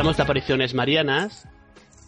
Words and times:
Hablamos 0.00 0.16
de 0.16 0.22
apariciones 0.22 0.72
marianas, 0.72 1.46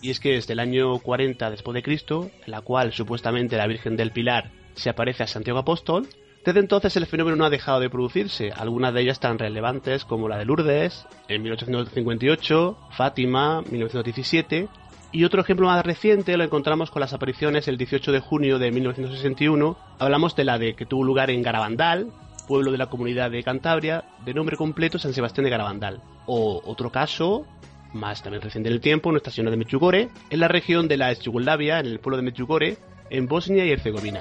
y 0.01 0.09
es 0.09 0.19
que 0.19 0.33
desde 0.33 0.55
el 0.55 0.61
año 0.61 0.99
40 1.01 1.51
después 1.51 1.75
de 1.75 1.83
Cristo, 1.83 2.31
en 2.43 2.51
la 2.51 2.63
cual 2.63 2.95
supuestamente 2.95 3.59
la 3.59 3.67
Virgen 3.67 3.99
del 3.99 4.13
Pilar 4.13 4.51
se 4.75 4.89
aparece 4.89 5.25
a 5.25 5.27
Santiago 5.27 5.59
Apóstol, 5.59 6.09
desde 6.43 6.61
entonces 6.61 6.97
el 6.97 7.05
fenómeno 7.05 7.37
no 7.37 7.45
ha 7.45 7.51
dejado 7.51 7.81
de 7.81 7.91
producirse, 7.91 8.51
algunas 8.51 8.95
de 8.95 9.03
ellas 9.03 9.21
tan 9.21 9.39
relevantes 9.39 10.07
como 10.07 10.27
la 10.27 10.39
de 10.39 10.47
Lourdes, 10.47 11.07
en 11.29 11.43
1858, 11.43 12.79
Fátima, 12.93 13.61
1917, 13.61 14.69
y 15.13 15.25
otro 15.25 15.43
ejemplo 15.43 15.67
más 15.67 15.85
reciente 15.85 16.39
lo 16.39 16.45
encontramos 16.45 16.91
con 16.91 17.01
las 17.01 17.13
apariciones 17.13 17.69
el 17.69 17.77
18 17.77 18.11
de 18.11 18.21
junio 18.21 18.59
de 18.59 18.71
1961, 18.71 19.77
hablamos 19.99 20.35
de 20.35 20.45
la 20.45 20.59
de 20.59 20.75
que 20.77 20.87
tuvo 20.87 21.05
lugar 21.05 21.29
en 21.29 21.43
Garabandal, 21.43 22.11
pueblo 22.49 22.73
de 22.73 22.79
la 22.79 22.87
comunidad 22.87 23.31
de 23.31 23.43
Cantabria, 23.43 24.05
de 24.25 24.33
nombre 24.33 24.57
completo 24.57 24.99
San 24.99 25.13
Sebastián 25.13 25.45
de 25.45 25.51
Garabandal. 25.51 26.03
O 26.27 26.63
otro 26.65 26.91
caso, 26.91 27.47
más 27.93 28.23
también 28.23 28.43
reciente 28.43 28.69
en 28.69 28.75
el 28.75 28.81
tiempo, 28.81 29.11
nuestra 29.11 29.33
ciudad 29.33 29.51
de 29.51 29.57
Mechugore, 29.57 30.09
en 30.31 30.41
la 30.41 30.49
región 30.49 30.89
de 30.89 30.97
la 30.97 31.13
Yugoslavia, 31.13 31.81
en 31.81 31.87
el 31.87 32.01
pueblo 32.01 32.17
de 32.17 32.23
Mechugore, 32.23 32.77
en 33.11 33.27
Bosnia 33.27 33.65
y 33.65 33.73
Herzegovina. 33.73 34.21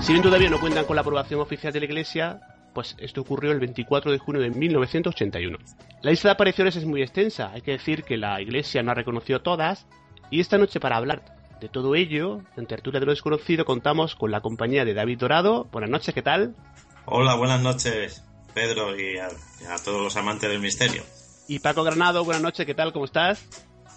Si 0.00 0.12
bien 0.12 0.22
todavía 0.22 0.50
no 0.50 0.58
cuentan 0.58 0.84
con 0.84 0.96
la 0.96 1.02
aprobación 1.02 1.40
oficial 1.40 1.72
de 1.72 1.78
la 1.78 1.86
Iglesia, 1.86 2.40
pues 2.72 2.96
esto 2.98 3.20
ocurrió 3.20 3.52
el 3.52 3.60
24 3.60 4.10
de 4.10 4.18
junio 4.18 4.42
de 4.42 4.50
1981. 4.50 5.58
La 6.02 6.10
lista 6.10 6.28
de 6.28 6.32
apariciones 6.32 6.74
es 6.76 6.84
muy 6.84 7.02
extensa, 7.02 7.52
hay 7.52 7.62
que 7.62 7.72
decir 7.72 8.02
que 8.02 8.16
la 8.16 8.40
Iglesia 8.40 8.82
no 8.82 8.90
ha 8.90 8.94
reconocido 8.94 9.42
todas, 9.42 9.86
y 10.30 10.40
esta 10.40 10.58
noche 10.58 10.80
para 10.80 10.96
hablar 10.96 11.22
de 11.60 11.68
todo 11.68 11.94
ello, 11.94 12.40
en 12.56 12.66
Tertulia 12.66 12.98
de 12.98 13.06
lo 13.06 13.12
Desconocido, 13.12 13.64
contamos 13.64 14.16
con 14.16 14.32
la 14.32 14.40
compañía 14.40 14.84
de 14.84 14.94
David 14.94 15.18
Dorado. 15.18 15.68
Buenas 15.70 15.90
noches, 15.90 16.12
¿qué 16.12 16.22
tal? 16.22 16.56
Hola, 17.04 17.36
buenas 17.36 17.60
noches, 17.62 18.24
Pedro, 18.54 18.98
y 18.98 19.18
a, 19.18 19.28
a 19.70 19.78
todos 19.84 20.02
los 20.02 20.16
amantes 20.16 20.50
del 20.50 20.60
misterio. 20.60 21.02
Y 21.48 21.58
Paco 21.58 21.82
Granado, 21.82 22.24
buenas 22.24 22.42
noches, 22.42 22.64
¿qué 22.66 22.74
tal? 22.74 22.92
¿Cómo 22.92 23.04
estás? 23.04 23.44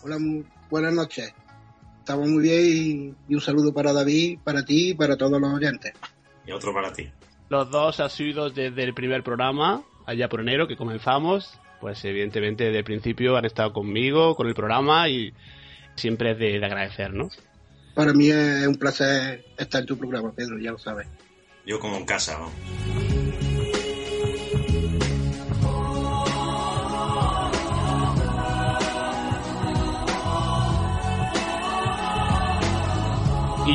Hola, 0.04 0.18
muy 0.20 0.46
buenas 0.70 0.94
noches. 0.94 1.34
Estamos 2.00 2.28
muy 2.28 2.44
bien 2.44 3.16
y, 3.28 3.32
y 3.32 3.36
un 3.36 3.42
saludo 3.42 3.74
para 3.74 3.94
David, 3.94 4.40
para 4.44 4.64
ti 4.64 4.90
y 4.90 4.94
para 4.94 5.18
todos 5.18 5.40
los 5.40 5.54
oyentes. 5.54 5.94
Y 6.46 6.52
otro 6.52 6.74
para 6.74 6.94
ti. 6.94 7.10
Los 7.50 7.70
dos 7.72 8.00
asiduos 8.00 8.54
desde 8.54 8.84
el 8.84 8.94
primer 8.94 9.24
programa, 9.24 9.84
allá 10.06 10.30
por 10.30 10.42
enero, 10.42 10.68
que 10.68 10.76
comenzamos. 10.76 11.60
Pues 11.82 12.04
evidentemente 12.06 12.66
desde 12.66 12.80
el 12.80 12.84
principio 12.84 13.38
han 13.38 13.46
estado 13.46 13.74
conmigo, 13.74 14.36
con 14.36 14.48
el 14.48 14.56
programa 14.56 15.08
y 15.10 15.34
siempre 15.96 16.32
es 16.32 16.40
de, 16.40 16.60
de 16.60 16.66
agradecer, 16.66 17.14
¿no? 17.14 17.30
Para 17.94 18.14
mí 18.14 18.30
es 18.30 18.68
un 18.68 18.76
placer 18.76 19.46
estar 19.58 19.82
en 19.82 19.88
tu 19.88 19.98
programa, 19.98 20.32
Pedro, 20.34 20.58
ya 20.60 20.72
lo 20.72 20.78
sabes. 20.80 21.08
Yo 21.66 21.80
como 21.80 21.98
en 21.98 22.06
casa, 22.06 22.40
¿no? 22.40 23.15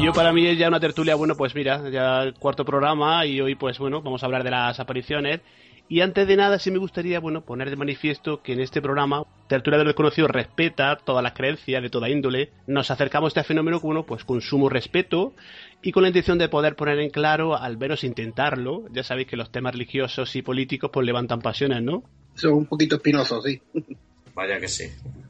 Y 0.00 0.05
yo 0.05 0.15
para 0.15 0.33
mí 0.33 0.47
es 0.47 0.56
ya 0.56 0.69
una 0.69 0.81
tertulia, 0.81 1.15
bueno, 1.15 1.37
pues 1.37 1.55
mira, 1.55 1.91
ya 1.91 2.22
el 2.22 2.33
cuarto 2.33 2.65
programa 2.65 3.27
y 3.27 3.38
hoy 3.43 3.55
pues 3.55 3.78
bueno, 3.78 4.00
vamos 4.00 4.22
a 4.22 4.27
hablar 4.27 4.44
de 4.44 4.50
las 4.50 4.81
apariciones. 4.81 5.43
Y 5.91 6.00
antes 6.00 6.27
de 6.27 6.37
nada 6.37 6.59
sí 6.59 6.71
me 6.71 6.78
gustaría, 6.78 7.21
bueno, 7.21 7.43
poner 7.43 7.69
de 7.69 7.77
manifiesto 7.77 8.41
que 8.43 8.55
en 8.55 8.60
este 8.60 8.81
programa 8.81 9.25
Tertulia 9.47 9.77
de 9.77 9.84
lo 9.84 9.91
Desconocido 9.91 10.27
respeta 10.27 10.97
todas 10.97 11.22
las 11.22 11.34
creencias 11.34 11.83
de 11.83 11.91
toda 11.91 12.09
índole. 12.09 12.50
Nos 12.66 12.91
acercamos 12.91 13.37
a 13.37 13.41
este 13.41 13.49
fenómeno 13.49 13.78
con, 13.78 13.89
bueno, 13.89 14.06
pues 14.06 14.25
con 14.25 14.41
sumo 14.41 14.71
respeto 14.71 15.34
y 15.83 15.93
con 15.93 16.03
la 16.03 16.09
intención 16.09 16.39
de 16.39 16.49
poder 16.49 16.77
poner 16.77 16.99
en 16.99 17.10
claro, 17.10 17.55
al 17.55 17.77
menos 17.77 18.03
intentarlo. 18.03 18.84
Ya 18.93 19.03
sabéis 19.03 19.28
que 19.28 19.37
los 19.37 19.53
temas 19.53 19.75
religiosos 19.75 20.34
y 20.34 20.41
políticos 20.41 20.91
pues 20.91 21.05
levantan 21.05 21.43
pasiones, 21.43 21.83
¿no? 21.83 22.05
Son 22.37 22.55
un 22.55 22.65
poquito 22.65 22.97
espinosos, 22.97 23.44
sí. 23.44 23.60
Vaya 24.35 24.59
que 24.61 24.69
sí, 24.69 24.85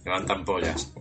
levantan 0.04 0.44
pollas. 0.44 0.92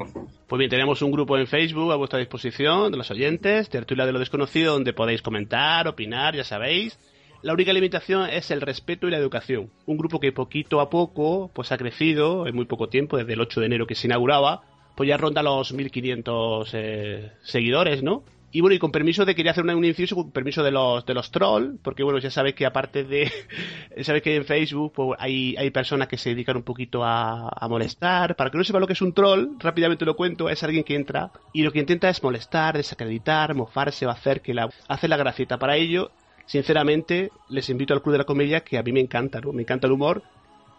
Pues 0.48 0.60
bien, 0.60 0.70
tenemos 0.70 1.02
un 1.02 1.12
grupo 1.12 1.38
en 1.38 1.48
Facebook 1.48 1.92
a 1.92 1.96
vuestra 1.96 2.20
disposición 2.20 2.92
de 2.92 2.98
los 2.98 3.12
oyentes, 3.12 3.70
Tertulia 3.70 4.06
de 4.06 4.12
lo 4.12 4.20
Desconocido, 4.20 4.74
donde 4.74 4.94
podéis 4.94 5.22
comentar, 5.22 5.88
opinar, 5.88 6.36
ya 6.36 6.44
sabéis. 6.44 6.98
La 7.42 7.54
única 7.54 7.72
limitación 7.72 8.30
es 8.30 8.52
el 8.52 8.62
respeto 8.62 9.08
y 9.08 9.12
la 9.12 9.18
educación. 9.18 9.70
Un 9.86 9.98
grupo 9.98 10.20
que 10.20 10.32
poquito 10.32 10.82
a 10.82 10.90
poco 10.90 11.52
pues 11.54 11.72
ha 11.72 11.78
crecido 11.78 12.48
en 12.48 12.56
muy 12.56 12.66
poco 12.66 12.90
tiempo, 12.90 13.18
desde 13.18 13.34
el 13.34 13.42
8 13.42 13.62
de 13.62 13.66
enero 13.66 13.88
que 13.88 13.96
se 13.96 14.08
inauguraba, 14.08 14.64
pues 14.96 15.08
ya 15.08 15.18
ronda 15.18 15.42
los 15.42 15.72
1500 15.72 16.70
eh, 16.74 17.32
seguidores, 17.42 18.04
¿no? 18.04 18.24
Y 18.52 18.62
bueno, 18.62 18.76
y 18.76 18.80
con 18.80 18.92
permiso 18.92 19.26
de, 19.26 19.36
quería 19.36 19.52
hacer 19.52 19.64
un, 19.64 19.86
inciso, 19.86 20.16
con 20.16 20.32
permiso 20.32 20.64
de 20.64 20.72
los, 20.72 21.06
de 21.06 21.14
los 21.14 21.32
trolls, 21.32 21.80
porque 21.84 22.04
bueno, 22.04 22.18
ya 22.20 22.32
sabéis 22.32 22.56
que 22.56 22.66
aparte 22.66 23.04
de, 23.04 23.32
sabéis 24.02 24.24
que 24.24 24.36
en 24.36 24.46
Facebook 24.46 24.94
pues, 24.94 25.20
hay, 25.20 25.56
hay 25.58 25.70
personas 25.70 26.08
que 26.08 26.18
se 26.18 26.30
dedican 26.30 26.58
un 26.58 26.64
poquito 26.64 27.04
a, 27.04 27.50
a 27.50 27.68
molestar. 27.68 28.36
Para 28.36 28.50
que 28.50 28.58
no 28.58 28.64
sepa 28.64 28.80
lo 28.80 28.88
que 28.88 28.94
es 28.94 29.02
un 29.02 29.14
troll, 29.14 29.50
rápidamente 29.59 30.06
lo 30.06 30.16
cuento, 30.16 30.50
es 30.50 30.64
alguien 30.64 30.84
que 30.84 30.96
entra 30.96 31.32
y 31.54 31.62
lo 31.62 31.72
que 31.72 31.80
intenta 31.80 32.09
es 32.09 32.24
molestar, 32.24 32.76
desacreditar, 32.76 33.54
mofarse 33.54 34.06
o 34.06 34.09
hacer 34.09 34.42
que 34.42 34.54
la, 34.54 34.70
hace 34.88 35.08
la 35.08 35.18
gracita. 35.18 35.59
Para 35.59 35.76
ello, 35.76 36.12
sinceramente, 36.46 37.32
les 37.50 37.70
invito 37.70 37.94
al 37.94 38.02
Club 38.02 38.14
de 38.14 38.20
la 38.20 38.26
Comedia, 38.26 38.62
que 38.62 38.78
a 38.78 38.84
mí 38.84 38.92
me 38.92 39.00
encanta, 39.00 39.42
¿no? 39.42 39.54
Me 39.54 39.62
encanta 39.62 39.88
el 39.88 39.94
humor, 39.94 40.24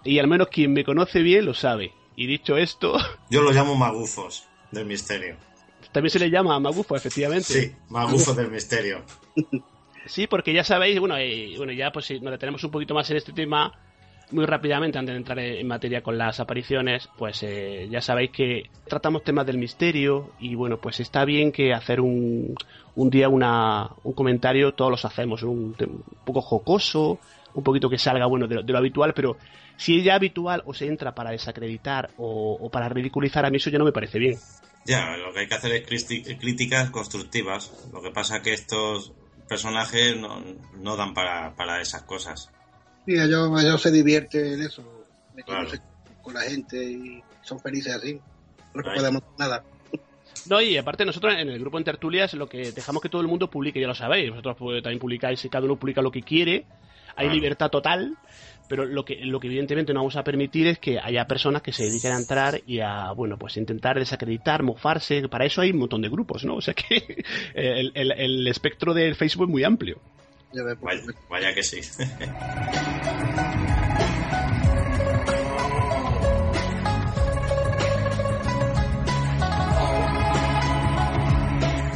y 0.04 0.18
al 0.18 0.26
menos 0.26 0.48
quien 0.48 0.72
me 0.72 0.84
conoce 0.84 1.22
bien 1.22 1.46
lo 1.46 1.54
sabe. 1.54 1.92
Y 2.16 2.26
dicho 2.26 2.56
esto, 2.56 2.96
Yo 3.30 3.42
lo 3.42 3.52
llamo 3.52 3.76
magufos 3.76 4.46
del 4.72 4.86
misterio. 4.86 5.36
También 5.92 6.10
se 6.10 6.18
le 6.18 6.30
llama 6.30 6.54
a 6.54 6.60
Magufo, 6.60 6.96
efectivamente. 6.96 7.44
Sí, 7.44 7.72
magufos 7.88 8.36
del 8.36 8.50
misterio. 8.50 9.02
Sí, 10.06 10.26
porque 10.26 10.52
ya 10.52 10.64
sabéis, 10.64 10.98
bueno, 10.98 11.16
eh, 11.16 11.54
bueno 11.56 11.72
ya 11.72 11.90
pues 11.92 12.06
si 12.06 12.20
nos 12.20 12.32
detenemos 12.32 12.62
un 12.64 12.70
poquito 12.70 12.94
más 12.94 13.10
en 13.10 13.16
este 13.16 13.32
tema, 13.32 13.72
muy 14.32 14.46
rápidamente, 14.46 14.98
antes 14.98 15.12
de 15.12 15.18
entrar 15.18 15.38
en, 15.38 15.54
en 15.56 15.66
materia 15.66 16.02
con 16.02 16.16
las 16.16 16.40
apariciones, 16.40 17.08
pues 17.18 17.42
eh, 17.42 17.88
ya 17.90 18.00
sabéis 18.00 18.30
que 18.30 18.70
tratamos 18.88 19.24
temas 19.24 19.46
del 19.46 19.58
misterio 19.58 20.30
y 20.38 20.54
bueno, 20.54 20.78
pues 20.78 21.00
está 21.00 21.24
bien 21.24 21.52
que 21.52 21.72
hacer 21.74 22.00
un, 22.00 22.54
un 22.94 23.10
día 23.10 23.28
una, 23.28 23.90
un 24.04 24.12
comentario, 24.12 24.72
todos 24.72 24.90
los 24.90 25.04
hacemos, 25.04 25.42
un, 25.42 25.74
un 25.78 26.04
poco 26.24 26.40
jocoso, 26.40 27.18
un 27.54 27.62
poquito 27.64 27.90
que 27.90 27.98
salga 27.98 28.26
bueno 28.26 28.46
de 28.46 28.56
lo, 28.56 28.62
de 28.62 28.72
lo 28.72 28.78
habitual, 28.78 29.12
pero 29.14 29.36
si 29.76 29.98
es 29.98 30.04
ya 30.04 30.14
habitual 30.14 30.62
o 30.66 30.74
se 30.74 30.86
entra 30.86 31.14
para 31.14 31.30
desacreditar 31.30 32.10
o, 32.16 32.56
o 32.60 32.70
para 32.70 32.88
ridiculizar, 32.88 33.44
a 33.44 33.50
mí 33.50 33.56
eso 33.56 33.70
ya 33.70 33.78
no 33.78 33.84
me 33.84 33.92
parece 33.92 34.18
bien. 34.18 34.38
Ya, 34.90 35.16
lo 35.16 35.32
que 35.32 35.40
hay 35.40 35.46
que 35.48 35.54
hacer 35.54 35.72
es 35.72 36.04
críticas 36.38 36.90
constructivas. 36.90 37.70
Lo 37.92 38.02
que 38.02 38.10
pasa 38.10 38.42
que 38.42 38.52
estos 38.52 39.12
personajes 39.48 40.16
no, 40.16 40.42
no 40.78 40.96
dan 40.96 41.14
para, 41.14 41.54
para 41.54 41.80
esas 41.80 42.02
cosas. 42.02 42.50
Y 43.06 43.14
ellos, 43.18 43.48
ellos 43.62 43.80
se 43.80 43.90
divierten 43.92 44.54
en 44.54 44.62
eso, 44.62 45.06
metiéndose 45.34 45.78
Claro. 45.78 46.22
con 46.22 46.34
la 46.34 46.40
gente 46.42 46.82
y 46.82 47.22
son 47.42 47.60
felices 47.60 47.94
así. 47.94 48.20
No 48.74 48.82
podemos 48.82 49.22
nada. 49.38 49.64
No, 50.46 50.60
y 50.60 50.76
aparte 50.76 51.04
nosotros 51.04 51.34
en 51.34 51.48
el 51.48 51.58
grupo 51.58 51.78
en 51.78 51.84
tertulias 51.84 52.34
lo 52.34 52.48
que 52.48 52.72
dejamos 52.72 53.02
que 53.02 53.08
todo 53.08 53.22
el 53.22 53.28
mundo 53.28 53.50
publique, 53.50 53.80
ya 53.80 53.86
lo 53.86 53.94
sabéis, 53.94 54.30
vosotros 54.30 54.56
pues, 54.58 54.82
también 54.82 54.98
publicáis, 54.98 55.46
cada 55.50 55.64
uno 55.64 55.76
publica 55.76 56.02
lo 56.02 56.10
que 56.10 56.22
quiere, 56.22 56.66
hay 57.16 57.28
libertad 57.28 57.70
total, 57.70 58.16
pero 58.68 58.84
lo 58.84 59.04
que, 59.04 59.16
lo 59.24 59.40
que 59.40 59.48
evidentemente 59.48 59.92
no 59.92 60.00
vamos 60.00 60.16
a 60.16 60.24
permitir 60.24 60.68
es 60.68 60.78
que 60.78 60.98
haya 60.98 61.26
personas 61.26 61.60
que 61.60 61.72
se 61.72 61.84
dediquen 61.84 62.12
a 62.12 62.18
entrar 62.18 62.62
y 62.66 62.80
a, 62.80 63.10
bueno, 63.12 63.36
pues 63.36 63.56
intentar 63.56 63.98
desacreditar, 63.98 64.62
mofarse, 64.62 65.28
para 65.28 65.44
eso 65.44 65.60
hay 65.60 65.72
un 65.72 65.78
montón 65.78 66.02
de 66.02 66.08
grupos, 66.08 66.44
¿no? 66.44 66.54
O 66.54 66.60
sea 66.60 66.74
que 66.74 67.24
el, 67.54 67.92
el, 67.94 68.12
el 68.12 68.46
espectro 68.46 68.94
del 68.94 69.16
Facebook 69.16 69.46
es 69.46 69.50
muy 69.50 69.64
amplio. 69.64 70.00
Vaya, 70.80 71.02
vaya 71.28 71.54
que 71.54 71.62
sí. 71.62 71.80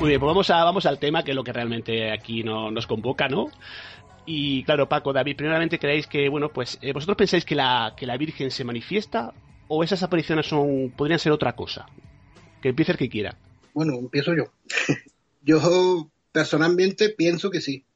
Muy 0.05 0.11
bien, 0.11 0.21
pues 0.21 0.29
vamos, 0.29 0.51
a, 0.51 0.63
vamos 0.65 0.85
al 0.85 0.99
tema, 0.99 1.25
que 1.25 1.31
es 1.31 1.35
lo 1.35 1.43
que 1.43 1.55
realmente 1.55 2.13
aquí 2.13 2.43
no, 2.43 2.71
nos 2.71 2.87
convoca, 2.87 3.27
¿no? 3.27 3.51
Y 4.27 4.63
claro, 4.65 4.87
Paco, 4.87 5.15
David, 5.15 5.35
primeramente 5.35 5.79
creéis 5.79 6.07
que, 6.07 6.29
bueno, 6.29 6.51
pues, 6.51 6.79
eh, 6.83 6.93
¿vosotros 6.93 7.17
pensáis 7.17 7.47
que 7.47 7.55
la, 7.55 7.95
que 7.97 8.05
la 8.05 8.19
Virgen 8.19 8.51
se 8.51 8.65
manifiesta 8.65 9.33
o 9.67 9.83
esas 9.83 10.03
apariciones 10.03 10.45
son 10.45 10.93
podrían 10.95 11.19
ser 11.19 11.33
otra 11.33 11.57
cosa? 11.57 11.87
Que 12.61 12.69
empiece 12.69 12.93
el 12.93 12.99
que 12.99 13.09
quiera. 13.09 13.35
Bueno, 13.73 13.95
empiezo 13.95 14.35
yo. 14.35 14.53
yo 15.43 16.11
personalmente 16.33 17.09
pienso 17.09 17.51
que 17.51 17.63
sí. 17.63 17.87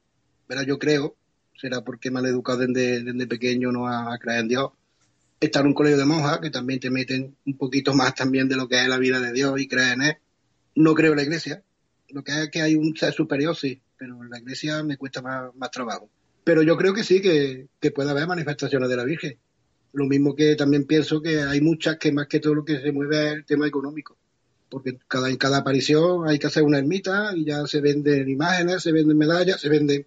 Pero 0.46 0.62
yo 0.62 0.78
creo, 0.78 1.14
será 1.61 1.82
porque 1.82 2.11
me 2.11 2.20
han 2.20 2.25
educado 2.25 2.61
desde, 2.61 3.02
desde 3.02 3.26
pequeño 3.26 3.70
no 3.70 3.87
a, 3.87 4.14
a, 4.14 4.19
creer 4.19 4.40
en 4.40 4.49
Dios. 4.49 4.70
Estar 5.40 5.61
en 5.61 5.69
un 5.69 5.75
colegio 5.75 5.99
de 5.99 6.06
monjas, 6.06 6.38
que 6.38 6.49
también 6.49 6.81
te 6.81 6.88
meten 6.88 7.37
un 7.44 7.58
poquito 7.58 7.93
más 7.93 8.14
también 8.14 8.49
de 8.49 8.56
lo 8.56 8.66
que 8.66 8.81
es 8.81 8.88
la 8.88 8.96
vida 8.96 9.20
de 9.20 9.31
Dios 9.34 9.61
y 9.61 9.69
creer 9.69 9.93
en 9.93 10.02
él. 10.02 10.16
No 10.75 10.94
creo 10.94 11.11
en 11.11 11.19
la 11.19 11.25
iglesia, 11.25 11.62
lo 12.10 12.22
que 12.22 12.32
es 12.43 12.50
que 12.50 12.62
hay 12.62 12.75
un 12.75 12.96
ser 12.96 13.12
superior, 13.12 13.55
sí, 13.56 13.81
pero 13.96 14.22
en 14.22 14.31
la 14.31 14.38
iglesia 14.38 14.82
me 14.82 14.96
cuesta 14.96 15.22
más, 15.22 15.55
más 15.55 15.70
trabajo. 15.70 16.08
Pero 16.44 16.62
yo 16.62 16.76
creo 16.76 16.94
que 16.94 17.05
sí, 17.05 17.20
que, 17.20 17.69
que, 17.81 17.90
puede 17.90 18.10
haber 18.10 18.26
manifestaciones 18.26 18.88
de 18.88 18.96
la 18.96 19.05
Virgen. 19.05 19.38
Lo 19.93 20.06
mismo 20.06 20.34
que 20.34 20.56
también 20.56 20.84
pienso 20.84 21.20
que 21.20 21.40
hay 21.43 21.60
muchas 21.60 21.99
que 21.99 22.12
más 22.12 22.26
que 22.26 22.40
todo 22.40 22.55
lo 22.55 22.64
que 22.64 22.81
se 22.81 22.93
mueve 22.93 23.26
es 23.26 23.34
el 23.34 23.44
tema 23.44 23.66
económico. 23.66 24.16
Porque 24.70 24.99
cada, 25.08 25.28
en 25.28 25.37
cada 25.37 25.58
aparición 25.58 26.28
hay 26.28 26.38
que 26.38 26.46
hacer 26.46 26.62
una 26.62 26.78
ermita 26.78 27.32
y 27.34 27.44
ya 27.44 27.66
se 27.66 27.81
venden 27.81 28.28
imágenes, 28.28 28.82
se 28.82 28.93
venden 28.93 29.19
medallas, 29.19 29.61
se 29.61 29.69
venden... 29.69 30.06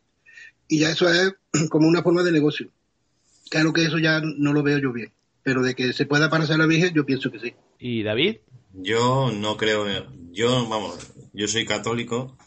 Y 0.68 0.80
ya 0.80 0.92
eso 0.92 1.10
es 1.10 1.36
como 1.70 1.88
una 1.88 2.02
forma 2.02 2.24
de 2.24 2.32
negocio. 2.32 2.72
Claro 3.50 3.74
que 3.74 3.84
eso 3.84 4.00
ya 4.00 4.22
no 4.22 4.54
lo 4.54 4.64
veo 4.64 4.80
yo 4.80 4.94
bien. 4.94 5.12
Pero 5.44 5.62
de 5.62 5.76
que 5.76 5.94
se 5.94 6.06
pueda 6.06 6.30
parecer 6.30 6.56
a 6.56 6.60
la 6.60 6.68
Virgen, 6.68 6.94
yo 6.94 7.06
pienso 7.06 7.32
que 7.32 7.40
sí. 7.40 7.54
¿Y 7.80 8.04
David? 8.04 8.38
Yo 8.74 9.32
no 9.32 9.58
creo, 9.58 9.86
yo, 10.32 10.68
vamos, 10.68 11.12
yo 11.34 11.48
soy 11.48 11.66
católico, 11.66 12.38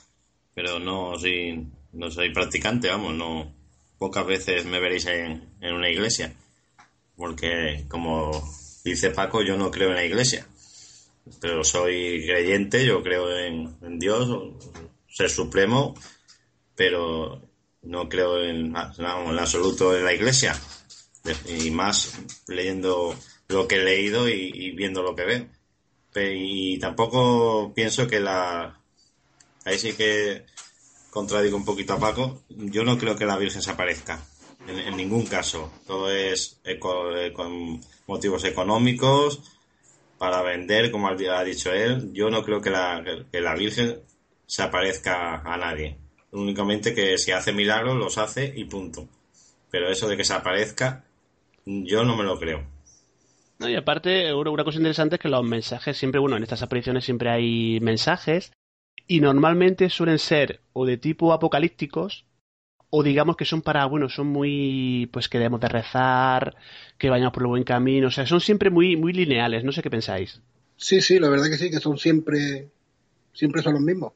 pero 0.54 0.78
no 0.78 1.18
soy, 1.18 1.68
no 1.92 2.10
soy 2.10 2.32
practicante, 2.32 2.88
vamos, 2.88 3.14
no, 3.14 3.54
pocas 3.98 4.26
veces 4.26 4.64
me 4.64 4.80
veréis 4.80 5.04
en, 5.06 5.50
en 5.60 5.74
una 5.74 5.90
iglesia, 5.90 6.34
porque 7.16 7.84
como 7.88 8.30
dice 8.84 9.10
Paco, 9.10 9.42
yo 9.42 9.58
no 9.58 9.70
creo 9.70 9.90
en 9.90 9.96
la 9.96 10.04
iglesia, 10.04 10.46
pero 11.40 11.62
soy 11.62 12.24
creyente, 12.26 12.86
yo 12.86 13.02
creo 13.02 13.36
en, 13.36 13.76
en 13.82 13.98
Dios, 13.98 14.30
ser 15.06 15.28
supremo, 15.28 15.94
pero 16.74 17.42
no 17.82 18.08
creo 18.08 18.42
en, 18.42 18.72
vamos, 18.72 18.98
en 18.98 19.38
absoluto 19.38 19.94
en 19.94 20.04
la 20.04 20.14
iglesia, 20.14 20.58
y 21.46 21.70
más 21.70 22.18
leyendo 22.48 23.14
lo 23.48 23.68
que 23.68 23.76
he 23.76 23.84
leído 23.84 24.26
y, 24.26 24.50
y 24.54 24.70
viendo 24.70 25.02
lo 25.02 25.14
que 25.14 25.24
veo 25.24 25.63
y 26.16 26.78
tampoco 26.78 27.72
pienso 27.74 28.06
que 28.06 28.20
la 28.20 28.80
ahí 29.64 29.78
sí 29.78 29.94
que 29.94 30.44
contradigo 31.10 31.56
un 31.56 31.64
poquito 31.64 31.94
a 31.94 31.98
Paco. 31.98 32.42
Yo 32.48 32.84
no 32.84 32.98
creo 32.98 33.16
que 33.16 33.26
la 33.26 33.36
Virgen 33.36 33.62
se 33.62 33.70
aparezca 33.70 34.20
en, 34.66 34.96
ningún 34.96 35.26
caso. 35.26 35.72
Todo 35.86 36.10
es 36.10 36.60
eco, 36.64 37.10
con 37.34 37.80
motivos 38.06 38.44
económicos 38.44 39.42
para 40.18 40.42
vender 40.42 40.90
como 40.90 41.08
ha 41.08 41.44
dicho 41.44 41.72
él. 41.72 42.12
Yo 42.12 42.30
no 42.30 42.42
creo 42.44 42.60
que 42.60 42.70
la, 42.70 43.04
que 43.30 43.40
la 43.40 43.54
Virgen 43.54 44.00
se 44.46 44.62
aparezca 44.62 45.36
a 45.40 45.56
nadie. 45.56 45.98
Únicamente 46.32 46.94
que 46.94 47.18
si 47.18 47.32
hace 47.32 47.52
milagros 47.52 47.96
los 47.96 48.18
hace 48.18 48.52
y 48.54 48.64
punto. 48.64 49.08
Pero 49.70 49.90
eso 49.90 50.08
de 50.08 50.16
que 50.16 50.24
se 50.24 50.34
aparezca 50.34 51.04
yo 51.66 52.04
no 52.04 52.14
me 52.16 52.24
lo 52.24 52.38
creo 52.38 52.73
no, 53.58 53.68
y 53.68 53.76
aparte, 53.76 54.34
una 54.34 54.64
cosa 54.64 54.78
interesante 54.78 55.16
es 55.16 55.20
que 55.20 55.28
los 55.28 55.44
mensajes 55.44 55.96
siempre, 55.96 56.20
bueno, 56.20 56.36
en 56.36 56.42
estas 56.42 56.62
apariciones 56.62 57.04
siempre 57.04 57.30
hay 57.30 57.78
mensajes 57.80 58.52
y 59.06 59.20
normalmente 59.20 59.90
suelen 59.90 60.18
ser 60.18 60.60
o 60.72 60.86
de 60.86 60.96
tipo 60.96 61.32
apocalípticos 61.32 62.26
o 62.90 63.02
digamos 63.02 63.36
que 63.36 63.44
son 63.44 63.62
para, 63.62 63.84
bueno, 63.86 64.08
son 64.08 64.28
muy, 64.28 65.08
pues 65.12 65.28
que 65.28 65.38
debemos 65.38 65.60
de 65.60 65.68
rezar, 65.68 66.56
que 66.98 67.10
vayamos 67.10 67.32
por 67.32 67.42
el 67.42 67.48
buen 67.48 67.64
camino, 67.64 68.08
o 68.08 68.10
sea, 68.10 68.26
son 68.26 68.40
siempre 68.40 68.70
muy, 68.70 68.96
muy 68.96 69.12
lineales, 69.12 69.64
no 69.64 69.72
sé 69.72 69.82
qué 69.82 69.90
pensáis. 69.90 70.40
Sí, 70.76 71.00
sí, 71.00 71.18
la 71.18 71.28
verdad 71.28 71.46
que 71.46 71.58
sí, 71.58 71.70
que 71.70 71.80
son 71.80 71.98
siempre, 71.98 72.68
siempre 73.32 73.62
son 73.62 73.74
los 73.74 73.82
mismos. 73.82 74.12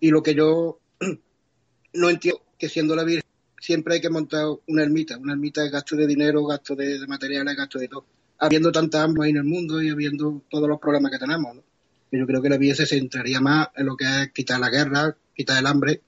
Y 0.00 0.10
lo 0.10 0.22
que 0.22 0.34
yo 0.34 0.80
no 1.94 2.10
entiendo, 2.10 2.42
que 2.58 2.68
siendo 2.68 2.96
la 2.96 3.04
Virgen, 3.04 3.22
siempre 3.60 3.94
hay 3.94 4.00
que 4.00 4.10
montar 4.10 4.46
una 4.66 4.82
ermita, 4.82 5.16
una 5.18 5.32
ermita 5.32 5.62
de 5.62 5.70
gasto 5.70 5.94
de 5.94 6.06
dinero, 6.06 6.44
gasto 6.44 6.74
de, 6.74 6.98
de 6.98 7.06
materiales, 7.06 7.56
gasto 7.56 7.78
de 7.78 7.88
todo 7.88 8.04
habiendo 8.42 8.72
tanta 8.72 9.04
hambre 9.04 9.30
en 9.30 9.36
el 9.36 9.44
mundo 9.44 9.80
y 9.80 9.90
habiendo 9.90 10.42
todos 10.50 10.68
los 10.68 10.80
problemas 10.80 11.12
que 11.12 11.18
tenemos. 11.18 11.54
¿no? 11.54 11.62
Yo 12.10 12.26
creo 12.26 12.42
que 12.42 12.48
la 12.48 12.58
vida 12.58 12.74
se 12.74 12.86
centraría 12.86 13.40
más 13.40 13.68
en 13.76 13.86
lo 13.86 13.96
que 13.96 14.04
es 14.04 14.32
quitar 14.32 14.58
la 14.58 14.68
guerra, 14.68 15.16
quitar 15.32 15.58
el 15.58 15.66
hambre, 15.66 16.00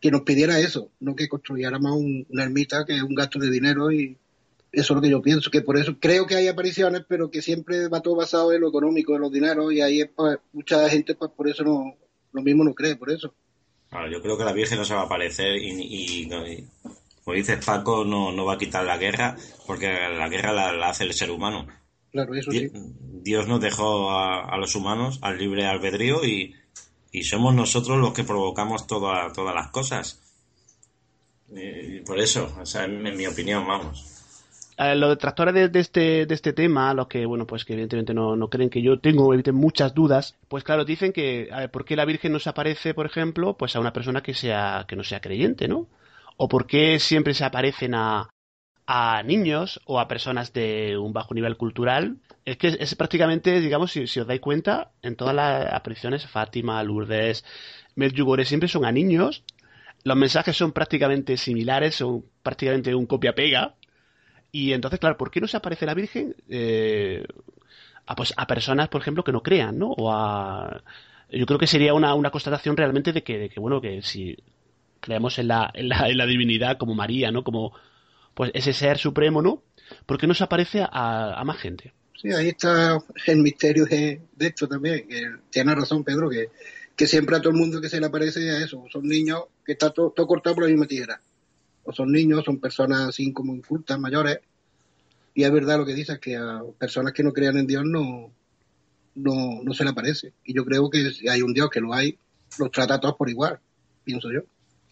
que 0.00 0.10
nos 0.10 0.22
pidiera 0.22 0.58
eso, 0.58 0.88
no 1.00 1.14
que 1.14 1.28
construyéramos 1.28 1.92
un, 1.92 2.26
una 2.30 2.44
ermita 2.44 2.86
que 2.86 2.96
es 2.96 3.02
un 3.02 3.14
gasto 3.14 3.38
de 3.38 3.50
dinero 3.50 3.92
y 3.92 4.16
eso 4.72 4.92
es 4.92 4.96
lo 4.96 5.02
que 5.02 5.10
yo 5.10 5.20
pienso, 5.20 5.50
que 5.50 5.60
por 5.60 5.76
eso 5.76 5.98
creo 6.00 6.26
que 6.26 6.36
hay 6.36 6.48
apariciones, 6.48 7.02
pero 7.06 7.30
que 7.30 7.42
siempre 7.42 7.88
va 7.88 8.00
todo 8.00 8.16
basado 8.16 8.50
en 8.54 8.62
lo 8.62 8.70
económico, 8.70 9.14
en 9.14 9.20
los 9.20 9.30
dineros, 9.30 9.70
y 9.72 9.82
ahí 9.82 10.04
pues, 10.06 10.38
mucha 10.54 10.88
gente 10.88 11.14
pues 11.14 11.30
por 11.36 11.48
eso 11.48 11.64
no, 11.64 11.94
lo 12.32 12.42
mismo 12.42 12.64
no 12.64 12.74
cree, 12.74 12.96
por 12.96 13.10
eso. 13.10 13.34
Claro, 13.90 14.10
yo 14.10 14.22
creo 14.22 14.38
que 14.38 14.44
la 14.44 14.54
Virgen 14.54 14.78
no 14.78 14.86
se 14.86 14.94
va 14.94 15.02
a 15.02 15.04
aparecer 15.04 15.56
y, 15.56 15.68
y, 15.68 16.22
y 16.22 16.66
como 17.24 17.36
dices 17.36 17.64
Paco, 17.64 18.04
no, 18.04 18.32
no 18.32 18.44
va 18.44 18.54
a 18.54 18.58
quitar 18.58 18.84
la 18.84 18.98
guerra, 18.98 19.36
porque 19.66 19.86
la 19.86 20.28
guerra 20.28 20.52
la, 20.52 20.72
la 20.72 20.90
hace 20.90 21.04
el 21.04 21.14
ser 21.14 21.30
humano. 21.30 21.66
Claro, 22.12 22.34
eso 22.34 22.50
sí. 22.50 22.70
Dios 22.72 23.48
nos 23.48 23.60
dejó 23.60 24.10
a, 24.10 24.40
a 24.44 24.58
los 24.58 24.74
humanos 24.74 25.18
al 25.22 25.38
libre 25.38 25.66
albedrío 25.66 26.24
y, 26.24 26.54
y, 27.10 27.24
somos 27.24 27.54
nosotros 27.54 27.98
los 27.98 28.12
que 28.12 28.24
provocamos 28.24 28.86
toda, 28.86 29.32
todas 29.32 29.54
las 29.54 29.68
cosas. 29.70 30.20
Y 31.50 32.00
por 32.00 32.18
eso, 32.20 32.54
o 32.60 32.66
sea, 32.66 32.84
en, 32.84 33.06
en 33.06 33.16
mi 33.16 33.26
opinión, 33.26 33.66
vamos. 33.66 34.10
Eh, 34.76 34.94
los 34.94 35.08
detractores 35.08 35.54
de, 35.54 35.68
de, 35.68 35.80
este, 35.80 36.26
de 36.26 36.34
este 36.34 36.52
tema, 36.52 36.92
los 36.92 37.06
que, 37.06 37.24
bueno, 37.24 37.46
pues 37.46 37.64
que 37.64 37.72
evidentemente 37.72 38.12
no, 38.12 38.36
no 38.36 38.50
creen 38.50 38.68
que 38.68 38.82
yo 38.82 38.98
tengo 38.98 39.32
evidentemente 39.32 39.52
muchas 39.64 39.94
dudas, 39.94 40.36
pues 40.48 40.62
claro, 40.62 40.84
dicen 40.84 41.12
que, 41.12 41.48
a 41.50 41.60
ver, 41.60 41.70
¿por 41.70 41.84
qué 41.84 41.96
la 41.96 42.04
Virgen 42.04 42.32
no 42.32 42.38
se 42.38 42.50
aparece, 42.50 42.92
por 42.92 43.06
ejemplo, 43.06 43.56
pues 43.56 43.74
a 43.76 43.80
una 43.80 43.92
persona 43.92 44.22
que 44.22 44.34
sea, 44.34 44.84
que 44.86 44.96
no 44.96 45.04
sea 45.04 45.20
creyente, 45.20 45.68
¿no? 45.68 45.86
O 46.36 46.48
por 46.48 46.66
qué 46.66 46.98
siempre 46.98 47.34
se 47.34 47.44
aparecen 47.44 47.94
a, 47.94 48.28
a 48.86 49.22
niños 49.22 49.80
o 49.86 49.98
a 49.98 50.08
personas 50.08 50.52
de 50.52 50.98
un 50.98 51.12
bajo 51.12 51.34
nivel 51.34 51.56
cultural. 51.56 52.18
Es 52.44 52.56
que 52.56 52.76
es, 52.78 52.94
prácticamente, 52.94 53.60
digamos, 53.60 53.92
si, 53.92 54.06
si, 54.06 54.20
os 54.20 54.26
dais 54.26 54.40
cuenta, 54.40 54.92
en 55.02 55.16
todas 55.16 55.34
las 55.34 55.72
apariciones, 55.72 56.26
Fátima, 56.26 56.82
Lourdes, 56.82 57.44
Medjugorje, 57.94 58.44
siempre 58.44 58.68
son 58.68 58.84
a 58.84 58.92
niños. 58.92 59.44
Los 60.04 60.16
mensajes 60.16 60.56
son 60.56 60.72
prácticamente 60.72 61.36
similares, 61.36 61.94
son 61.96 62.24
prácticamente 62.42 62.94
un 62.94 63.06
copia-pega. 63.06 63.74
Y 64.52 64.72
entonces, 64.72 65.00
claro, 65.00 65.16
¿por 65.16 65.30
qué 65.30 65.40
no 65.40 65.48
se 65.48 65.56
aparece 65.56 65.86
la 65.86 65.94
Virgen 65.94 66.36
eh, 66.48 67.24
a, 68.06 68.14
pues, 68.14 68.34
a 68.36 68.46
personas, 68.46 68.88
por 68.88 69.00
ejemplo, 69.00 69.24
que 69.24 69.32
no 69.32 69.42
crean, 69.42 69.78
¿no? 69.78 69.90
O 69.92 70.12
a... 70.12 70.82
Yo 71.30 71.46
creo 71.46 71.58
que 71.58 71.66
sería 71.66 71.94
una, 71.94 72.14
una 72.14 72.30
constatación 72.30 72.76
realmente 72.76 73.12
de 73.12 73.22
que, 73.24 73.38
de 73.38 73.48
que, 73.48 73.58
bueno, 73.58 73.80
que 73.80 74.02
si 74.02 74.36
creemos 75.04 75.38
en 75.38 75.48
la, 75.48 75.70
en 75.74 75.90
la, 75.90 76.08
en 76.08 76.16
la 76.16 76.26
divinidad 76.26 76.78
como 76.78 76.94
María, 76.94 77.30
¿no? 77.30 77.44
Como 77.44 77.72
pues 78.32 78.50
ese 78.54 78.72
ser 78.72 78.96
supremo, 78.98 79.42
¿no? 79.42 79.62
¿Por 80.06 80.18
qué 80.18 80.26
no 80.26 80.34
se 80.34 80.44
aparece 80.44 80.80
a, 80.80 81.38
a 81.38 81.44
más 81.44 81.58
gente? 81.58 81.92
Sí, 82.20 82.32
ahí 82.32 82.48
está 82.48 82.98
el 83.26 83.38
misterio 83.38 83.84
de, 83.84 84.22
de 84.34 84.46
esto 84.46 84.66
también. 84.66 85.06
Que 85.06 85.30
tiene 85.50 85.74
razón 85.74 86.04
Pedro, 86.04 86.30
que, 86.30 86.48
que, 86.96 87.06
siempre 87.06 87.36
a 87.36 87.40
todo 87.40 87.50
el 87.50 87.58
mundo 87.58 87.82
que 87.82 87.90
se 87.90 88.00
le 88.00 88.06
aparece 88.06 88.50
a 88.50 88.64
eso. 88.64 88.82
Son 88.90 89.06
niños 89.06 89.42
que 89.64 89.72
está 89.72 89.90
todo, 89.90 90.10
todo 90.10 90.26
cortado 90.26 90.56
por 90.56 90.64
la 90.64 90.70
misma 90.70 90.86
tijera. 90.86 91.20
O 91.84 91.92
son 91.92 92.10
niños, 92.10 92.42
son 92.44 92.58
personas 92.58 93.08
así 93.08 93.30
como 93.32 93.54
incultas, 93.54 94.00
mayores. 94.00 94.38
Y 95.34 95.44
es 95.44 95.52
verdad 95.52 95.76
lo 95.76 95.84
que 95.84 95.94
dices, 95.94 96.18
que 96.18 96.36
a 96.36 96.62
personas 96.78 97.12
que 97.12 97.22
no 97.22 97.32
crean 97.32 97.58
en 97.58 97.66
Dios 97.66 97.84
no, 97.84 98.32
no, 99.16 99.62
no 99.62 99.74
se 99.74 99.84
le 99.84 99.90
aparece. 99.90 100.32
Y 100.44 100.54
yo 100.54 100.64
creo 100.64 100.88
que 100.88 101.10
si 101.10 101.28
hay 101.28 101.42
un 101.42 101.52
Dios 101.52 101.68
que 101.68 101.80
lo 101.80 101.92
hay, 101.92 102.16
los 102.58 102.70
trata 102.70 102.94
a 102.94 103.00
todos 103.00 103.16
por 103.16 103.28
igual, 103.28 103.60
pienso 104.02 104.32
yo. 104.32 104.40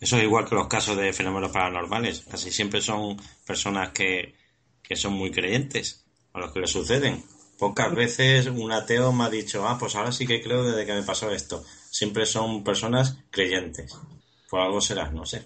Eso 0.02 0.16
es 0.16 0.24
igual 0.24 0.48
que 0.48 0.56
los 0.56 0.66
casos 0.66 0.96
de 0.96 1.12
fenómenos 1.12 1.52
paranormales. 1.52 2.26
Casi 2.28 2.50
siempre 2.50 2.80
son 2.80 3.16
personas 3.46 3.90
que, 3.90 4.34
que 4.82 4.96
son 4.96 5.12
muy 5.12 5.30
creyentes 5.30 6.04
a 6.32 6.40
los 6.40 6.50
que 6.50 6.58
le 6.58 6.66
suceden. 6.66 7.22
Pocas 7.56 7.94
veces 7.94 8.48
un 8.48 8.72
ateo 8.72 9.12
me 9.12 9.22
ha 9.22 9.30
dicho, 9.30 9.64
ah, 9.66 9.76
pues 9.78 9.94
ahora 9.94 10.10
sí 10.10 10.26
que 10.26 10.42
creo 10.42 10.64
desde 10.64 10.84
que 10.84 10.94
me 10.94 11.04
pasó 11.04 11.30
esto. 11.30 11.64
Siempre 11.88 12.26
son 12.26 12.64
personas 12.64 13.16
creyentes. 13.30 13.96
Por 14.50 14.60
algo 14.60 14.80
será, 14.80 15.08
no 15.12 15.24
sé. 15.24 15.44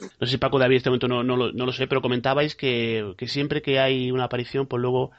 No 0.00 0.26
sé 0.26 0.32
si 0.32 0.38
Paco 0.38 0.58
David 0.58 0.76
en 0.76 0.78
este 0.78 0.88
momento 0.88 1.08
no, 1.08 1.22
no, 1.22 1.36
lo, 1.36 1.52
no 1.52 1.66
lo 1.66 1.72
sé, 1.72 1.86
pero 1.86 2.00
comentabais 2.00 2.54
que, 2.54 3.12
que 3.18 3.28
siempre 3.28 3.60
que 3.60 3.78
hay 3.78 4.10
una 4.10 4.24
aparición, 4.24 4.66
pues 4.66 4.80
luego 4.80 5.10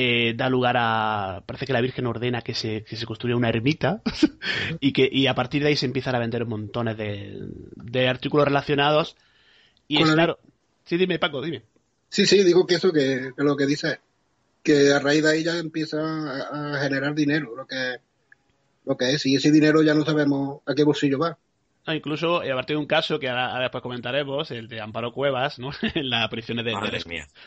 eh, 0.00 0.34
da 0.36 0.48
lugar 0.48 0.76
a. 0.78 1.42
Parece 1.44 1.66
que 1.66 1.72
la 1.72 1.80
Virgen 1.80 2.06
ordena 2.06 2.42
que 2.42 2.54
se, 2.54 2.84
que 2.84 2.94
se 2.94 3.04
construya 3.04 3.34
una 3.34 3.48
ermita 3.48 4.00
y 4.80 4.92
que 4.92 5.08
y 5.10 5.26
a 5.26 5.34
partir 5.34 5.60
de 5.62 5.70
ahí 5.70 5.76
se 5.76 5.86
empiezan 5.86 6.14
a 6.14 6.20
vender 6.20 6.46
montones 6.46 6.96
de, 6.96 7.36
de 7.74 8.08
artículos 8.08 8.46
relacionados. 8.46 9.16
Y 9.88 10.00
es 10.00 10.08
claro. 10.08 10.38
Sí, 10.84 10.96
dime, 10.98 11.18
Paco, 11.18 11.42
dime. 11.42 11.64
Sí, 12.10 12.26
sí, 12.26 12.44
digo 12.44 12.64
que 12.64 12.76
eso, 12.76 12.92
que, 12.92 13.32
que 13.36 13.42
lo 13.42 13.56
que 13.56 13.66
dice 13.66 13.98
que 14.62 14.92
a 14.92 15.00
raíz 15.00 15.24
de 15.24 15.30
ahí 15.32 15.42
ya 15.42 15.58
empieza 15.58 15.98
a, 15.98 16.78
generar 16.80 17.16
dinero, 17.16 17.56
lo 17.56 17.66
que, 17.66 17.96
lo 18.86 18.96
que 18.96 19.10
es, 19.10 19.26
y 19.26 19.34
ese 19.34 19.50
dinero 19.50 19.82
ya 19.82 19.94
no 19.94 20.04
sabemos 20.04 20.60
a 20.64 20.76
qué 20.76 20.84
bolsillo 20.84 21.18
va. 21.18 21.38
Ah, 21.88 21.96
incluso, 21.96 22.42
eh, 22.42 22.52
a 22.52 22.54
partir 22.54 22.76
de 22.76 22.80
un 22.80 22.86
caso 22.86 23.18
que 23.18 23.30
ahora, 23.30 23.58
después 23.60 23.80
comentaremos, 23.80 24.50
el 24.50 24.68
de 24.68 24.78
Amparo 24.78 25.10
Cuevas, 25.10 25.58
¿no? 25.58 25.70
en 25.94 26.10
la 26.10 26.28
prisión 26.28 26.58
de, 26.58 26.64
del, 26.64 26.74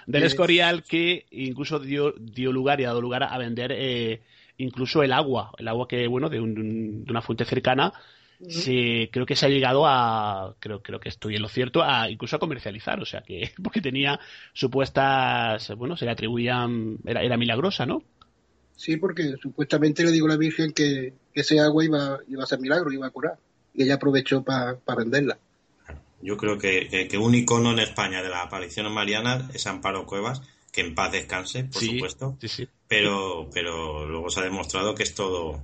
del, 0.08 0.24
Escorial, 0.24 0.82
que 0.82 1.28
incluso 1.30 1.78
dio, 1.78 2.16
dio 2.18 2.52
lugar 2.52 2.82
y 2.82 2.86
ha 2.86 2.88
dado 2.88 3.02
lugar 3.02 3.22
a 3.22 3.38
vender 3.38 3.72
eh, 3.72 4.20
incluso 4.58 5.04
el 5.04 5.14
agua, 5.14 5.52
el 5.60 5.68
agua 5.68 5.88
que, 5.88 6.08
bueno, 6.08 6.28
de, 6.28 6.40
un, 6.40 7.06
de 7.06 7.12
una 7.12 7.22
fuente 7.22 7.46
cercana, 7.46 7.94
se, 8.50 9.12
creo 9.14 9.28
que 9.28 9.36
se 9.36 9.46
ha 9.46 9.50
llegado 9.50 9.86
a, 9.86 10.56
creo, 10.60 10.82
creo 10.82 11.00
que 11.00 11.10
estoy 11.10 11.36
en 11.36 11.44
lo 11.44 11.48
cierto, 11.48 11.84
a 11.84 12.10
incluso 12.10 12.38
a 12.38 12.40
comercializar, 12.40 13.00
o 13.00 13.06
sea 13.06 13.22
que, 13.22 13.52
porque 13.64 13.80
tenía 13.80 14.20
supuestas, 14.54 15.70
bueno, 15.78 15.96
se 15.96 16.06
le 16.06 16.14
atribuían, 16.14 16.98
era, 17.06 17.22
era 17.22 17.38
milagrosa, 17.38 17.86
¿no? 17.86 18.02
Sí, 18.76 18.98
porque 18.98 19.36
supuestamente 19.40 20.04
le 20.04 20.10
digo 20.10 20.26
a 20.26 20.30
la 20.30 20.38
Virgen 20.38 20.72
que, 20.72 21.14
ese 21.36 21.60
agua 21.60 21.86
iba, 21.86 22.18
iba 22.28 22.44
a 22.44 22.48
ser 22.48 22.60
milagro, 22.60 22.92
iba 22.92 23.06
a 23.06 23.12
curar, 23.12 23.38
y 23.74 23.84
ella 23.84 23.96
aprovechó 23.96 24.44
para 24.44 24.80
venderla. 24.98 25.38
Yo 26.22 26.38
creo 26.38 26.58
que, 26.58 27.08
que, 27.10 27.18
un 27.18 27.34
icono 27.34 27.72
en 27.72 27.80
España 27.80 28.22
de 28.22 28.30
las 28.30 28.46
apariciones 28.46 28.92
marianas 28.92 29.54
es 29.56 29.66
Amparo 29.66 30.06
Cuevas, 30.06 30.42
que 30.72 30.82
en 30.82 30.94
paz 30.94 31.12
descanse, 31.12 31.64
por 31.66 31.82
supuesto, 31.82 32.38
sí, 32.40 32.48
sí. 32.48 32.68
pero 32.88 33.50
pero 33.52 34.06
luego 34.08 34.30
se 34.30 34.40
ha 34.40 34.44
demostrado 34.44 34.94
que 34.94 35.04
es 35.04 35.16
todo 35.16 35.64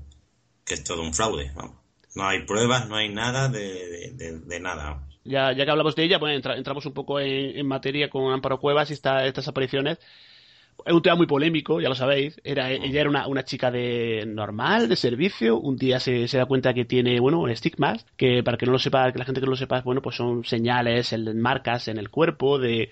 que 0.65 0.73
es 0.73 0.83
todo 0.83 1.01
un 1.03 1.13
fraude, 1.13 1.51
vamos. 1.55 1.77
No 2.15 2.27
hay 2.27 2.43
pruebas, 2.45 2.89
no 2.89 2.95
hay 2.95 3.09
nada 3.09 3.47
de, 3.47 4.59
nada. 4.59 5.07
Ya, 5.23 5.51
ya 5.53 5.65
que 5.65 5.71
hablamos 5.71 5.95
de 5.95 6.03
ella, 6.03 6.19
pues 6.19 6.43
entramos 6.43 6.85
un 6.87 6.93
poco 6.93 7.19
en, 7.19 7.65
materia 7.67 8.09
con 8.09 8.33
Amparo 8.33 8.59
Cuevas 8.59 8.89
y 8.89 8.93
estas 8.93 9.47
apariciones. 9.47 9.99
Es 10.85 10.93
un 10.93 11.01
tema 11.01 11.15
muy 11.15 11.27
polémico, 11.27 11.81
ya 11.81 11.89
lo 11.89 11.95
sabéis. 11.95 12.39
Era, 12.43 12.71
ella 12.71 13.01
era 13.01 13.09
una, 13.09 13.43
chica 13.43 13.71
de 13.71 14.25
normal, 14.27 14.87
de 14.87 14.95
servicio. 14.95 15.59
Un 15.59 15.75
día 15.75 15.99
se, 15.99 16.27
da 16.27 16.45
cuenta 16.45 16.73
que 16.73 16.85
tiene, 16.85 17.19
bueno, 17.19 17.47
estigmas, 17.47 18.05
que 18.15 18.43
para 18.43 18.57
que 18.57 18.65
no 18.65 18.71
lo 18.71 18.79
sepa, 18.79 19.11
que 19.11 19.19
la 19.19 19.25
gente 19.25 19.41
que 19.41 19.45
no 19.45 19.51
lo 19.51 19.57
sepa, 19.57 19.81
bueno, 19.81 20.01
pues 20.01 20.15
son 20.15 20.45
señales, 20.45 21.13
marcas 21.35 21.87
en 21.87 21.97
el 21.97 22.09
cuerpo 22.09 22.59
de, 22.59 22.91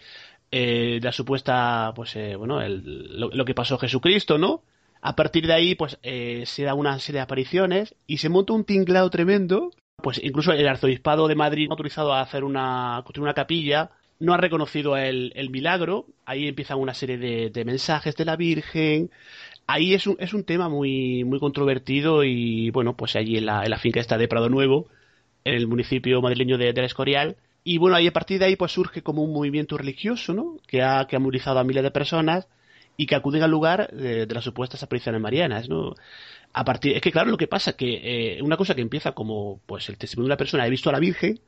eh, 0.51 0.99
la 1.01 1.11
supuesta, 1.11 1.93
pues, 1.95 2.15
eh, 2.15 2.35
bueno, 2.35 2.59
lo, 2.67 3.29
lo, 3.29 3.45
que 3.45 3.53
pasó 3.53 3.77
Jesucristo, 3.77 4.37
¿no? 4.37 4.63
A 5.01 5.15
partir 5.15 5.45
de 5.45 5.53
ahí, 5.53 5.75
pues 5.75 5.99
eh, 6.01 6.43
se 6.47 6.63
da 6.63 6.73
una 6.73 6.97
serie 6.99 7.19
de 7.19 7.23
apariciones 7.23 7.93
y 8.07 8.17
se 8.17 8.29
monta 8.29 8.53
un 8.53 8.63
tinglado 8.63 9.09
tremendo. 9.09 9.71
Pues 10.01 10.19
incluso 10.23 10.51
el 10.51 10.67
arzobispado 10.67 11.27
de 11.27 11.35
Madrid 11.35 11.67
ha 11.69 11.73
autorizado 11.73 12.13
a 12.13 12.21
hacer 12.21 12.43
una, 12.43 13.01
construir 13.05 13.25
una 13.25 13.33
capilla. 13.33 13.91
No 14.19 14.34
ha 14.34 14.38
reconocido 14.38 14.98
el, 14.98 15.50
milagro. 15.50 16.05
Ahí 16.25 16.48
empiezan 16.48 16.79
una 16.79 16.93
serie 16.93 17.17
de, 17.17 17.65
mensajes 17.65 18.15
de 18.15 18.25
la 18.25 18.36
Virgen. 18.36 19.12
Ahí 19.67 19.93
es 19.93 20.07
un, 20.07 20.15
es 20.19 20.34
un 20.34 20.43
tema 20.43 20.69
muy, 20.69 21.24
muy 21.24 21.39
controvertido 21.39 22.24
y 22.24 22.69
bueno, 22.72 22.95
pues 22.95 23.15
allí 23.15 23.38
en 23.38 23.48
la, 23.48 23.63
en 23.63 23.72
la 23.72 23.79
finca 23.79 24.00
esta 24.00 24.17
de 24.17 24.27
Prado 24.27 24.50
Nuevo, 24.50 24.88
en 25.43 25.55
el 25.55 25.67
municipio 25.67 26.22
madrileño 26.22 26.57
de, 26.57 26.72
de 26.72 26.86
Escorial, 26.86 27.36
y 27.67 27.79
bueno, 27.79 27.95
ahí 27.98 28.05
a 28.05 28.13
partir 28.13 28.38
de 28.39 28.45
ahí 28.45 28.55
pues 28.55 28.72
surge 28.72 29.01
como 29.01 29.24
un 29.24 29.34
movimiento 29.34 29.75
religioso, 29.75 30.34
¿no? 30.34 30.57
Que 30.67 30.84
ha, 30.84 31.07
que 31.07 31.15
ha 31.15 31.19
movilizado 31.19 31.57
a 31.57 31.63
miles 31.63 31.81
de 31.81 31.89
personas 31.89 32.48
y 32.95 33.07
que 33.07 33.15
acuden 33.15 33.41
al 33.41 33.50
lugar 33.50 33.89
de, 33.91 34.27
las 34.27 34.43
supuestas 34.43 34.84
apariciones 34.84 35.19
marianas, 35.19 35.67
¿no? 35.67 35.95
A 36.53 36.63
partir, 36.63 36.95
es 36.95 37.01
que 37.01 37.12
claro, 37.12 37.31
lo 37.31 37.38
que 37.38 37.48
pasa 37.48 37.74
que 37.74 38.38
eh, 38.38 38.41
una 38.43 38.55
cosa 38.55 38.75
que 38.75 38.81
empieza 38.81 39.13
como 39.13 39.62
pues 39.65 39.89
el 39.89 39.98
testimonio 39.98 40.27
de 40.27 40.34
una 40.34 40.38
persona, 40.38 40.67
he 40.67 40.69
visto 40.69 40.89
a 40.89 40.93
la 40.93 41.00
Virgen, 41.00 41.39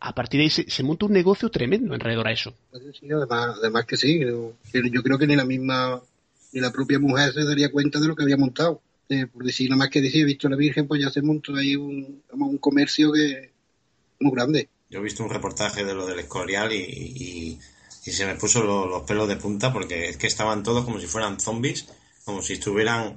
a 0.00 0.14
partir 0.14 0.38
de 0.38 0.44
ahí 0.44 0.50
se, 0.50 0.82
monta 0.82 1.06
un 1.06 1.12
negocio 1.12 1.50
tremendo 1.50 1.94
alrededor 1.94 2.28
a 2.28 2.32
eso. 2.32 2.54
Sí, 2.98 3.08
además, 3.10 3.86
que 3.86 3.96
sí, 3.96 4.20
yo, 4.20 5.02
creo 5.02 5.18
que 5.18 5.26
ni 5.26 5.36
la 5.36 5.44
misma, 5.44 6.00
ni 6.52 6.60
la 6.60 6.72
propia 6.72 6.98
mujer 6.98 7.32
se 7.32 7.44
daría 7.44 7.70
cuenta 7.70 8.00
de 8.00 8.08
lo 8.08 8.16
que 8.16 8.22
había 8.22 8.36
montado. 8.36 8.80
Eh, 9.08 9.26
por 9.26 9.44
decir 9.44 9.68
nada 9.68 9.80
más 9.80 9.90
que 9.90 10.00
decir, 10.00 10.22
he 10.22 10.24
visto 10.24 10.46
a 10.46 10.50
la 10.50 10.56
Virgen, 10.56 10.86
pues 10.86 11.02
ya 11.02 11.10
se 11.10 11.20
montó 11.20 11.54
ahí 11.56 11.76
un, 11.76 12.22
un 12.32 12.58
comercio 12.58 13.12
que 13.12 13.50
muy 14.20 14.32
grande. 14.32 14.68
Yo 14.88 15.00
he 15.00 15.02
visto 15.02 15.22
un 15.22 15.30
reportaje 15.30 15.84
de 15.84 15.94
lo 15.94 16.06
del 16.06 16.20
Escorial 16.20 16.72
y 16.72 17.58
y 18.06 18.10
se 18.10 18.26
me 18.26 18.34
puso 18.34 18.62
los 18.62 19.02
pelos 19.02 19.28
de 19.28 19.36
punta 19.36 19.72
porque 19.72 20.10
es 20.10 20.16
que 20.16 20.26
estaban 20.26 20.62
todos 20.62 20.84
como 20.84 21.00
si 21.00 21.06
fueran 21.06 21.40
zombies, 21.40 21.86
como 22.24 22.42
si 22.42 22.54
estuvieran 22.54 23.16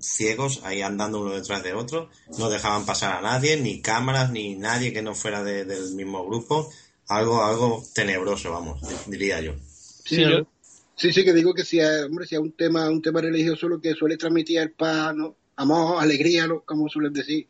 ciegos 0.00 0.60
ahí 0.64 0.82
andando 0.82 1.20
uno 1.20 1.34
detrás 1.34 1.62
de 1.62 1.74
otro, 1.74 2.10
no 2.38 2.50
dejaban 2.50 2.86
pasar 2.86 3.16
a 3.16 3.20
nadie, 3.20 3.56
ni 3.56 3.80
cámaras, 3.80 4.30
ni 4.30 4.54
nadie 4.54 4.92
que 4.92 5.02
no 5.02 5.14
fuera 5.14 5.42
del 5.42 5.94
mismo 5.94 6.26
grupo, 6.26 6.70
algo, 7.08 7.42
algo 7.44 7.82
tenebroso, 7.94 8.52
vamos, 8.52 8.80
diría 9.06 9.40
yo. 9.40 9.54
Sí, 10.04 11.12
sí, 11.12 11.24
que 11.24 11.32
digo 11.32 11.54
que 11.54 11.64
si, 11.64 11.80
hombre, 11.80 12.26
si 12.26 12.34
es 12.34 12.40
un 12.40 12.52
tema, 12.52 12.88
un 12.90 13.00
tema 13.00 13.20
religioso 13.20 13.68
lo 13.68 13.80
que 13.80 13.94
suele 13.94 14.16
transmitir 14.16 14.60
es 14.60 14.70
paz, 14.70 15.14
amor, 15.56 16.02
alegría, 16.02 16.46
como 16.64 16.88
suelen 16.88 17.12
decir. 17.12 17.48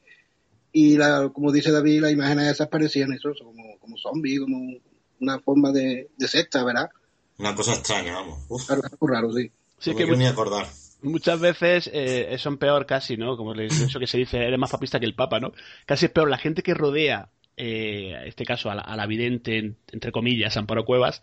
Y 0.72 0.96
la, 0.96 1.30
como 1.30 1.50
dice 1.50 1.72
David, 1.72 2.02
las 2.02 2.12
imágenes 2.12 2.52
esas 2.52 2.68
parecían 2.68 3.12
eso, 3.12 3.32
como, 3.42 3.76
como 3.80 3.96
zombies, 3.96 4.40
como 4.40 4.76
una 5.20 5.40
forma 5.40 5.72
de, 5.72 6.10
de 6.16 6.28
secta, 6.28 6.62
¿verdad? 6.62 6.90
Una 7.38 7.54
cosa 7.54 7.74
extraña, 7.74 8.14
vamos. 8.14 8.66
Claro, 8.66 8.82
raro, 9.00 9.32
sí. 9.32 9.50
Sí, 9.78 9.94
que 9.94 10.06
ni 10.06 10.26
acordar. 10.26 10.68
Muchas 11.02 11.40
veces 11.40 11.90
eh, 11.92 12.36
son 12.38 12.58
peor 12.58 12.86
casi, 12.86 13.16
¿no? 13.16 13.36
Como 13.36 13.54
eso 13.54 13.98
que 13.98 14.06
se 14.06 14.18
dice, 14.18 14.38
eres 14.38 14.58
más 14.58 14.70
papista 14.70 15.00
que 15.00 15.06
el 15.06 15.14
Papa, 15.14 15.40
¿no? 15.40 15.52
Casi 15.86 16.06
es 16.06 16.12
peor 16.12 16.28
la 16.28 16.38
gente 16.38 16.62
que 16.62 16.74
rodea, 16.74 17.28
eh, 17.56 18.14
en 18.20 18.28
este 18.28 18.44
caso, 18.44 18.70
a 18.70 18.74
la, 18.74 18.82
a 18.82 18.96
la 18.96 19.06
vidente, 19.06 19.74
entre 19.92 20.12
comillas, 20.12 20.56
Amparo 20.56 20.84
Cuevas, 20.84 21.22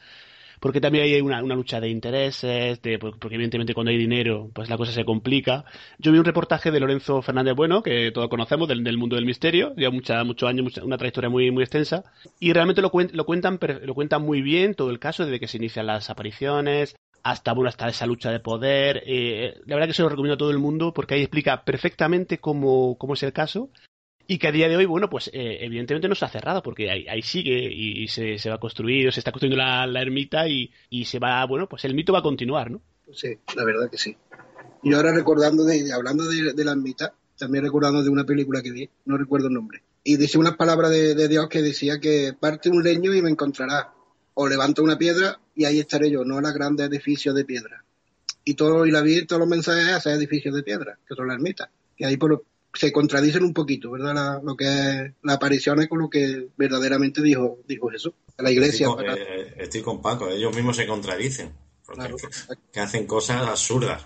porque 0.60 0.82
también 0.82 1.06
hay 1.06 1.22
una, 1.22 1.42
lucha 1.42 1.80
de 1.80 1.90
intereses, 1.90 2.82
de, 2.82 2.98
porque 3.00 3.36
evidentemente 3.36 3.74
cuando 3.74 3.92
hay 3.92 3.98
dinero, 3.98 4.50
pues 4.54 4.70
la 4.70 4.78
cosa 4.78 4.92
se 4.92 5.06
complica. 5.06 5.66
Yo 5.98 6.12
vi 6.12 6.18
un 6.18 6.26
reportaje 6.26 6.72
de 6.72 6.80
Lorenzo 6.80 7.22
Fernández 7.22 7.56
Bueno, 7.56 7.84
que 7.84 8.12
todos 8.12 8.30
conocemos, 8.30 8.68
del, 8.68 8.98
mundo 8.98 9.16
del 9.16 9.26
misterio, 9.26 9.74
lleva 9.76 9.92
mucha, 9.92 10.24
muchos 10.24 10.50
años, 10.50 10.78
una 10.78 10.98
trayectoria 10.98 11.30
muy, 11.30 11.52
muy 11.52 11.64
extensa, 11.64 12.04
y 12.40 12.54
realmente 12.54 12.82
lo, 12.82 12.92
lo, 13.12 13.26
cuentan, 13.26 13.60
lo 13.84 13.94
cuentan 13.94 14.22
muy 14.24 14.42
bien 14.42 14.74
todo 14.74 14.90
el 14.90 15.00
caso, 15.00 15.26
desde 15.26 15.40
que 15.40 15.48
se 15.48 15.58
inician 15.58 15.86
las 15.86 16.10
apariciones, 16.10 16.96
hasta 17.24 17.54
bueno 17.54 17.70
hasta 17.70 17.88
esa 17.88 18.06
lucha 18.06 18.32
de 18.32 18.40
poder 18.40 19.04
eh, 19.06 19.60
la 19.66 19.76
verdad 19.76 19.88
que 19.88 19.94
se 19.94 20.02
lo 20.02 20.10
recomiendo 20.10 20.36
a 20.36 20.38
todo 20.38 20.52
el 20.52 20.60
mundo 20.60 20.94
porque 20.94 21.16
ahí 21.16 21.22
explica 21.22 21.64
perfectamente 21.64 22.40
cómo, 22.40 22.98
cómo 22.98 23.14
es 23.14 23.24
el 23.24 23.34
caso 23.34 23.70
y 24.28 24.38
que 24.38 24.48
a 24.50 24.52
día 24.52 24.68
de 24.68 24.76
hoy, 24.76 24.86
bueno, 24.86 25.10
pues 25.10 25.30
eh, 25.34 25.60
evidentemente 25.62 26.10
no 26.10 26.16
se 26.16 26.26
ha 26.26 26.30
cerrado 26.30 26.62
porque 26.62 26.92
ahí, 26.92 27.22
sigue 27.22 27.72
y, 27.72 28.08
se, 28.10 28.38
se, 28.38 28.50
va 28.50 28.56
a 28.56 28.60
construir, 28.60 29.12
se 29.14 29.22
está 29.22 29.32
construyendo 29.32 29.64
la, 29.64 29.88
la 29.88 30.02
ermita 30.02 30.48
y, 30.48 30.70
y, 30.90 31.06
se 31.06 31.18
va, 31.18 31.46
bueno, 31.46 31.68
pues 31.70 31.86
el 31.86 31.96
mito 31.96 32.12
va 32.12 32.20
a 32.20 32.24
continuar, 32.24 32.70
¿no? 32.70 32.82
Sí, 33.14 33.38
la 33.56 33.64
verdad 33.64 33.90
que 33.90 33.98
sí. 33.98 34.18
Y 34.84 34.94
ahora 34.94 35.14
recordando, 35.14 35.64
de, 35.64 35.94
hablando 35.94 36.28
de, 36.28 36.54
de 36.54 36.66
la 36.66 36.72
ermita, 36.72 37.14
también 37.38 37.64
recordando 37.64 38.04
de 38.04 38.10
una 38.10 38.26
película 38.26 38.62
que 38.62 38.72
vi, 38.72 38.90
no 39.06 39.18
recuerdo 39.18 39.48
el 39.48 39.54
nombre, 39.54 39.82
y 40.04 40.18
dice 40.18 40.38
unas 40.38 40.58
palabras 40.58 40.92
de, 40.92 41.16
de 41.16 41.28
Dios 41.30 41.48
que 41.48 41.62
decía 41.62 42.00
que 42.00 42.34
parte 42.38 42.70
un 42.70 42.84
leño 42.84 43.14
y 43.14 43.22
me 43.22 43.30
encontrará, 43.30 43.94
o 44.40 44.48
levanta 44.48 44.84
una 44.84 45.00
piedra 45.00 45.40
y 45.56 45.66
ahí 45.66 45.80
estaré 45.80 46.12
yo, 46.12 46.24
no 46.24 46.40
la 46.40 46.52
grande 46.52 46.84
edificios 46.84 47.34
de 47.34 47.44
piedra. 47.44 47.84
Y 48.44 48.54
todo, 48.54 48.86
y 48.86 48.92
la 48.92 49.02
vi, 49.02 49.26
todos 49.26 49.40
los 49.40 49.50
mensajes 49.50 50.06
a 50.06 50.14
edificios 50.14 50.54
de 50.54 50.62
piedra, 50.62 51.00
que 51.08 51.16
son 51.16 51.28
la 51.28 51.34
ermita. 51.34 51.72
Y 51.98 52.06
ahí 52.06 52.18
por, 52.18 52.44
se 52.72 52.92
contradicen 52.92 53.44
un 53.44 53.54
poquito, 53.54 53.90
¿verdad? 53.90 54.40
lo 54.44 54.56
que 54.56 54.66
es 54.66 55.12
la 55.24 55.34
aparición 55.34 55.84
con 55.88 56.00
lo 56.00 56.10
que 56.10 56.50
verdaderamente 56.56 57.24
dijo, 57.24 57.58
dijo 57.68 57.90
Jesús. 57.90 58.14
La 58.38 58.52
iglesia. 58.52 58.90
Eh, 59.18 59.56
estoy 59.58 59.82
con, 59.82 60.04
Paco, 60.04 60.30
ellos 60.30 60.56
mismos 60.56 60.78
se 60.78 60.86
contradicen. 60.86 61.54
que, 62.72 62.80
hacen 62.80 63.08
cosas 63.08 63.42
absurdas, 63.42 64.06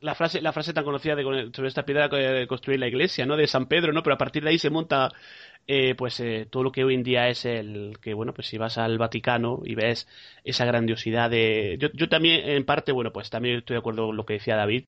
La 0.00 0.16
frase, 0.16 0.40
la 0.40 0.52
frase 0.52 0.72
tan 0.72 0.84
conocida 0.84 1.14
de, 1.14 1.22
sobre 1.54 1.68
esta 1.68 1.84
piedra 1.84 2.08
de 2.08 2.48
construir 2.48 2.80
la 2.80 2.88
iglesia, 2.88 3.26
¿no? 3.26 3.36
De 3.36 3.46
San 3.46 3.66
Pedro, 3.66 3.92
¿no? 3.92 4.02
Pero 4.02 4.14
a 4.14 4.18
partir 4.18 4.42
de 4.42 4.50
ahí 4.50 4.58
se 4.58 4.70
monta 4.70 5.12
eh, 5.66 5.94
pues 5.94 6.18
eh, 6.20 6.46
todo 6.50 6.62
lo 6.62 6.72
que 6.72 6.84
hoy 6.84 6.94
en 6.94 7.02
día 7.02 7.28
es 7.28 7.44
el 7.44 7.98
que 8.00 8.14
bueno 8.14 8.34
pues 8.34 8.48
si 8.48 8.58
vas 8.58 8.78
al 8.78 8.98
Vaticano 8.98 9.62
y 9.64 9.74
ves 9.74 10.08
esa 10.44 10.64
grandiosidad 10.64 11.30
de 11.30 11.76
yo, 11.78 11.88
yo 11.94 12.08
también 12.08 12.48
en 12.48 12.64
parte 12.64 12.92
bueno 12.92 13.12
pues 13.12 13.30
también 13.30 13.58
estoy 13.58 13.74
de 13.74 13.78
acuerdo 13.78 14.06
con 14.06 14.16
lo 14.16 14.26
que 14.26 14.34
decía 14.34 14.56
David 14.56 14.84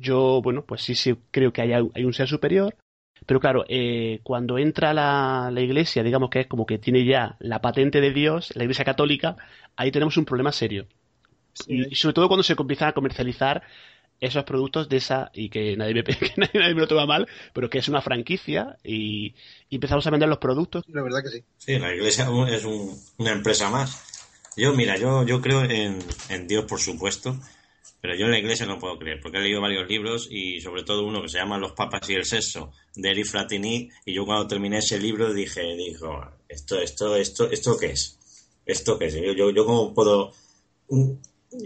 yo, 0.00 0.40
bueno, 0.42 0.64
pues 0.64 0.82
sí, 0.82 0.94
sí 0.94 1.16
creo 1.30 1.52
que 1.52 1.62
hay, 1.62 1.72
hay 1.72 2.04
un 2.04 2.12
ser 2.12 2.28
superior, 2.28 2.76
pero 3.26 3.40
claro, 3.40 3.64
eh, 3.68 4.20
cuando 4.22 4.58
entra 4.58 4.94
la, 4.94 5.50
la, 5.52 5.60
iglesia, 5.60 6.02
digamos 6.02 6.30
que 6.30 6.40
es 6.40 6.46
como 6.46 6.66
que 6.66 6.78
tiene 6.78 7.04
ya 7.04 7.36
la 7.40 7.60
patente 7.60 8.00
de 8.00 8.12
Dios, 8.12 8.54
la 8.54 8.64
iglesia 8.64 8.84
católica, 8.84 9.36
ahí 9.76 9.90
tenemos 9.90 10.16
un 10.16 10.24
problema 10.24 10.52
serio. 10.52 10.86
Y, 11.66 11.94
sobre 11.96 12.14
todo 12.14 12.28
cuando 12.28 12.44
se 12.44 12.54
empiezan 12.54 12.88
a 12.88 12.92
comercializar 12.92 13.62
esos 14.20 14.44
productos 14.44 14.88
de 14.88 14.96
esa, 14.96 15.30
y 15.32 15.48
que 15.48 15.76
nadie 15.76 15.94
me, 15.94 16.02
que 16.04 16.32
nadie, 16.36 16.74
me 16.74 16.80
lo 16.80 16.88
toma 16.88 17.06
mal, 17.06 17.28
pero 17.52 17.70
que 17.70 17.78
es 17.78 17.88
una 17.88 18.02
franquicia 18.02 18.78
y, 18.84 19.34
empezamos 19.70 20.06
a 20.06 20.10
vender 20.10 20.28
los 20.28 20.38
productos. 20.38 20.84
La 20.88 21.02
verdad 21.02 21.22
que 21.22 21.30
sí. 21.30 21.44
Sí, 21.58 21.78
la 21.78 21.94
iglesia 21.94 22.28
es 22.48 22.64
una 22.64 23.32
empresa 23.32 23.70
más. 23.70 24.04
Yo, 24.56 24.72
mira, 24.74 24.96
yo, 24.96 25.24
yo 25.24 25.40
creo 25.40 25.62
en, 25.62 25.98
en 26.30 26.48
Dios, 26.48 26.64
por 26.64 26.80
supuesto, 26.80 27.38
pero 28.00 28.16
yo 28.16 28.26
en 28.26 28.32
la 28.32 28.38
iglesia 28.38 28.66
no 28.66 28.78
puedo 28.78 28.98
creer, 28.98 29.20
porque 29.20 29.38
he 29.38 29.40
leído 29.40 29.60
varios 29.60 29.88
libros 29.88 30.28
y 30.30 30.60
sobre 30.60 30.82
todo 30.82 31.06
uno 31.06 31.22
que 31.22 31.28
se 31.28 31.38
llama 31.38 31.58
Los 31.58 31.72
Papas 31.72 32.08
y 32.10 32.14
el 32.14 32.24
Sexo, 32.24 32.72
de 32.96 33.10
Eric 33.10 33.26
Fratini, 33.26 33.88
y 34.04 34.14
yo 34.14 34.26
cuando 34.26 34.48
terminé 34.48 34.78
ese 34.78 34.98
libro 34.98 35.32
dije, 35.32 35.76
dijo, 35.76 36.20
esto, 36.48 36.80
esto, 36.80 37.14
esto, 37.16 37.50
esto 37.50 37.78
qué 37.78 37.86
es, 37.86 38.18
esto 38.66 38.98
qué 38.98 39.06
es, 39.06 39.14
yo, 39.14 39.32
yo, 39.32 39.50
yo 39.50 39.64
cómo 39.64 39.94
puedo 39.94 40.32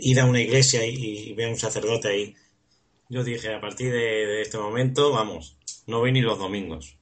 ir 0.01 0.21
a 0.21 0.27
una 0.27 0.41
iglesia 0.41 0.85
y, 0.87 1.33
ver 1.35 1.49
a 1.49 1.51
un 1.51 1.59
sacerdote 1.59 2.09
ahí. 2.09 2.35
Yo 3.13 3.23
dije, 3.23 3.55
a 3.55 3.61
partir 3.61 3.93
de, 3.93 4.41
este 4.41 4.57
momento, 4.57 5.13
vamos, 5.13 5.59
no 5.87 5.99
voy 5.99 6.13
ni 6.13 6.23
los 6.23 6.39
domingos. 6.39 6.97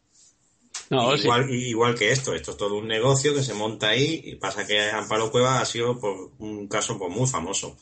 igual, 0.90 1.48
igual 1.50 1.94
que 1.94 2.10
esto, 2.10 2.34
esto 2.34 2.50
es 2.50 2.56
todo 2.56 2.78
un 2.78 2.88
negocio 2.88 3.32
que 3.32 3.44
se 3.44 3.54
monta 3.54 3.90
ahí 3.90 4.20
y 4.24 4.34
pasa 4.34 4.66
que 4.66 4.90
Amparo 4.90 5.30
Cueva 5.30 5.60
ha 5.60 5.64
sido 5.64 6.00
por 6.00 6.32
un 6.38 6.66
caso 6.66 6.98
pues, 6.98 7.14
muy 7.14 7.28
famoso 7.28 7.76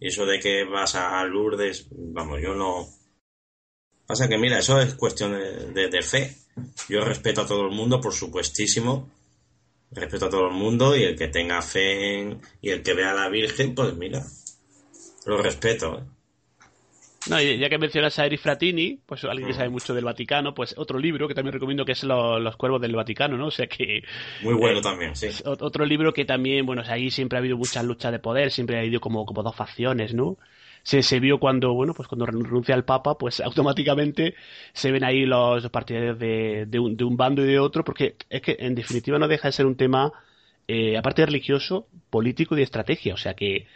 eso 0.00 0.26
de 0.26 0.40
que 0.40 0.64
vas 0.64 0.96
a 0.96 1.24
Lourdes, 1.24 1.86
vamos, 1.90 2.40
yo 2.42 2.54
no. 2.54 2.88
Pasa 4.06 4.28
que, 4.28 4.36
mira, 4.36 4.58
eso 4.58 4.80
es 4.80 4.94
cuestión 4.94 5.32
de, 5.32 6.02
fe. 6.02 6.36
Yo 6.88 7.04
respeto 7.04 7.42
a 7.42 7.46
todo 7.46 7.66
el 7.66 7.70
mundo, 7.70 8.00
por 8.00 8.12
supuestísimo. 8.12 9.08
Respeto 9.92 10.26
a 10.26 10.30
todo 10.30 10.48
el 10.48 10.54
mundo 10.54 10.96
y 10.96 11.04
el 11.04 11.16
que 11.16 11.28
tenga 11.28 11.62
fe 11.62 12.36
y 12.60 12.70
el 12.70 12.82
que 12.82 12.94
vea 12.94 13.12
a 13.12 13.14
la 13.14 13.28
Virgen, 13.28 13.74
pues 13.74 13.94
mira, 13.94 14.26
lo 15.24 15.36
respeto. 15.36 15.98
¿eh? 15.98 16.02
No, 17.28 17.40
ya 17.40 17.68
que 17.68 17.78
mencionas 17.78 18.18
a 18.18 18.26
Eri 18.26 18.36
Fratini, 18.36 18.98
pues 19.06 19.22
alguien 19.24 19.46
que 19.46 19.54
sabe 19.54 19.68
mm. 19.68 19.72
mucho 19.72 19.94
del 19.94 20.04
Vaticano, 20.04 20.54
pues 20.54 20.74
otro 20.76 20.98
libro 20.98 21.28
que 21.28 21.34
también 21.34 21.52
recomiendo 21.52 21.84
que 21.84 21.92
es 21.92 22.02
Los 22.02 22.56
Cuervos 22.56 22.80
del 22.80 22.96
Vaticano, 22.96 23.36
¿no? 23.36 23.46
O 23.46 23.50
sea 23.50 23.66
que... 23.66 24.02
Muy 24.42 24.54
bueno 24.54 24.80
eh, 24.80 24.82
también, 24.82 25.14
sí. 25.14 25.28
Otro 25.44 25.84
libro 25.84 26.12
que 26.12 26.24
también, 26.24 26.66
bueno, 26.66 26.82
ahí 26.86 27.10
siempre 27.10 27.38
ha 27.38 27.40
habido 27.40 27.56
muchas 27.56 27.84
luchas 27.84 28.10
de 28.10 28.18
poder, 28.18 28.50
siempre 28.50 28.76
ha 28.76 28.80
habido 28.80 29.00
como, 29.00 29.24
como 29.24 29.42
dos 29.42 29.54
facciones, 29.54 30.14
¿no? 30.14 30.36
Se, 30.82 31.02
se 31.02 31.20
vio 31.20 31.38
cuando, 31.38 31.72
bueno, 31.74 31.94
pues 31.94 32.08
cuando 32.08 32.26
renuncia 32.26 32.74
el 32.74 32.84
Papa, 32.84 33.16
pues 33.16 33.40
automáticamente 33.44 34.34
se 34.72 34.90
ven 34.90 35.04
ahí 35.04 35.24
los, 35.24 35.68
partidarios 35.70 36.18
de, 36.18 36.66
de, 36.66 36.78
un, 36.80 36.96
de 36.96 37.04
un 37.04 37.16
bando 37.16 37.44
y 37.44 37.46
de 37.46 37.58
otro, 37.60 37.84
porque 37.84 38.16
es 38.30 38.42
que 38.42 38.56
en 38.58 38.74
definitiva 38.74 39.18
no 39.18 39.28
deja 39.28 39.46
de 39.48 39.52
ser 39.52 39.66
un 39.66 39.76
tema, 39.76 40.12
eh, 40.66 40.96
aparte 40.96 41.22
de 41.22 41.26
religioso, 41.26 41.86
político 42.10 42.54
y 42.54 42.58
de 42.58 42.64
estrategia. 42.64 43.14
O 43.14 43.16
sea 43.18 43.34
que 43.34 43.68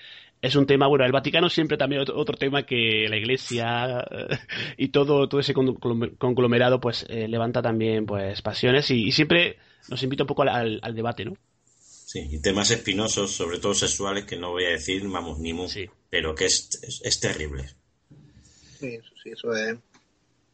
es 0.42 0.54
un 0.54 0.66
tema, 0.66 0.86
bueno, 0.86 1.04
el 1.04 1.12
Vaticano 1.12 1.48
siempre 1.48 1.76
también 1.76 2.02
otro, 2.02 2.36
tema 2.36 2.64
que 2.64 3.06
la 3.08 3.16
Iglesia 3.16 4.06
eh, 4.10 4.38
y 4.76 4.88
todo, 4.88 5.28
todo 5.28 5.40
ese 5.40 5.54
conglomerado 5.54 6.80
pues 6.80 7.06
eh, 7.08 7.28
levanta 7.28 7.62
también 7.62 8.06
pues 8.06 8.42
pasiones 8.42 8.90
y, 8.90 9.10
siempre 9.12 9.58
nos 9.88 10.02
invita 10.02 10.24
un 10.24 10.28
poco 10.28 10.42
al, 10.42 10.80
debate, 10.94 11.24
¿no? 11.24 11.36
Sí, 11.78 12.28
y 12.30 12.40
temas 12.40 12.70
espinosos, 12.70 13.32
sobre 13.32 13.58
todo 13.58 13.74
sexuales, 13.74 14.24
que 14.24 14.36
no 14.36 14.50
voy 14.50 14.64
a 14.64 14.70
decir, 14.70 15.02
vamos, 15.08 15.38
ni 15.38 15.52
mu, 15.52 15.66
pero 16.08 16.34
que 16.34 16.44
es, 16.44 17.02
es, 17.02 17.20
terrible. 17.20 17.64
Sí, 18.78 18.94
eso 18.94 19.12
sí, 19.22 19.30
eso 19.30 19.52
es. 19.52 19.76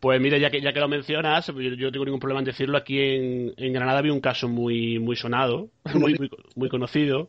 Pues 0.01 0.21
mira, 0.21 0.39
ya 0.39 0.51
que, 0.51 0.61
ya 0.63 0.73
que 0.73 0.81
lo 0.81 0.89
mencionas, 0.89 1.47
yo, 1.47 1.53
no 1.53 1.93
tengo 1.93 2.05
ningún 2.07 2.21
problema 2.21 2.41
en 2.41 2.47
decirlo, 2.47 2.79
aquí 2.79 2.99
en, 2.99 3.55
en 3.57 3.73
Granada 3.73 3.99
había 3.99 4.15
un 4.15 4.21
caso 4.21 4.49
muy, 4.49 4.99
muy 4.99 5.15
sonado, 5.15 5.69
muy, 5.95 6.15
muy, 6.15 6.31
muy 6.57 6.69
conocido, 6.71 7.29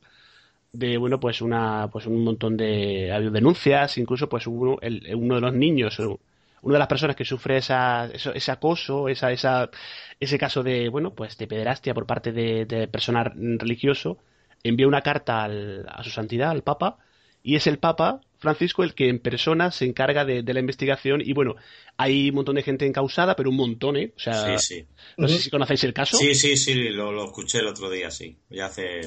de 0.74 0.98
bueno 0.98 1.20
pues 1.20 1.42
una 1.42 1.88
pues 1.92 2.08
un 2.08 2.24
montón 2.24 2.58
de 2.58 3.30
denuncias 3.32 3.98
incluso 4.00 4.28
pues 4.28 4.48
uno 4.48 4.78
el, 4.82 5.16
uno 5.16 5.36
de 5.36 5.42
los 5.42 5.54
niños 5.54 6.00
una 6.00 6.74
de 6.74 6.80
las 6.80 6.88
personas 6.88 7.16
que 7.16 7.26
sufre 7.26 7.58
esa, 7.58 8.10
ese 8.12 8.52
acoso 8.52 9.08
esa, 9.08 9.32
esa 9.32 9.70
ese 10.20 10.38
caso 10.40 10.64
de 10.64 10.90
bueno 10.90 11.14
pues 11.14 11.38
de 11.38 11.46
pederastia 11.46 11.94
por 11.94 12.08
parte 12.08 12.32
de, 12.32 12.88
personal 12.88 13.34
religioso 13.60 14.18
envía 14.64 14.88
una 14.88 15.02
carta 15.02 15.44
al, 15.44 15.86
a 15.88 16.04
su 16.04 16.10
santidad 16.10 16.50
al 16.50 16.64
papa 16.64 16.98
y 17.44 17.56
es 17.56 17.68
el 17.68 17.78
papa 17.78 18.22
Francisco 18.40 18.84
el 18.84 18.96
que 18.96 19.10
en 19.10 19.20
persona 19.20 19.70
se 19.70 19.86
encarga 19.86 20.26
de, 20.26 20.42
la 20.42 20.60
investigación 20.60 21.22
y 21.24 21.34
bueno 21.34 21.56
hay 21.98 22.30
un 22.30 22.36
montón 22.36 22.56
de 22.56 22.64
gente 22.64 22.88
encausada 22.88 23.36
pero 23.36 23.52
un 23.52 23.58
montón 23.58 23.96
¿eh? 23.96 24.12
o 24.16 24.20
sea 24.20 24.58
no 25.18 25.28
sé 25.28 25.38
si 25.38 25.50
conocéis 25.52 25.84
el 25.84 25.94
caso. 25.94 26.18
Sí 26.18 26.34
sí 26.34 26.58
sí 26.58 26.74
lo, 26.90 27.12
lo 27.12 27.26
escuché 27.26 27.60
el 27.60 27.68
otro 27.68 27.92
día 27.92 28.10
sí 28.10 28.38
ya 28.50 28.66
hace 28.66 29.02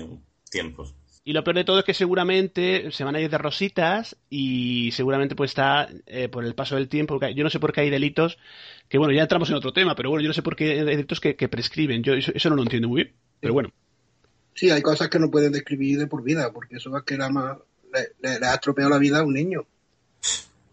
tiempo 0.49 0.87
y 1.29 1.33
lo 1.33 1.43
peor 1.43 1.57
de 1.57 1.65
todo 1.65 1.81
es 1.81 1.85
que 1.85 1.93
seguramente 1.93 2.93
se 2.93 3.03
van 3.03 3.17
a 3.17 3.21
ir 3.21 3.29
de 3.29 3.37
rositas 3.37 4.17
y 4.31 4.93
seguramente 4.93 5.35
pues 5.35 5.51
está 5.51 5.89
eh, 6.07 6.29
por 6.29 6.45
el 6.45 6.55
paso 6.55 6.77
del 6.77 6.89
tiempo. 6.89 7.19
Yo 7.35 7.43
no 7.43 7.51
sé 7.51 7.59
por 7.59 7.73
qué 7.73 7.81
hay 7.81 7.91
delitos 7.91 8.39
que, 8.89 8.97
bueno, 8.97 9.13
ya 9.13 9.23
entramos 9.23 9.51
en 9.51 9.57
otro 9.57 9.73
tema, 9.73 9.97
pero 9.97 10.09
bueno, 10.09 10.23
yo 10.23 10.29
no 10.29 10.35
sé 10.35 10.43
por 10.43 10.55
qué 10.55 10.79
hay 10.79 10.85
delitos 10.85 11.19
que, 11.19 11.35
prescriben. 11.49 12.05
Yo 12.05 12.15
eso, 12.15 12.49
no 12.49 12.55
lo 12.55 12.63
entiendo 12.63 12.87
muy 12.87 13.03
bien, 13.03 13.17
pero 13.41 13.55
bueno. 13.55 13.73
Sí, 14.55 14.71
hay 14.71 14.81
cosas 14.83 15.09
que 15.09 15.19
no 15.19 15.29
pueden 15.29 15.51
describir 15.51 15.99
de 15.99 16.07
por 16.07 16.23
vida, 16.23 16.53
porque 16.53 16.77
eso 16.77 16.97
es 16.97 17.03
que 17.03 17.17
la 17.17 17.29
más, 17.29 17.59
le, 18.23 18.47
ha 18.47 18.55
estropeado 18.55 18.91
la 18.91 18.99
vida 18.99 19.19
a 19.19 19.25
un 19.25 19.35
niño. 19.35 19.67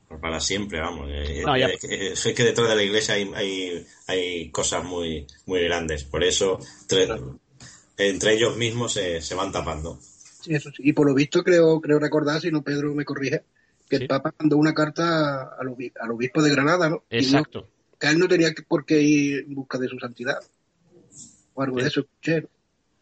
Pues 0.07 0.21
para 0.21 0.39
siempre, 0.39 0.79
vamos. 0.81 1.09
Eh, 1.09 1.43
eh, 1.89 2.11
es 2.13 2.21
que 2.21 2.43
detrás 2.43 2.69
de 2.69 2.75
la 2.75 2.83
iglesia 2.83 3.15
hay, 3.15 3.87
hay, 4.05 4.51
cosas 4.51 4.83
muy, 4.83 5.25
muy 5.47 5.63
grandes. 5.63 6.03
Por 6.03 6.23
eso, 6.23 6.59
entre, 7.97 8.33
ellos 8.35 8.55
mismos 8.55 8.93
se 8.93 9.33
van 9.33 9.51
tapando. 9.51 9.99
Y 10.79 10.93
por 10.93 11.07
lo 11.07 11.13
visto 11.13 11.43
creo, 11.43 11.79
creo 11.81 11.99
recordar, 11.99 12.41
si 12.41 12.51
no 12.51 12.63
Pedro 12.63 12.93
me 12.93 13.05
corrige, 13.05 13.43
que 13.89 13.97
el 13.97 14.07
Papa 14.07 14.33
mandó 14.39 14.57
una 14.57 14.73
carta 14.73 15.55
al, 15.59 15.67
obispo 16.11 16.41
de 16.41 16.51
Granada, 16.51 16.89
¿no? 16.89 17.03
Exacto. 17.09 17.67
que 17.99 18.07
él 18.07 18.19
no 18.19 18.27
tenía 18.27 18.49
por 18.67 18.85
qué 18.85 19.01
ir 19.01 19.45
en 19.47 19.55
busca 19.55 19.77
de 19.77 19.87
su 19.87 19.97
santidad. 19.99 20.39
O 21.53 21.61
algo 21.61 21.77
de 21.77 21.87
eso 21.87 22.01
escuché. 22.01 22.47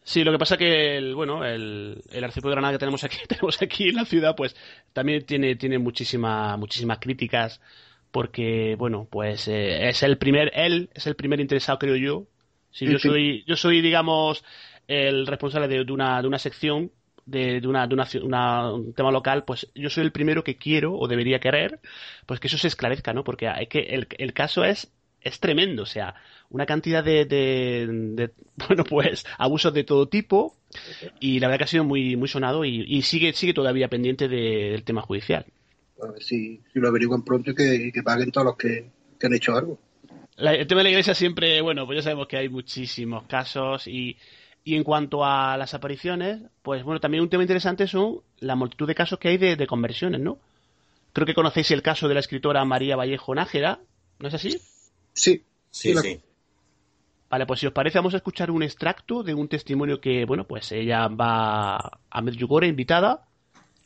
Sí, 0.04 0.24
lo 0.24 0.32
que 0.32 0.38
pasa 0.38 0.56
que 0.56 0.96
el, 0.96 1.14
bueno, 1.14 1.44
el, 1.44 2.02
el 2.10 2.24
arzobispo 2.24 2.48
de 2.48 2.54
Granada 2.54 2.74
que 2.74 2.78
tenemos 2.78 3.04
aquí, 3.04 3.18
tenemos 3.28 3.60
aquí 3.62 3.88
en 3.88 3.96
la 3.96 4.04
ciudad, 4.04 4.34
pues 4.36 4.56
también 4.92 5.24
tiene, 5.24 5.56
tiene 5.56 5.78
muchísima, 5.78 6.56
muchísimas 6.56 6.98
críticas 6.98 7.60
porque, 8.12 8.76
bueno, 8.78 9.08
pues 9.10 9.48
eh, 9.48 9.88
es 9.88 10.02
el 10.02 10.18
primer, 10.18 10.52
él 10.54 10.90
es 10.92 11.06
el 11.06 11.16
primer 11.16 11.40
interesado, 11.40 11.78
creo 11.78 11.96
yo. 11.96 12.26
Si 12.70 12.86
yo 12.86 12.98
soy, 12.98 13.42
yo 13.46 13.56
soy, 13.56 13.80
digamos, 13.80 14.44
el 14.86 15.26
responsable 15.26 15.66
de, 15.68 15.92
una, 15.92 16.20
de 16.20 16.28
una 16.28 16.38
sección 16.38 16.92
de, 17.26 17.60
una, 17.66 17.86
de 17.86 17.94
una, 18.22 18.72
un 18.72 18.92
tema 18.94 19.10
local, 19.10 19.44
pues 19.44 19.68
yo 19.74 19.90
soy 19.90 20.04
el 20.04 20.12
primero 20.12 20.44
que 20.44 20.56
quiero 20.56 20.94
o 20.94 21.08
debería 21.08 21.40
querer, 21.40 21.80
pues 22.26 22.40
que 22.40 22.48
eso 22.48 22.58
se 22.58 22.68
esclarezca, 22.68 23.12
¿no? 23.12 23.24
Porque 23.24 23.48
hay 23.48 23.66
que 23.66 23.80
el, 23.80 24.08
el 24.18 24.32
caso 24.32 24.64
es 24.64 24.92
es 25.24 25.40
tremendo, 25.40 25.82
o 25.82 25.86
sea, 25.86 26.14
una 26.50 26.66
cantidad 26.66 27.02
de, 27.02 27.24
de, 27.24 28.30
bueno, 28.68 28.84
pues 28.84 29.24
abusos 29.38 29.72
de 29.72 29.84
todo 29.84 30.08
tipo 30.08 30.56
y 31.20 31.38
la 31.38 31.48
verdad 31.48 31.58
que 31.58 31.64
ha 31.64 31.68
sido 31.68 31.84
muy 31.84 32.16
muy 32.16 32.28
sonado 32.28 32.64
y, 32.64 33.02
sigue 33.02 33.32
sigue 33.32 33.54
todavía 33.54 33.88
pendiente 33.88 34.28
del 34.28 34.84
tema 34.84 35.02
judicial. 35.02 35.46
A 36.02 36.10
ver 36.10 36.22
si, 36.22 36.60
lo 36.74 36.88
averiguan 36.88 37.22
pronto 37.22 37.52
y 37.52 37.54
que, 37.54 37.92
que 37.92 38.02
paguen 38.02 38.30
todos 38.30 38.46
los 38.46 38.56
que, 38.56 38.90
han 39.22 39.34
hecho 39.34 39.54
algo. 39.54 39.78
el 40.36 40.66
tema 40.66 40.80
de 40.80 40.84
la 40.84 40.90
iglesia 40.90 41.14
siempre, 41.14 41.60
bueno, 41.60 41.86
pues 41.86 41.98
ya 41.98 42.02
sabemos 42.02 42.26
que 42.26 42.36
hay 42.36 42.48
muchísimos 42.48 43.24
casos 43.28 43.86
y 43.86 44.16
y 44.64 44.76
en 44.76 44.84
cuanto 44.84 45.24
a 45.24 45.56
las 45.56 45.74
apariciones, 45.74 46.40
pues 46.62 46.84
bueno, 46.84 47.00
también 47.00 47.22
un 47.22 47.28
tema 47.28 47.42
interesante 47.42 47.86
son 47.86 48.20
la 48.38 48.54
multitud 48.54 48.86
de 48.86 48.94
casos 48.94 49.18
que 49.18 49.28
hay 49.28 49.38
de, 49.38 49.66
conversiones, 49.66 50.20
¿no? 50.20 50.38
Creo 51.12 51.26
que 51.26 51.34
conocéis 51.34 51.70
el 51.72 51.82
caso 51.82 52.08
de 52.08 52.14
la 52.14 52.20
escritora 52.20 52.64
María 52.64 52.96
Vallejo 52.96 53.34
Nájera, 53.34 53.80
¿no 54.18 54.28
es 54.28 54.34
así? 54.34 54.50
Sí, 55.12 55.44
sí, 55.70 55.94
sí. 55.94 56.20
Vale, 57.28 57.46
pues 57.46 57.60
si 57.60 57.66
os 57.66 57.72
parece 57.72 57.98
vamos 57.98 58.14
a 58.14 58.18
escuchar 58.18 58.50
un 58.50 58.62
extracto 58.62 59.22
de 59.22 59.34
un 59.34 59.48
testimonio 59.48 60.00
que, 60.00 60.24
bueno, 60.26 60.44
pues 60.46 60.70
ella 60.70 61.08
va 61.08 61.98
a 62.10 62.20
Medjugorje 62.22 62.68
invitada 62.68 63.26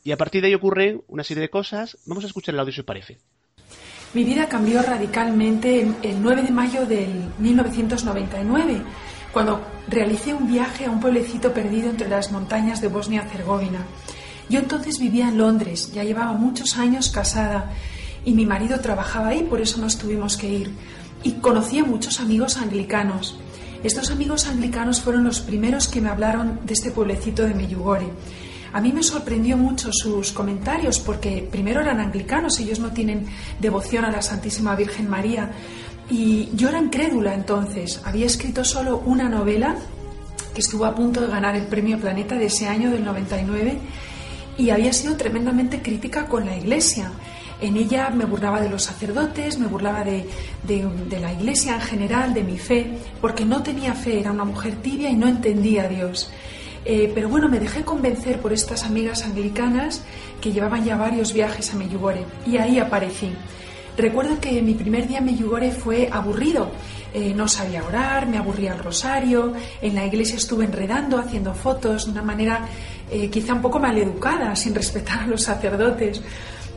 y 0.05 0.12
a 0.12 0.17
partir 0.17 0.43
de 0.43 0.49
ahí 0.49 0.55
ocurren 0.55 1.03
una 1.09 1.25
serie 1.25 1.43
de 1.43 1.49
cosas. 1.49 1.97
Vamos 2.07 2.25
a 2.25 2.27
escuchar 2.27 2.55
el 2.55 2.61
audio 2.61 2.73
si 2.73 2.81
os 2.81 2.87
parece. 2.87 3.19
Mi 4.15 4.25
vida 4.25 4.49
cambió 4.49 4.83
radicalmente 4.83 5.81
el 6.03 6.23
9 6.23 6.43
de 6.43 6.51
mayo 6.51 6.87
del 6.87 7.31
1999 7.39 8.83
cuando 9.33 9.61
realicé 9.89 10.35
un 10.35 10.47
viaje 10.47 10.87
a 10.87 10.91
un 10.91 11.01
pueblecito 11.01 11.53
perdido 11.53 11.91
entre 11.91 12.09
las 12.09 12.33
montañas 12.33 12.81
de 12.81 12.89
Bosnia-Herzegovina. 12.89 13.85
Yo 14.49 14.61
entonces 14.61 14.99
vivía 14.99 15.29
en 15.29 15.39
Londres, 15.39 15.93
ya 15.93 16.05
llevaba 16.05 16.33
muchos 16.33 16.77
años 16.77 17.11
casada 17.11 17.73
y 18.25 18.33
mi 18.33 18.47
marido 18.47 18.81
trabajaba 18.81 19.29
ahí, 19.29 19.43
por 19.43 19.61
eso 19.61 19.81
nos 19.81 19.99
tuvimos 19.99 20.37
que 20.37 20.49
ir. 20.49 20.71
Y 21.23 21.33
conocí 21.33 21.79
a 21.79 21.85
muchos 21.85 22.21
amigos 22.21 22.57
anglicanos. 22.57 23.37
Estos 23.83 24.11
amigos 24.11 24.47
anglicanos 24.47 25.01
fueron 25.01 25.25
los 25.25 25.41
primeros 25.41 25.89
que 25.89 26.01
me 26.01 26.09
hablaron 26.09 26.61
de 26.65 26.75
este 26.75 26.91
pueblecito 26.91 27.43
de 27.43 27.55
Meyugore. 27.55 28.11
A 28.73 28.81
mí 28.81 28.93
me 28.93 29.03
sorprendió 29.03 29.57
mucho 29.57 29.91
sus 29.93 30.33
comentarios 30.33 30.99
porque 30.99 31.49
primero 31.51 31.81
eran 31.81 32.01
anglicanos, 32.01 32.59
ellos 32.59 32.79
no 32.79 32.91
tienen 32.91 33.27
devoción 33.61 34.05
a 34.05 34.11
la 34.11 34.23
Santísima 34.23 34.75
Virgen 34.77 35.09
María, 35.09 35.51
y 36.11 36.51
yo 36.55 36.69
era 36.69 36.81
incrédula 36.81 37.35
entonces. 37.35 38.01
Había 38.05 38.27
escrito 38.27 38.64
solo 38.64 39.03
una 39.05 39.29
novela 39.29 39.77
que 40.55 40.61
estuvo 40.61 40.85
a 40.85 40.95
punto 40.95 41.21
de 41.21 41.29
ganar 41.29 41.57
el 41.57 41.66
premio 41.66 41.99
Planeta 41.99 42.37
de 42.37 42.47
ese 42.47 42.66
año 42.66 42.90
del 42.90 43.05
99 43.05 43.79
y 44.59 44.71
había 44.71 44.92
sido 44.92 45.16
tremendamente 45.16 45.83
crítica 45.83 46.27
con 46.27 46.47
la 46.47 46.57
Iglesia. 46.57 47.11
En 47.61 47.77
ella 47.77 48.11
me 48.11 48.27
burlaba 48.27 48.61
de 48.61 48.69
los 48.69 48.85
sacerdotes, 48.85 49.59
me 49.59 49.66
burlaba 49.66 50.05
de, 50.05 50.27
la 51.21 51.33
iglesia 51.33 51.75
en 51.75 51.81
general, 51.81 52.35
de 52.35 52.45
mi 52.45 52.59
fe, 52.59 52.99
porque 53.21 53.47
no 53.47 53.62
tenía 53.62 53.95
fe, 53.95 54.21
era 54.21 54.31
una 54.31 54.45
mujer 54.45 54.77
tibia 54.83 55.09
y 55.09 55.16
no 55.16 55.27
entendía 55.27 55.85
a 55.85 55.88
Dios. 55.88 56.31
Eh, 56.85 57.11
pero 57.14 57.31
bueno, 57.31 57.49
me 57.49 57.59
dejé 57.59 57.83
convencer 57.83 58.40
por 58.40 58.53
estas 58.53 58.85
amigas 58.85 59.25
anglicanas 59.25 60.03
que 60.40 60.53
llevaban 60.53 60.85
ya 60.85 60.97
varios 60.97 61.33
viajes 61.33 61.73
a 61.73 61.77
Meyugore 61.77 62.25
y 62.47 62.59
ahí 62.59 62.79
aparecí. 62.79 63.31
Recuerdo 63.97 64.39
que 64.41 64.61
mi 64.61 64.75
primer 64.75 65.09
día 65.09 65.19
en 65.19 65.25
Meyugore 65.25 65.71
fue 65.71 66.09
aburrido. 66.13 66.71
Eh, 67.15 67.33
no 67.35 67.49
sabía 67.49 67.83
orar, 67.83 68.29
me 68.29 68.37
aburría 68.37 68.75
el 68.75 68.79
rosario, 68.79 69.55
en 69.81 69.95
la 69.95 70.05
iglesia 70.05 70.37
estuve 70.37 70.67
enredando, 70.67 71.19
haciendo 71.19 71.55
fotos 71.55 72.05
de 72.05 72.13
una 72.13 72.23
manera 72.23 72.69
eh, 73.11 73.31
quizá 73.31 73.55
un 73.55 73.63
poco 73.63 73.79
maleducada, 73.79 74.55
sin 74.55 74.75
respetar 74.75 75.21
a 75.21 75.27
los 75.27 75.43
sacerdotes. 75.43 76.21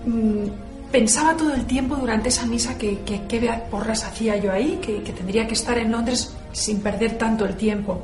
Mm, 0.05 0.45
pensaba 0.91 1.35
todo 1.35 1.53
el 1.53 1.65
tiempo 1.65 1.95
durante 1.97 2.29
esa 2.29 2.45
misa 2.45 2.77
que 2.77 2.99
qué 3.05 3.61
porras 3.69 4.05
hacía 4.05 4.37
yo 4.37 4.51
ahí, 4.51 4.79
que, 4.81 4.99
tendría 5.11 5.45
que 5.45 5.55
estar 5.55 5.77
en 5.77 5.91
Londres 5.91 6.33
sin 6.53 6.79
perder 6.79 7.17
tanto 7.17 7.45
el 7.45 7.55
tiempo. 7.55 8.01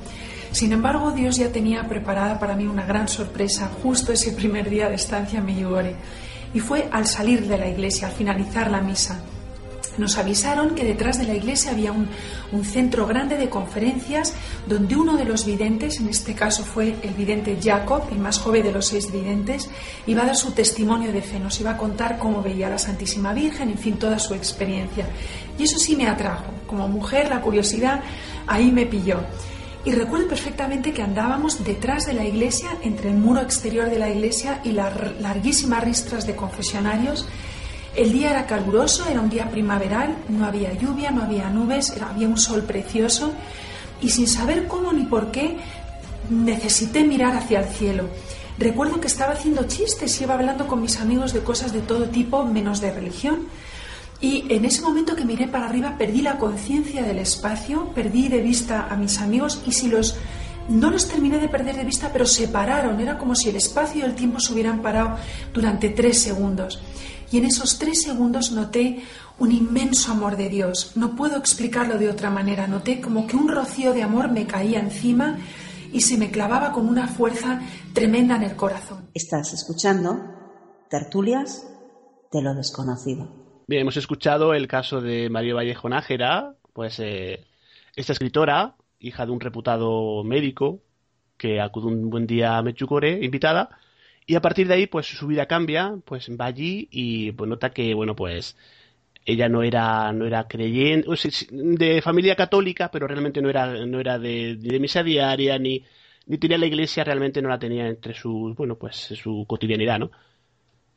Sin 0.51 0.71
embargo, 0.73 1.11
Dios 1.11 1.37
ya 1.37 1.49
tenía 1.49 1.87
preparada 1.87 2.37
para 2.39 2.55
mí 2.55 2.65
una 2.65 2.85
gran 2.85 3.07
sorpresa 3.07 3.69
justo 3.81 4.11
ese 4.13 4.31
primer 4.31 4.69
día 4.69 4.89
de 4.89 4.95
estancia 4.95 5.39
en 5.39 5.45
Medjugorje. 5.45 5.95
Y 6.55 6.59
fue 6.59 6.87
al 6.91 7.05
salir 7.05 7.47
de 7.47 7.57
la 7.59 7.67
iglesia, 7.67 8.07
al 8.07 8.13
finalizar 8.13 8.71
la 8.71 8.81
misa. 8.81 9.21
Nos 9.97 10.17
avisaron 10.17 10.75
que 10.75 10.83
detrás 10.83 11.17
de 11.17 11.25
la 11.25 11.33
iglesia 11.33 11.71
había 11.71 11.91
un, 11.91 12.07
centro 12.63 13.05
grande 13.05 13.37
de 13.37 13.49
conferencias 13.49 14.33
donde 14.65 14.95
uno 14.95 15.17
de 15.17 15.25
los 15.25 15.45
videntes, 15.45 15.99
en 15.99 16.07
este 16.07 16.33
caso 16.33 16.63
fue 16.63 16.95
el 17.01 17.13
vidente 17.13 17.57
Jacob, 17.61 18.03
el 18.11 18.19
más 18.19 18.39
joven 18.39 18.63
de 18.63 18.71
los 18.71 18.87
seis 18.87 19.11
videntes, 19.11 19.69
iba 20.07 20.23
a 20.23 20.25
dar 20.25 20.35
su 20.35 20.51
testimonio 20.51 21.11
de 21.11 21.21
fe, 21.21 21.39
nos 21.39 21.59
iba 21.59 21.71
a 21.71 21.77
contar 21.77 22.17
cómo 22.17 22.41
veía 22.41 22.67
a 22.67 22.71
la 22.71 22.77
Santísima 22.77 23.33
Virgen, 23.33 23.69
en 23.69 23.77
fin, 23.77 23.97
toda 23.97 24.19
su 24.19 24.33
experiencia. 24.33 25.05
Y 25.59 25.63
eso 25.63 25.77
sí 25.77 25.95
me 25.95 26.07
atrajo. 26.07 26.45
Como 26.67 26.87
mujer, 26.87 27.29
la 27.29 27.41
curiosidad 27.41 28.01
ahí 28.47 28.71
me 28.71 28.85
pilló. 28.85 29.19
Y 29.85 29.91
recuerdo 29.91 30.27
perfectamente 30.27 30.93
que 30.93 31.03
andábamos 31.03 31.63
detrás 31.63 32.07
de 32.07 32.13
la 32.13 32.25
iglesia, 32.25 32.71
entre 32.81 33.11
el 33.11 33.17
muro 33.17 33.41
exterior 33.41 33.87
de 33.87 33.99
la 33.99 34.09
iglesia 34.09 34.59
y 34.63 34.71
las 34.71 34.91
larguísimas 35.21 35.83
ristras 35.83 36.25
de 36.25 36.35
confesionarios, 36.35 37.27
el 37.95 38.11
día 38.11 38.31
era 38.31 38.47
caluroso, 38.47 39.07
era 39.07 39.21
un 39.21 39.29
día 39.29 39.49
primaveral, 39.49 40.17
no 40.27 40.45
había 40.45 40.73
lluvia, 40.73 41.11
no 41.11 41.23
había 41.23 41.49
nubes, 41.51 41.93
había 42.01 42.27
un 42.27 42.37
sol 42.37 42.63
precioso 42.63 43.31
y 44.01 44.09
sin 44.09 44.27
saber 44.27 44.67
cómo 44.67 44.91
ni 44.91 45.03
por 45.03 45.31
qué 45.31 45.57
necesité 46.29 47.03
mirar 47.03 47.35
hacia 47.35 47.59
el 47.59 47.67
cielo. 47.67 48.09
Recuerdo 48.57 48.99
que 48.99 49.07
estaba 49.07 49.33
haciendo 49.33 49.67
chistes, 49.67 50.19
iba 50.19 50.33
hablando 50.33 50.67
con 50.67 50.81
mis 50.81 50.99
amigos 50.99 51.31
de 51.31 51.41
cosas 51.41 51.73
de 51.73 51.81
todo 51.81 52.05
tipo, 52.05 52.43
menos 52.43 52.81
de 52.81 52.91
religión. 52.91 53.47
Y 54.21 54.45
en 54.49 54.65
ese 54.65 54.81
momento 54.81 55.15
que 55.15 55.25
miré 55.25 55.47
para 55.47 55.67
arriba 55.67 55.95
perdí 55.97 56.21
la 56.21 56.37
conciencia 56.37 57.03
del 57.03 57.19
espacio, 57.19 57.89
perdí 57.93 58.27
de 58.27 58.41
vista 58.41 58.87
a 58.89 58.95
mis 58.95 59.19
amigos 59.19 59.61
y 59.65 59.71
si 59.71 59.87
los 59.89 60.15
no 60.67 60.89
los 60.89 61.07
terminé 61.07 61.37
de 61.37 61.47
perder 61.47 61.75
de 61.75 61.83
vista, 61.83 62.09
pero 62.11 62.25
se 62.25 62.47
pararon. 62.47 62.99
Era 62.99 63.19
como 63.19 63.35
si 63.35 63.49
el 63.49 63.55
espacio 63.55 64.01
y 64.01 64.03
el 64.03 64.15
tiempo 64.15 64.39
se 64.39 64.51
hubieran 64.51 64.81
parado 64.81 65.17
durante 65.53 65.89
tres 65.89 66.19
segundos 66.19 66.81
y 67.31 67.37
en 67.37 67.45
esos 67.45 67.79
tres 67.79 68.01
segundos 68.01 68.51
noté 68.51 69.03
un 69.39 69.51
inmenso 69.51 70.11
amor 70.11 70.37
de 70.37 70.49
Dios. 70.49 70.93
No 70.95 71.15
puedo 71.15 71.37
explicarlo 71.37 71.97
de 71.97 72.09
otra 72.09 72.29
manera. 72.29 72.67
Noté 72.67 73.01
como 73.01 73.27
que 73.27 73.35
un 73.35 73.49
rocío 73.49 73.93
de 73.93 74.03
amor 74.03 74.31
me 74.31 74.47
caía 74.47 74.79
encima 74.79 75.37
y 75.91 76.01
se 76.01 76.17
me 76.17 76.31
clavaba 76.31 76.71
con 76.71 76.87
una 76.87 77.07
fuerza 77.07 77.61
tremenda 77.93 78.35
en 78.37 78.43
el 78.43 78.55
corazón. 78.55 79.09
Estás 79.13 79.53
escuchando 79.53 80.17
tertulias 80.89 81.67
de 82.31 82.41
lo 82.41 82.53
desconocido. 82.53 83.44
Bien, 83.67 83.81
hemos 83.81 83.97
escuchado 83.97 84.53
el 84.53 84.67
caso 84.67 85.01
de 85.01 85.29
María 85.29 85.55
Vallejo 85.55 85.89
Nájera, 85.89 86.53
pues 86.73 86.99
eh, 86.99 87.43
esta 87.95 88.13
escritora, 88.13 88.75
hija 88.99 89.25
de 89.25 89.31
un 89.31 89.39
reputado 89.39 90.23
médico, 90.23 90.81
que 91.37 91.59
acude 91.61 91.87
un 91.87 92.09
buen 92.11 92.27
día 92.27 92.57
a 92.57 92.61
Mechucore, 92.63 93.23
invitada, 93.23 93.79
y 94.27 94.35
a 94.35 94.41
partir 94.41 94.67
de 94.67 94.75
ahí, 94.75 94.87
pues 94.87 95.07
su 95.07 95.27
vida 95.27 95.47
cambia, 95.47 95.95
pues 96.05 96.29
va 96.39 96.45
allí 96.45 96.87
y 96.91 97.31
pues 97.31 97.49
nota 97.49 97.71
que, 97.71 97.93
bueno, 97.95 98.15
pues 98.15 98.55
ella 99.25 99.49
no 99.49 99.63
era, 99.63 100.11
no 100.13 100.25
era 100.25 100.47
creyente, 100.47 101.07
de 101.51 102.01
familia 102.03 102.35
católica, 102.35 102.91
pero 102.91 103.07
realmente 103.07 103.41
no 103.41 103.49
era, 103.49 103.85
no 103.85 103.99
era 103.99 104.19
de, 104.19 104.55
de 104.57 104.79
misa 104.79 105.03
diaria, 105.03 105.57
ni, 105.59 105.83
ni 106.27 106.37
tenía 106.37 106.57
la 106.59 106.67
iglesia, 106.67 107.03
realmente 107.03 107.41
no 107.41 107.49
la 107.49 107.59
tenía 107.59 107.87
entre 107.87 108.13
sus, 108.13 108.55
bueno, 108.55 108.77
pues 108.77 108.95
su 108.97 109.45
cotidianidad, 109.47 109.99
¿no? 109.99 110.11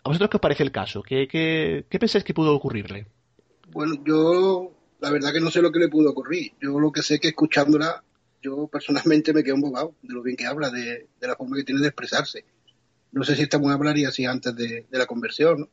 ¿A 0.04 0.08
vosotros 0.08 0.30
qué 0.30 0.36
os 0.36 0.40
parece 0.40 0.62
el 0.62 0.72
caso? 0.72 1.02
¿Qué, 1.02 1.28
qué, 1.28 1.84
qué 1.88 1.98
pensáis 1.98 2.24
que 2.24 2.34
pudo 2.34 2.54
ocurrirle? 2.54 3.06
Bueno, 3.70 3.94
yo 4.04 4.72
la 5.00 5.10
verdad 5.10 5.32
que 5.32 5.40
no 5.40 5.50
sé 5.50 5.60
lo 5.60 5.72
que 5.72 5.78
le 5.78 5.88
pudo 5.88 6.10
ocurrir. 6.10 6.52
Yo 6.60 6.80
lo 6.80 6.92
que 6.92 7.02
sé 7.02 7.20
que 7.20 7.28
escuchándola, 7.28 8.02
yo 8.42 8.68
personalmente 8.68 9.32
me 9.32 9.44
quedo 9.44 9.56
embobado 9.56 9.94
de 10.02 10.14
lo 10.14 10.22
bien 10.22 10.36
que 10.36 10.46
habla, 10.46 10.70
de, 10.70 11.08
de 11.20 11.26
la 11.26 11.36
forma 11.36 11.56
que 11.56 11.64
tiene 11.64 11.80
de 11.80 11.88
expresarse 11.88 12.44
no 13.12 13.24
sé 13.24 13.36
si 13.36 13.42
esta 13.42 13.58
mujer 13.58 13.74
hablaría 13.74 14.08
así 14.08 14.24
antes 14.24 14.54
de, 14.54 14.86
la 14.90 15.06
conversión, 15.06 15.68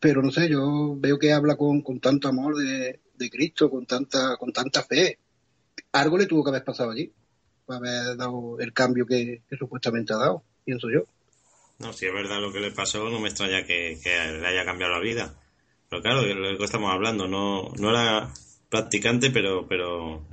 pero 0.00 0.22
no 0.22 0.30
sé, 0.30 0.48
yo 0.48 0.96
veo 0.98 1.18
que 1.18 1.32
habla 1.32 1.56
con, 1.56 1.82
tanto 2.00 2.28
amor 2.28 2.56
de, 2.56 3.00
Cristo, 3.30 3.70
con 3.70 3.86
tanta, 3.86 4.36
con 4.36 4.52
tanta 4.52 4.82
fe. 4.82 5.18
Algo 5.92 6.18
le 6.18 6.26
tuvo 6.26 6.44
que 6.44 6.50
haber 6.50 6.64
pasado 6.64 6.90
allí, 6.90 7.12
para 7.64 7.78
haber 7.78 8.16
dado 8.16 8.58
el 8.60 8.72
cambio 8.72 9.06
que, 9.06 9.42
supuestamente 9.58 10.12
ha 10.12 10.18
dado, 10.18 10.42
pienso 10.64 10.90
yo. 10.90 11.04
No, 11.78 11.92
si 11.92 12.06
es 12.06 12.14
verdad 12.14 12.40
lo 12.40 12.52
que 12.52 12.60
le 12.60 12.70
pasó, 12.70 13.08
no 13.10 13.20
me 13.20 13.28
extraña 13.28 13.64
que, 13.64 13.98
le 14.04 14.46
haya 14.46 14.64
cambiado 14.64 14.92
la 14.92 15.00
vida. 15.00 15.34
Pero 15.88 16.02
claro, 16.02 16.22
lo 16.22 16.58
que 16.58 16.64
estamos 16.64 16.92
hablando, 16.92 17.28
no, 17.28 17.72
no 17.78 17.90
era 17.90 18.32
practicante, 18.68 19.30
pero, 19.30 19.66
pero, 19.68 20.26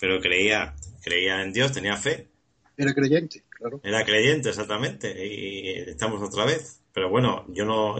pero 0.00 0.20
creía, 0.20 0.74
creía 1.02 1.42
en 1.42 1.52
Dios, 1.52 1.72
tenía 1.72 1.96
fe. 1.96 2.28
Era 2.76 2.92
creyente. 2.92 3.42
Era 3.82 4.04
creyente, 4.04 4.50
exactamente. 4.50 5.26
Y 5.26 5.90
estamos 5.90 6.22
otra 6.22 6.44
vez. 6.44 6.82
Pero 6.92 7.10
bueno, 7.10 7.44
yo 7.48 7.64
no. 7.64 7.96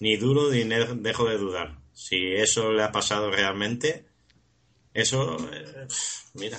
Ni 0.00 0.16
duro 0.16 0.50
ni 0.50 0.64
dejo 0.64 1.28
de 1.28 1.38
dudar. 1.38 1.78
Si 1.92 2.34
eso 2.34 2.72
le 2.72 2.82
ha 2.82 2.92
pasado 2.92 3.30
realmente, 3.30 4.06
eso. 4.94 5.36
Eh, 5.52 5.86
mira, 6.34 6.58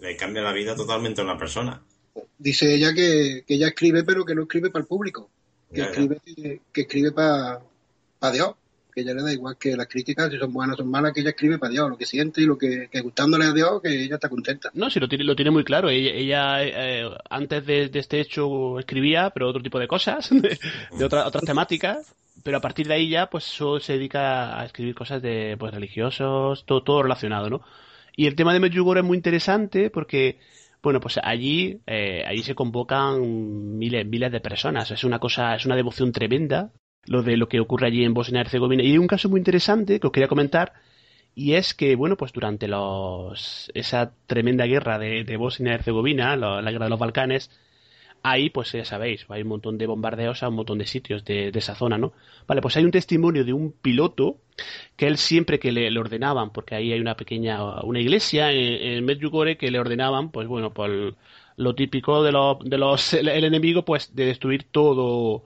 le 0.00 0.16
cambia 0.16 0.42
la 0.42 0.52
vida 0.52 0.74
totalmente 0.74 1.20
a 1.20 1.24
una 1.24 1.38
persona. 1.38 1.84
Dice 2.38 2.74
ella 2.74 2.92
que, 2.94 3.44
ella 3.46 3.68
escribe, 3.68 4.04
pero 4.04 4.24
que 4.24 4.34
no 4.34 4.42
escribe 4.42 4.70
para 4.70 4.82
el 4.82 4.88
público. 4.88 5.30
Que 5.72 5.82
escribe, 5.82 6.20
que, 6.72 6.80
escribe 6.80 7.12
para, 7.12 7.60
para 8.18 8.32
Dios 8.32 8.54
que 8.92 9.00
ella 9.00 9.14
le 9.14 9.22
da 9.22 9.32
igual 9.32 9.56
que 9.56 9.76
las 9.76 9.86
críticas, 9.86 10.30
si 10.30 10.38
son 10.38 10.52
buenas 10.52 10.74
o 10.74 10.78
son 10.78 10.90
malas, 10.90 11.12
que 11.12 11.20
ella 11.20 11.30
escribe 11.30 11.58
para 11.58 11.72
Dios, 11.72 11.88
lo 11.88 11.96
que 11.96 12.06
siente 12.06 12.40
y 12.40 12.46
lo 12.46 12.58
que, 12.58 12.88
gustándole 13.02 13.44
a 13.46 13.52
Dios, 13.52 13.80
que 13.82 14.04
ella 14.04 14.16
está 14.16 14.28
contenta. 14.28 14.70
No, 14.74 14.90
sí, 14.90 15.00
lo 15.00 15.08
tiene, 15.08 15.24
lo 15.24 15.36
tiene 15.36 15.50
muy 15.50 15.64
claro. 15.64 15.88
Ella, 15.88 16.62
eh, 16.62 17.08
antes 17.28 17.64
de, 17.66 17.90
este 17.92 18.20
hecho 18.20 18.78
escribía, 18.78 19.30
pero 19.30 19.48
otro 19.48 19.62
tipo 19.62 19.78
de 19.78 19.88
cosas, 19.88 20.30
de, 20.30 21.04
otras 21.04 21.44
temáticas, 21.44 22.14
pero 22.42 22.58
a 22.58 22.60
partir 22.60 22.86
de 22.88 22.94
ahí 22.94 23.08
ya, 23.08 23.28
pues 23.28 23.44
se 23.80 23.92
dedica 23.92 24.58
a 24.58 24.64
escribir 24.64 24.94
cosas 24.94 25.22
de 25.22 25.56
pues 25.58 25.72
religiosos, 25.72 26.64
todo, 26.64 26.82
todo 26.82 27.02
relacionado, 27.02 27.50
¿no? 27.50 27.62
Y 28.16 28.26
el 28.26 28.34
tema 28.34 28.52
de 28.52 28.60
Medjugorje 28.60 29.00
es 29.00 29.06
muy 29.06 29.16
interesante 29.16 29.88
porque 29.88 30.38
bueno, 30.82 31.00
pues 31.00 31.18
allí, 31.22 31.80
eh, 31.86 32.24
allí 32.26 32.42
se 32.42 32.54
convocan 32.54 33.78
miles, 33.78 34.06
miles 34.06 34.32
de 34.32 34.40
personas. 34.40 34.90
Es 34.90 35.04
una 35.04 35.18
cosa, 35.18 35.54
es 35.54 35.66
una 35.66 35.76
devoción 35.76 36.12
tremenda 36.12 36.72
lo 37.04 37.22
de 37.22 37.36
lo 37.36 37.48
que 37.48 37.60
ocurre 37.60 37.86
allí 37.86 38.04
en 38.04 38.14
Bosnia 38.14 38.40
y 38.40 38.42
Herzegovina. 38.42 38.82
Y 38.82 38.92
hay 38.92 38.98
un 38.98 39.06
caso 39.06 39.28
muy 39.28 39.40
interesante 39.40 40.00
que 40.00 40.06
os 40.06 40.12
quería 40.12 40.28
comentar, 40.28 40.72
y 41.34 41.54
es 41.54 41.74
que, 41.74 41.96
bueno, 41.96 42.16
pues 42.16 42.32
durante 42.32 42.68
los, 42.68 43.70
esa 43.74 44.12
tremenda 44.26 44.64
guerra 44.66 44.98
de, 44.98 45.36
Bosnia 45.36 45.72
y 45.72 45.74
Herzegovina, 45.76 46.36
la, 46.36 46.70
guerra 46.70 46.86
de 46.86 46.90
los 46.90 46.98
Balcanes, 46.98 47.50
ahí, 48.22 48.50
pues 48.50 48.72
ya 48.72 48.84
sabéis, 48.84 49.26
hay 49.28 49.42
un 49.42 49.48
montón 49.48 49.78
de 49.78 49.86
bombardeos 49.86 50.42
a 50.42 50.48
un 50.48 50.56
montón 50.56 50.78
de 50.78 50.86
sitios 50.86 51.24
de, 51.24 51.50
esa 51.54 51.74
zona, 51.74 51.98
¿no? 51.98 52.12
Vale, 52.46 52.60
pues 52.60 52.76
hay 52.76 52.84
un 52.84 52.90
testimonio 52.90 53.44
de 53.44 53.52
un 53.52 53.72
piloto 53.72 54.36
que 54.96 55.06
él 55.06 55.16
siempre 55.16 55.58
que 55.58 55.72
le, 55.72 55.96
ordenaban, 55.98 56.50
porque 56.50 56.74
ahí 56.74 56.92
hay 56.92 57.00
una 57.00 57.16
pequeña, 57.16 57.82
una 57.82 58.00
iglesia 58.00 58.52
en, 58.52 58.98
en 58.98 59.04
Medjugorje 59.04 59.56
que 59.56 59.70
le 59.70 59.78
ordenaban, 59.78 60.30
pues 60.30 60.48
bueno, 60.48 60.72
lo 61.56 61.74
típico 61.74 62.22
de 62.22 62.32
los, 62.32 63.14
el 63.14 63.28
enemigo, 63.28 63.84
pues 63.84 64.14
de 64.14 64.24
destruir 64.26 64.64
todo, 64.64 65.44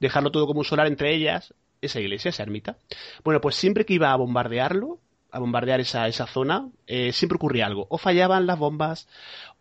dejarlo 0.00 0.30
todo 0.30 0.46
como 0.46 0.60
un 0.60 0.64
solar 0.64 0.86
entre 0.86 1.14
ellas, 1.14 1.54
esa 1.80 2.00
iglesia, 2.00 2.30
esa 2.30 2.42
ermita. 2.42 2.76
Bueno, 3.24 3.40
pues 3.40 3.56
siempre 3.56 3.84
que 3.84 3.94
iba 3.94 4.12
a 4.12 4.16
bombardearlo, 4.16 4.98
a 5.30 5.38
bombardear 5.38 5.80
esa, 5.80 6.08
esa 6.08 6.26
zona, 6.26 6.68
eh, 6.86 7.12
siempre 7.12 7.36
ocurría 7.36 7.66
algo. 7.66 7.86
O 7.90 7.98
fallaban 7.98 8.46
las 8.46 8.58
bombas, 8.58 9.08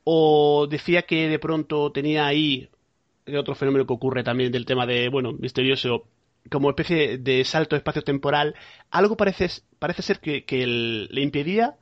o 0.03 0.67
decía 0.69 1.03
que 1.03 1.27
de 1.27 1.39
pronto 1.39 1.91
tenía 1.91 2.25
ahí 2.25 2.69
otro 3.37 3.55
fenómeno 3.55 3.85
que 3.85 3.93
ocurre 3.93 4.23
también 4.23 4.51
del 4.51 4.65
tema 4.65 4.85
de, 4.85 5.09
bueno, 5.09 5.33
misterioso, 5.33 6.05
como 6.49 6.69
especie 6.69 7.17
de 7.17 7.43
salto 7.45 7.75
espacio-temporal, 7.75 8.55
algo 8.89 9.15
parece, 9.15 9.47
parece 9.79 10.01
ser 10.01 10.19
que, 10.19 10.43
le 11.09 11.21
impedía 11.21 11.75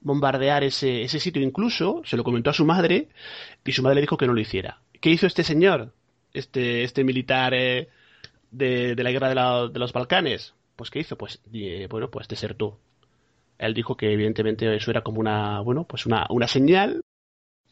bombardear 0.00 0.62
ese, 0.64 1.02
ese 1.02 1.20
sitio. 1.20 1.42
Incluso 1.42 2.02
se 2.04 2.16
lo 2.16 2.24
comentó 2.24 2.50
a 2.50 2.54
su 2.54 2.64
madre 2.64 3.08
y 3.64 3.72
su 3.72 3.82
madre 3.82 3.96
le 3.96 4.00
dijo 4.02 4.16
que 4.16 4.26
no 4.26 4.34
lo 4.34 4.40
hiciera. 4.40 4.80
¿Qué 5.00 5.10
hizo 5.10 5.26
este 5.26 5.42
señor? 5.44 5.92
este, 6.32 6.84
este 6.84 7.04
militar 7.04 7.54
eh, 7.54 7.88
de, 8.50 8.94
la 8.96 9.10
guerra 9.10 9.28
de, 9.28 9.72
de, 9.72 9.78
los 9.78 9.92
Balcanes. 9.92 10.54
Pues 10.76 10.90
¿qué 10.90 11.00
hizo? 11.00 11.16
Pues 11.16 11.40
bueno, 11.90 12.10
pues 12.10 12.28
desertó. 12.28 12.78
Él 13.58 13.74
dijo 13.74 13.96
que 13.96 14.12
evidentemente 14.12 14.74
eso 14.76 14.90
era 14.90 15.02
como 15.02 15.20
una, 15.20 15.60
bueno, 15.60 15.84
pues 15.84 16.06
una, 16.06 16.26
una 16.30 16.46
señal. 16.46 17.02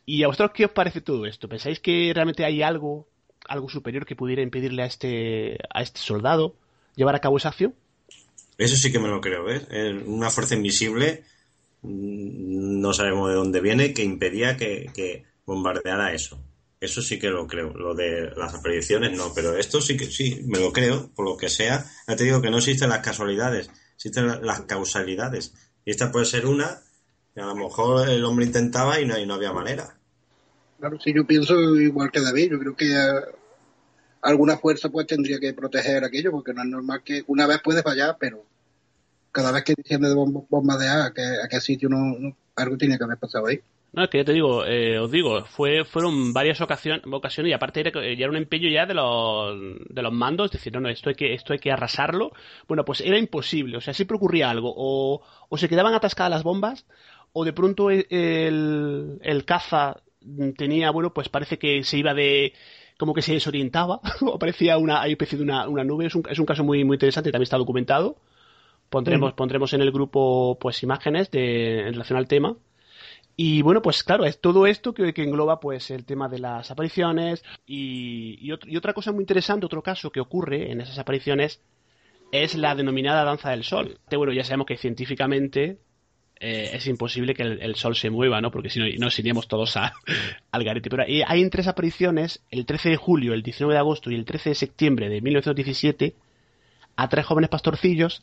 ¿Y 0.07 0.23
a 0.23 0.29
vosotros 0.29 0.53
qué 0.55 0.65
os 0.65 0.71
parece 0.71 1.01
todo 1.01 1.27
esto? 1.27 1.49
¿Pensáis 1.49 1.81
que 1.81 2.13
realmente 2.15 2.45
hay 2.45 2.63
algo, 2.63 3.09
algo 3.49 3.69
superior 3.69 4.07
que 4.07 4.15
pudiera 4.15 4.41
impedirle 4.41 4.85
a 4.85 4.87
este, 4.87 5.59
a 5.69 5.83
este 5.83 6.01
soldado 6.01 6.55
llevar 6.95 7.17
a 7.17 7.21
cabo 7.21 7.37
esa 7.37 7.49
acción? 7.49 7.75
Eso 8.57 8.77
sí 8.77 8.93
que 8.93 9.01
me 9.01 9.09
lo 9.09 9.21
creo, 9.21 9.45
¿ves? 9.45 9.67
Una 10.07 10.31
fuerza 10.31 10.55
invisible, 10.55 11.25
mm, 11.83 12.81
no 12.81 12.93
sabemos 12.93 13.29
de 13.29 13.35
dónde 13.35 13.61
viene, 13.61 13.93
que 13.93 14.05
impedía 14.05 14.57
que, 14.57 15.25
bombardeara 15.45 16.15
eso. 16.15 16.41
Eso 16.81 17.03
sí 17.03 17.19
que 17.19 17.29
lo 17.29 17.47
creo. 17.47 17.73
Lo 17.75 17.95
de 17.95 18.31
las 18.37 18.55
apariciones 18.55 19.17
no, 19.17 19.33
pero 19.35 19.57
esto 19.57 19.81
sí 19.81 19.97
que 19.97 20.07
sí, 20.07 20.43
me 20.47 20.61
lo 20.61 20.73
creo, 20.73 21.11
por 21.15 21.25
lo 21.25 21.37
que 21.37 21.49
sea. 21.49 21.85
Ya 22.07 22.17
te 22.17 22.25
digo 22.25 22.41
que 22.41 22.51
no 22.51 22.59
existen 22.59 22.91
las 22.91 23.01
casualidades, 23.01 23.71
existen 23.95 24.45
las 24.47 24.63
causalidades. 24.63 25.53
Y 25.85 25.91
esta 25.91 26.13
puede 26.13 26.27
ser 26.27 26.47
una, 26.47 26.83
a 27.37 27.47
lo 27.47 27.55
mejor 27.55 28.09
el 28.09 28.25
hombre 28.25 28.47
intentaba 28.47 29.01
y 29.01 29.07
no, 29.07 29.19
y 29.19 29.27
no 29.27 29.35
había 29.35 29.53
manera. 29.53 29.96
Claro, 30.79 30.99
sí, 31.01 31.13
yo 31.15 31.27
pienso 31.27 31.55
igual 31.77 32.11
que 32.11 32.21
David. 32.21 32.53
Yo 32.53 32.59
creo 32.59 32.77
que 32.77 32.95
alguna 34.23 34.57
fuerza 34.57 34.89
pues 34.89 35.07
tendría 35.07 35.39
que 35.39 35.55
proteger 35.55 36.05
aquello, 36.05 36.31
porque 36.31 36.53
no 36.53 36.63
es 36.63 36.69
normal 36.69 37.03
que 37.05 37.23
una 37.27 37.47
vez 37.47 37.61
puede 37.63 37.83
fallar, 37.83 38.17
pero 38.19 38.45
cada 39.33 39.53
vez 39.53 39.65
que 39.65 39.75
desciende 39.77 40.09
de 40.09 40.15
bombardear 40.15 41.03
a 41.03 41.13
qué, 41.13 41.23
a 41.23 41.49
qué 41.49 41.61
sitio 41.61 41.89
no, 41.89 42.37
algo 42.57 42.77
tiene 42.77 42.99
que 42.99 43.05
haber 43.05 43.19
pasado 43.19 43.47
ahí. 43.47 43.61
No, 43.93 44.05
es 44.05 44.11
que 44.11 44.19
ya 44.19 44.25
te 44.25 44.33
digo, 44.33 44.67
eh, 44.67 44.99
os 44.99 45.11
digo, 45.11 45.45
fue, 45.47 45.85
fueron 45.85 46.35
varias 46.35 46.61
ocasiones, 46.61 47.03
ocasiones 47.11 47.51
y 47.51 47.53
aparte 47.55 47.81
era, 47.81 47.91
ya 47.93 48.01
era 48.01 48.29
un 48.29 48.37
empeño 48.37 48.69
ya 48.69 48.85
de 48.85 48.93
los, 48.93 49.57
de 49.89 50.03
los 50.03 50.13
mandos, 50.13 50.51
decir, 50.51 50.73
no, 50.73 50.81
no, 50.81 50.91
esto 50.91 51.09
hay, 51.09 51.15
que, 51.15 51.33
esto 51.33 51.55
hay 51.55 51.59
que 51.59 51.73
arrasarlo. 51.73 52.33
Bueno, 52.69 52.85
pues 52.85 53.01
era 53.01 53.19
imposible, 53.19 53.79
o 53.79 53.81
sea, 53.81 53.95
siempre 53.95 54.17
ocurría 54.17 54.51
algo, 54.51 54.75
o, 54.77 55.23
o 55.49 55.57
se 55.57 55.69
quedaban 55.69 55.95
atascadas 55.95 56.31
las 56.31 56.43
bombas, 56.43 56.85
o 57.33 57.45
de 57.45 57.55
pronto 57.55 57.91
el, 57.91 58.07
el 59.23 59.45
caza 59.47 60.03
tenía, 60.57 60.91
bueno, 60.91 61.13
pues 61.13 61.29
parece 61.29 61.59
que 61.59 61.83
se 61.83 61.99
iba 61.99 62.15
de, 62.15 62.53
como 62.99 63.15
que 63.15 63.23
se 63.23 63.35
desorientaba, 63.35 64.01
o 64.21 64.39
parecía 64.39 64.79
una, 64.79 65.07
especie 65.07 65.39
de 65.39 65.45
una, 65.45 65.69
una 65.69 65.85
nube. 65.85 66.07
Es 66.07 66.15
un, 66.15 66.25
es 66.29 66.39
un, 66.39 66.47
caso 66.47 66.65
muy, 66.65 66.85
muy 66.85 66.97
interesante, 66.97 67.31
también 67.31 67.45
está 67.45 67.59
documentado. 67.59 68.17
Pondremos, 68.89 69.33
mm. 69.33 69.37
pondremos 69.37 69.73
en 69.73 69.83
el 69.83 69.91
grupo 69.91 70.59
pues 70.61 70.83
imágenes 70.83 71.31
de, 71.31 71.81
en 71.81 71.93
relación 71.93 72.19
al 72.19 72.29
tema. 72.29 72.57
Y 73.39 73.61
bueno, 73.61 73.83
pues 73.83 74.03
claro, 74.03 74.25
es 74.25 74.41
todo 74.41 74.67
esto 74.67 74.95
que, 74.95 75.13
que 75.13 75.23
engloba 75.23 75.61
pues 75.61 75.91
el 75.91 76.07
tema 76.07 76.29
de 76.29 76.39
las 76.39 76.71
apariciones 76.71 77.45
y, 77.67 78.39
y, 78.41 78.55
y, 78.65 78.77
otra 78.79 78.95
cosa 78.95 79.13
muy 79.13 79.23
interesante, 79.23 79.67
otro 79.67 79.83
caso 79.83 80.11
que 80.11 80.21
ocurre 80.21 80.73
en 80.73 80.81
esas 80.81 80.99
apariciones 80.99 81.61
es 82.33 82.55
la 82.55 82.75
denominada 82.75 83.25
danza 83.25 83.51
del 83.51 83.65
sol. 83.65 83.99
Bueno, 84.11 84.33
ya 84.33 84.43
sabemos 84.43 84.67
que 84.67 84.79
científicamente 84.79 85.79
eh, 86.39 86.71
es 86.75 86.87
imposible 86.87 87.35
que 87.35 87.43
el, 87.43 87.75
sol 87.77 87.97
se 87.97 88.11
mueva, 88.11 88.41
¿no? 88.41 88.51
Porque 88.51 88.69
si 88.69 88.79
no, 88.79 88.87
nos 88.99 89.19
iríamos 89.19 89.49
todos 89.49 89.77
a, 89.77 89.95
al 90.51 90.65
garete. 90.65 90.91
Pero 90.91 91.05
hay, 91.05 91.43
en 91.43 91.51
tres 91.51 91.67
apariciones, 91.67 92.43
el 92.51 92.67
13 92.67 92.91
de 92.91 92.97
julio, 92.97 93.33
el 93.33 93.43
19 93.43 93.73
de 93.73 93.79
agosto 93.79 94.11
y 94.11 94.15
el 94.15 94.25
13 94.25 94.51
de 94.51 94.55
septiembre 94.55 95.09
de 95.09 95.21
1917, 95.21 96.15
a 96.97 97.09
tres 97.09 97.27
jóvenes 97.27 97.51
pastorcillos, 97.51 98.23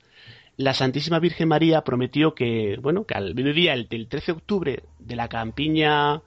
la 0.58 0.74
Santísima 0.74 1.20
Virgen 1.20 1.48
María 1.48 1.82
prometió 1.82 2.36
que, 2.36 2.78
bueno, 2.80 3.06
que 3.06 3.16
al 3.16 3.34
mediodía 3.34 3.74
el, 3.74 3.88
del 3.88 4.08
13 4.08 4.26
de 4.28 4.38
octubre 4.38 4.84
de 5.00 5.16
la 5.16 5.28
campiña 5.28 6.22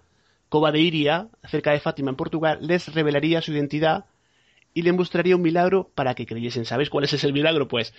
Cova 0.49 0.72
de 0.72 0.81
Iria, 0.81 1.29
cerca 1.44 1.70
de 1.70 1.81
Fátima 1.81 2.11
en 2.11 2.16
Portugal, 2.16 2.59
les 2.62 2.92
revelaría 2.92 3.42
su 3.42 3.53
identidad 3.53 4.07
y 4.75 4.83
les 4.83 4.94
mostraría 4.94 5.37
un 5.37 5.42
milagro 5.42 5.90
para 5.94 6.14
que 6.14 6.27
creyesen. 6.27 6.64
¿Sabéis 6.64 6.90
cuál 6.90 7.05
es 7.05 7.12
ese 7.12 7.33
milagro? 7.33 7.68
Pues 7.68 7.94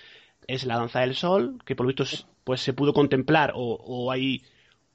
es 0.47 0.65
la 0.65 0.77
danza 0.77 1.01
del 1.01 1.15
sol, 1.15 1.61
que 1.65 1.75
por 1.75 1.85
lo 1.85 1.93
visto 1.93 2.05
pues, 2.43 2.61
se 2.61 2.73
pudo 2.73 2.93
contemplar, 2.93 3.51
o, 3.55 3.73
o 3.73 4.11
hay, 4.11 4.43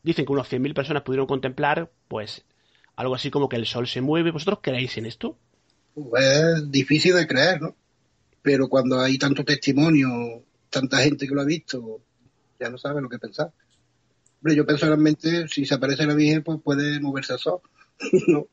dicen 0.02 0.24
que 0.24 0.32
unos 0.32 0.50
100.000 0.50 0.74
personas 0.74 1.02
pudieron 1.02 1.26
contemplar, 1.26 1.90
pues 2.08 2.44
algo 2.96 3.14
así 3.14 3.30
como 3.30 3.48
que 3.48 3.56
el 3.56 3.66
sol 3.66 3.86
se 3.86 4.00
mueve. 4.00 4.30
¿Vosotros 4.30 4.60
creéis 4.62 4.96
en 4.96 5.06
esto? 5.06 5.36
Es 6.18 6.70
difícil 6.70 7.14
de 7.14 7.26
creer, 7.26 7.60
¿no? 7.60 7.76
Pero 8.40 8.68
cuando 8.68 9.00
hay 9.00 9.18
tanto 9.18 9.44
testimonio, 9.44 10.08
tanta 10.70 10.98
gente 10.98 11.28
que 11.28 11.34
lo 11.34 11.42
ha 11.42 11.46
visto, 11.46 12.00
ya 12.58 12.70
no 12.70 12.78
sabe 12.78 13.00
lo 13.00 13.08
que 13.08 13.18
pensar. 13.18 13.52
Hombre, 14.40 14.56
yo 14.56 14.66
personalmente, 14.66 15.46
si 15.48 15.64
se 15.64 15.74
aparece 15.74 16.06
la 16.06 16.14
Virgen, 16.14 16.42
pues 16.42 16.58
puede 16.62 16.98
moverse 17.00 17.34
el 17.34 17.38
sol, 17.38 17.60
¿no? 18.28 18.46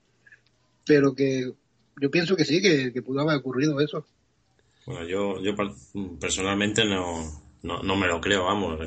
Pero 0.85 1.15
que 1.15 1.51
yo 1.99 2.11
pienso 2.11 2.35
que 2.35 2.45
sí, 2.45 2.61
que, 2.61 2.93
que 2.93 3.01
pudo 3.01 3.21
haber 3.21 3.37
ocurrido 3.37 3.79
eso. 3.79 4.05
Bueno, 4.89 5.05
yo, 5.05 5.39
yo 5.39 5.53
personalmente 6.19 6.83
no, 6.83 7.21
no, 7.61 7.95
me 7.95 8.07
lo 8.07 8.19
creo, 8.19 8.45
vamos, 8.45 8.79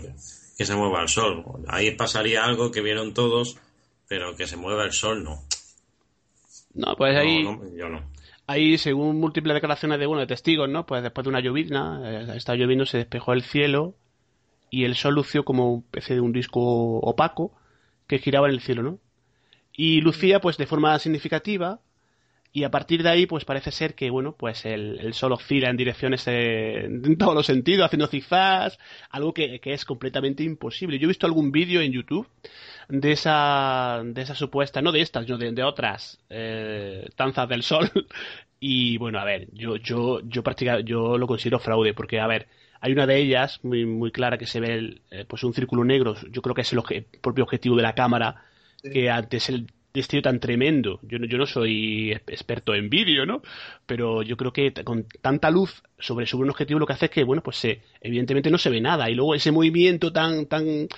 que 0.59 0.65
se 0.65 0.75
mueva 0.75 1.01
el 1.01 1.09
sol. 1.09 1.45
Ahí 1.69 1.93
pasaría 1.93 2.45
algo 2.45 2.73
que 2.73 2.81
vieron 2.81 3.15
todos, 3.15 3.57
pero 4.09 4.35
que 4.35 4.49
se 4.49 4.57
mueva 4.57 4.85
el 4.85 4.91
sol 4.91 5.23
no. 5.23 5.45
No, 6.75 6.97
pues 6.97 7.17
ahí. 7.17 7.45
yo 7.45 7.89
no. 7.89 8.03
Ahí, 8.49 8.79
según 8.79 9.21
múltiples 9.21 9.55
declaraciones 9.55 10.01
de, 10.01 10.07
bueno, 10.07 10.23
de 10.23 10.27
testigos, 10.27 10.69
¿no? 10.69 10.87
Pues 10.87 11.05
después 11.05 11.23
de 11.23 11.29
una 11.29 11.41
llovizna, 11.41 12.01
eh, 12.05 12.37
estaba 12.37 12.59
lloviendo, 12.59 12.85
se 12.85 12.99
despejó 12.99 13.33
el 13.33 13.45
cielo 13.45 13.95
y 14.71 14.83
el 14.83 14.97
sol 14.97 15.15
lució 15.15 15.45
como 15.45 15.73
un 15.73 15.81
especie 15.83 16.17
de 16.17 16.21
un 16.21 16.33
disco 16.33 16.99
opaco 16.99 17.53
que 18.09 18.19
giraba 18.19 18.49
en 18.49 18.55
el 18.55 18.61
cielo, 18.61 18.83
¿no? 18.83 18.99
Y 19.73 20.01
lucía, 20.01 20.41
pues, 20.41 20.57
de 20.57 20.67
forma 20.67 20.99
significativa 20.99 21.81
y 22.55 22.65
a 22.65 22.71
partir 22.71 23.03
de 23.03 23.09
ahí, 23.09 23.27
pues 23.27 23.47
parece 23.47 23.71
ser 23.71 23.95
que, 23.95 24.11
bueno, 24.11 24.35
pues 24.37 24.67
el, 24.67 25.15
sol 25.15 25.33
oscila 25.33 25.71
en 25.71 25.77
direcciones 25.79 26.23
eh, 26.27 26.85
en 26.85 27.17
todos 27.17 27.35
los 27.35 27.47
sentidos, 27.47 27.87
haciendo 27.87 28.07
cifras, 28.09 28.79
algo 29.09 29.33
que, 29.33 29.59
es 29.65 29.85
completamente 29.87 30.43
imposible. 30.43 30.99
Yo 30.99 31.07
he 31.07 31.09
visto 31.09 31.27
algún 31.27 31.51
vídeo 31.51 31.81
en 31.81 31.93
YouTube 31.93 32.29
de 32.91 33.13
esa, 33.13 34.03
de 34.05 34.21
esa 34.21 34.35
supuesta, 34.35 34.83
no 34.83 34.93
de 34.93 35.01
estas, 35.01 35.25
sino 35.25 35.39
de, 35.39 35.65
otras 35.65 36.21
eh, 36.29 37.09
danzas 37.17 37.49
del 37.49 37.63
sol. 37.63 37.91
Y 38.65 38.97
bueno, 38.97 39.19
a 39.19 39.25
ver, 39.25 39.49
yo, 39.53 39.75
yo, 39.75 40.21
yo 40.21 40.45
yo 40.85 41.19
lo 41.19 41.27
considero 41.27 41.59
fraude, 41.59 41.95
porque 41.95 42.21
a 42.21 42.29
ver, 42.29 42.47
hay 42.81 42.93
una 42.93 43.09
de 43.09 43.19
ellas 43.19 43.59
muy, 43.65 43.85
muy 43.85 44.13
clara 44.13 44.39
que 44.39 44.47
se 44.47 44.61
ve 44.61 45.01
eh, 45.11 45.25
pues 45.27 45.43
un 45.43 45.53
círculo 45.53 45.83
negro, 45.83 46.15
yo 46.31 46.43
creo 46.43 46.55
que 46.55 46.61
es 46.61 46.73
el 46.73 46.81
propio 47.21 47.43
objetivo 47.43 47.75
de 47.75 47.83
la 47.83 47.97
cámara, 47.97 48.45
que 48.81 49.11
antes 49.11 49.49
el 49.49 49.67
destello 49.93 50.23
tan 50.23 50.41
tremendo. 50.41 51.01
Yo 51.03 51.19
no, 51.19 51.27
yo 51.27 51.39
no 51.39 51.47
soy 51.47 52.13
experto 52.13 52.75
en 52.75 52.89
vídeo, 52.89 53.27
¿no? 53.27 53.43
Pero 53.87 54.23
yo 54.23 54.37
creo 54.37 54.53
que 54.53 54.73
con 54.85 55.07
tanta 55.21 55.51
luz 55.51 55.83
sobre, 55.99 56.27
sobre 56.27 56.45
un 56.45 56.51
objetivo 56.51 56.81
lo 56.81 56.87
que 56.87 56.95
hace 56.95 57.07
es 57.07 57.11
que, 57.11 57.25
bueno, 57.25 57.43
pues 57.43 57.57
se, 57.57 57.83
evidentemente 58.01 58.51
no 58.51 58.59
se 58.59 58.71
ve 58.71 58.81
nada. 58.81 59.11
Y 59.11 59.15
luego 59.15 59.35
ese 59.35 59.53
movimiento 59.53 60.13
tan, 60.13 60.47
tan 60.47 60.89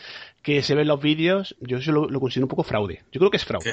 que 0.43 0.63
se 0.63 0.75
ve 0.75 0.83
en 0.83 0.89
los 0.89 1.01
vídeos, 1.01 1.57
yo 1.61 1.79
eso 1.79 1.93
lo, 1.93 2.21
considero 2.21 2.47
un 2.47 2.51
poco 2.51 2.63
fraude. 2.63 3.03
Yo 3.11 3.19
creo 3.19 3.31
que 3.31 3.39
es 3.39 3.45
fraude. 3.45 3.73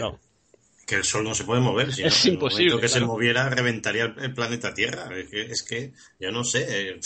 Que 0.87 0.95
el 0.95 1.03
Sol 1.03 1.23
no 1.23 1.35
se 1.35 1.43
puede 1.43 1.61
mover. 1.61 1.93
Si 1.93 2.03
es 2.03 2.25
imposible. 2.25 2.79
que 2.79 2.87
se 2.87 3.01
moviera, 3.01 3.49
reventaría 3.49 4.13
el, 4.17 4.33
planeta 4.33 4.73
Tierra. 4.73 5.09
Es 5.15 5.29
que, 5.29 5.41
es 5.41 5.63
que 5.63 5.91
yo 6.19 6.31
no 6.31 6.43
sé, 6.43 6.89
eh, 6.89 6.99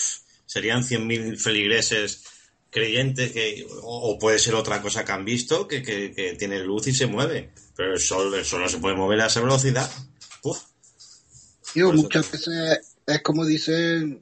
serían 0.45 0.83
100.000 0.83 1.37
feligreses 1.37 2.34
creyentes 2.75 3.31
que 3.31 3.65
o, 3.83 4.19
puede 4.19 4.37
ser 4.37 4.53
otra 4.53 4.81
cosa 4.81 5.05
que 5.05 5.13
han 5.13 5.23
visto 5.23 5.65
que, 5.65 5.81
que, 5.81 6.35
tiene 6.37 6.59
luz 6.59 6.87
y 6.87 6.93
se 6.93 7.07
mueve 7.07 7.51
pero 7.73 7.93
el 7.93 8.01
sol 8.01 8.33
el 8.33 8.43
sol 8.43 8.63
no 8.63 8.67
se 8.67 8.79
puede 8.79 8.97
mover 8.97 9.21
a 9.21 9.27
esa 9.27 9.39
velocidad. 9.39 9.89
Uf. 10.43 10.59
muchas 11.73 12.29
veces 12.29 12.79
es 13.07 13.21
como 13.21 13.45
dice 13.45 13.99
no 14.01 14.19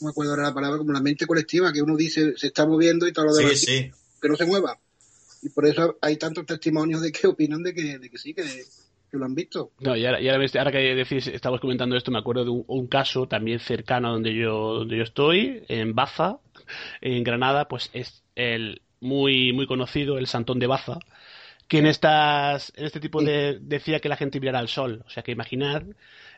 me 0.00 0.10
acuerdo 0.10 0.32
ahora 0.32 0.48
la 0.48 0.54
palabra 0.54 0.78
como 0.78 0.92
la 0.92 1.00
mente 1.00 1.24
colectiva 1.24 1.72
que 1.72 1.82
uno 1.82 1.96
dice 1.96 2.36
se 2.36 2.48
está 2.48 2.66
moviendo 2.66 3.06
y 3.06 3.12
todo 3.12 3.26
lo 3.26 3.34
demás 3.34 3.60
sí, 3.60 3.92
que 4.20 4.28
no 4.28 4.34
se 4.34 4.44
mueva. 4.44 4.76
Y 5.42 5.50
por 5.50 5.64
eso 5.64 5.96
hay 6.00 6.16
tantos 6.16 6.46
testimonios 6.46 7.00
de 7.00 7.12
que 7.12 7.26
opinan 7.28 7.62
de 7.62 7.74
que, 7.74 7.98
de 8.00 8.10
que 8.10 8.18
sí 8.18 8.34
que, 8.34 8.42
lo 9.18 9.24
han 9.24 9.34
visto. 9.34 9.72
No, 9.80 9.96
y 9.96 10.06
ahora, 10.06 10.18
ahora, 10.18 10.72
que 10.72 10.94
decís, 10.94 11.26
estamos 11.28 11.60
comentando 11.60 11.96
esto, 11.96 12.10
me 12.10 12.18
acuerdo 12.18 12.44
de 12.44 12.50
un, 12.50 12.86
caso 12.86 13.26
también 13.26 13.58
cercano 13.60 14.08
a 14.08 14.12
donde 14.12 14.34
yo, 14.34 14.74
donde 14.74 14.96
yo 14.96 15.02
estoy, 15.02 15.62
en 15.68 15.94
Baza, 15.94 16.38
en 17.00 17.24
Granada, 17.24 17.66
pues 17.68 17.90
es 17.92 18.22
el 18.34 18.82
muy, 19.00 19.52
muy 19.52 19.66
conocido, 19.66 20.18
el 20.18 20.26
Santón 20.26 20.58
de 20.58 20.66
Baza, 20.66 20.98
que 21.68 21.78
en 21.78 21.86
estas 21.86 22.72
en 22.76 22.84
este 22.84 23.00
tipo 23.00 23.22
de 23.22 23.58
decía 23.60 24.00
que 24.00 24.08
la 24.08 24.16
gente 24.16 24.40
mirara 24.40 24.58
al 24.58 24.68
sol 24.68 25.02
o 25.06 25.10
sea 25.10 25.22
que 25.22 25.32
imaginar 25.32 25.86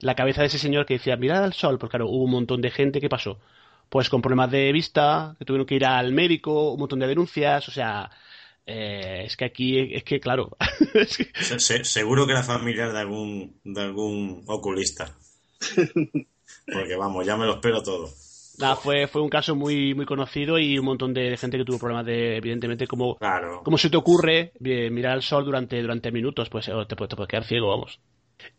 la 0.00 0.14
cabeza 0.14 0.42
de 0.42 0.48
ese 0.48 0.58
señor 0.58 0.86
que 0.86 0.94
decía 0.94 1.16
mirad 1.16 1.44
al 1.44 1.52
sol 1.52 1.78
porque 1.78 1.92
claro 1.92 2.08
hubo 2.08 2.24
un 2.24 2.30
montón 2.30 2.60
de 2.60 2.70
gente 2.70 3.00
que 3.00 3.08
pasó 3.08 3.40
pues 3.88 4.08
con 4.08 4.22
problemas 4.22 4.50
de 4.50 4.72
vista 4.72 5.34
que 5.38 5.44
tuvieron 5.44 5.66
que 5.66 5.74
ir 5.74 5.84
al 5.84 6.12
médico 6.12 6.72
un 6.72 6.80
montón 6.80 7.00
de 7.00 7.08
denuncias 7.08 7.68
o 7.68 7.72
sea 7.72 8.10
eh, 8.66 9.22
es 9.24 9.36
que 9.36 9.44
aquí 9.44 9.94
es 9.94 10.02
que 10.04 10.20
claro 10.20 10.56
seguro 11.58 12.26
que 12.26 12.32
era 12.32 12.42
familiar 12.42 12.92
de 12.92 12.98
algún 12.98 13.60
de 13.64 13.80
algún 13.80 14.42
oculista. 14.46 15.16
Porque 16.72 16.96
vamos 16.96 17.24
ya 17.24 17.36
me 17.36 17.46
lo 17.46 17.54
espero 17.54 17.82
todo. 17.82 18.08
Fue, 18.82 19.06
fue 19.06 19.20
un 19.20 19.28
caso 19.28 19.54
muy, 19.54 19.94
muy 19.94 20.06
conocido 20.06 20.58
y 20.58 20.78
un 20.78 20.86
montón 20.86 21.12
de 21.12 21.36
gente 21.36 21.58
que 21.58 21.64
tuvo 21.64 21.78
problemas 21.78 22.06
de, 22.06 22.38
evidentemente, 22.38 22.86
como, 22.86 23.18
como 23.62 23.76
se 23.76 23.90
te 23.90 23.98
ocurre 23.98 24.52
mirar 24.60 25.12
al 25.12 25.22
sol 25.22 25.44
durante, 25.44 25.80
durante 25.82 26.10
minutos, 26.10 26.48
pues 26.48 26.66
te, 26.66 26.72
te 26.86 26.96
puedes 26.96 27.28
quedar 27.28 27.44
ciego, 27.44 27.68
vamos. 27.68 28.00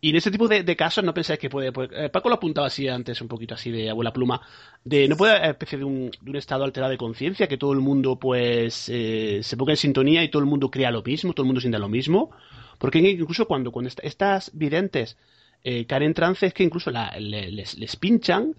Y 0.01 0.09
en 0.09 0.15
ese 0.15 0.31
tipo 0.31 0.47
de, 0.47 0.75
casos 0.75 1.03
no 1.03 1.13
pensáis 1.13 1.39
que 1.39 1.49
puede... 1.49 1.71
Pues, 1.71 1.89
eh, 1.93 2.09
Paco 2.09 2.29
lo 2.29 2.35
apuntaba 2.35 2.67
así 2.67 2.87
antes, 2.87 3.21
un 3.21 3.27
poquito 3.27 3.55
así 3.55 3.71
de 3.71 3.89
abuela 3.89 4.13
pluma, 4.13 4.41
de 4.83 5.07
no 5.07 5.17
puede 5.17 5.35
haber 5.35 5.51
especie 5.51 5.77
de 5.77 5.83
un, 5.85 6.11
de 6.21 6.29
un 6.29 6.35
estado 6.35 6.63
alterado 6.63 6.91
de 6.91 6.97
conciencia, 6.97 7.47
que 7.47 7.57
todo 7.57 7.73
el 7.73 7.79
mundo 7.79 8.17
pues 8.17 8.89
eh, 8.89 9.39
se 9.43 9.57
ponga 9.57 9.73
en 9.73 9.77
sintonía 9.77 10.23
y 10.23 10.29
todo 10.29 10.41
el 10.41 10.49
mundo 10.49 10.71
crea 10.71 10.91
lo 10.91 11.03
mismo, 11.03 11.33
todo 11.33 11.43
el 11.43 11.47
mundo 11.47 11.61
siente 11.61 11.79
lo 11.79 11.89
mismo. 11.89 12.31
Porque 12.77 12.99
incluso 12.99 13.47
cuando, 13.47 13.71
estas 14.03 14.51
videntes 14.53 15.17
eh, 15.63 15.85
caen 15.85 16.03
en 16.03 16.13
trance 16.13 16.45
es 16.45 16.53
que 16.53 16.63
incluso 16.63 16.91
les, 16.91 17.95
pinchan, 17.95 18.55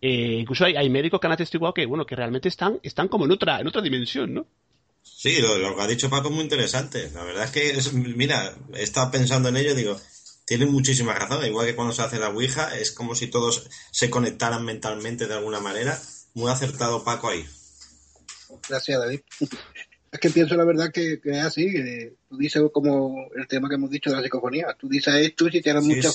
eh, 0.00 0.38
incluso 0.40 0.64
hay, 0.64 0.90
médicos 0.90 1.20
que 1.20 1.26
han 1.26 1.32
atestiguado 1.32 1.72
que, 1.74 1.86
bueno, 1.86 2.04
que 2.04 2.16
realmente 2.16 2.48
están, 2.48 2.78
están 2.82 3.08
como 3.08 3.24
en 3.24 3.32
otra, 3.32 3.60
en 3.60 3.66
otra 3.66 3.80
dimensión, 3.80 4.34
¿no? 4.34 4.46
Sí, 5.02 5.40
lo, 5.40 5.74
que 5.74 5.82
ha 5.82 5.86
dicho 5.86 6.08
Paco 6.08 6.28
es 6.28 6.34
muy 6.34 6.44
interesante. 6.44 7.10
La 7.12 7.24
verdad 7.24 7.44
es 7.44 7.50
que, 7.50 7.98
mira, 8.16 8.54
he 8.74 8.82
estado 8.82 9.10
pensando 9.10 9.48
en 9.48 9.56
ello, 9.56 9.74
digo, 9.74 9.96
tiene 10.44 10.66
muchísima 10.66 11.14
razón. 11.14 11.44
Igual 11.44 11.66
que 11.66 11.76
cuando 11.76 11.92
se 11.92 12.02
hace 12.02 12.18
la 12.18 12.30
Ouija, 12.30 12.76
es 12.78 12.92
como 12.92 13.14
si 13.14 13.28
todos 13.28 13.68
se 13.90 14.10
conectaran 14.10 14.64
mentalmente 14.64 15.26
de 15.26 15.34
alguna 15.34 15.60
manera. 15.60 15.98
Muy 16.34 16.50
acertado 16.50 17.04
Paco 17.04 17.28
ahí. 17.28 17.44
Gracias, 18.68 18.98
David. 18.98 19.20
Es 20.10 20.20
que 20.20 20.30
pienso 20.30 20.56
la 20.56 20.64
verdad 20.64 20.92
que, 20.92 21.20
es 21.22 21.44
así. 21.44 21.72
tú 22.28 22.36
dices 22.36 22.62
como 22.72 23.28
el 23.34 23.48
tema 23.48 23.68
que 23.68 23.76
hemos 23.76 23.90
dicho 23.90 24.10
de 24.10 24.16
la 24.16 24.22
psicofonía. 24.22 24.76
Tú 24.78 24.88
dices 24.88 25.14
esto 25.14 25.48
y 25.48 25.52
si 25.52 25.62
tienes 25.62 25.84
mucha... 25.84 26.10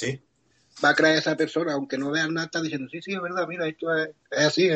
Va 0.83 0.89
a 0.89 0.95
creer 0.95 1.17
esa 1.17 1.35
persona, 1.35 1.73
aunque 1.73 1.97
no 1.97 2.11
veas 2.11 2.29
nada, 2.29 2.45
está 2.45 2.61
diciendo, 2.61 2.87
sí, 2.91 3.01
sí, 3.01 3.11
es 3.11 3.19
verdad, 3.19 3.47
mira, 3.47 3.67
esto 3.67 3.87
es, 3.97 4.09
así. 4.29 4.69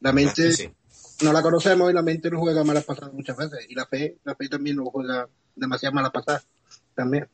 La 0.00 0.12
mente 0.12 0.74
no 1.22 1.32
la 1.32 1.40
conocemos 1.40 1.90
y 1.90 1.94
la 1.94 2.02
mente 2.02 2.30
nos 2.30 2.40
juega 2.40 2.62
malas 2.62 2.84
pasadas 2.84 3.14
muchas 3.14 3.34
veces. 3.38 3.60
Y 3.70 3.74
la 3.74 3.86
fe, 3.86 4.18
la 4.24 4.34
fe 4.34 4.50
también 4.50 4.76
nos 4.76 4.88
juega 4.90 5.26
demasiado 5.56 5.94
malas 5.94 6.10
pasadas 6.10 6.46
también. 6.94 7.26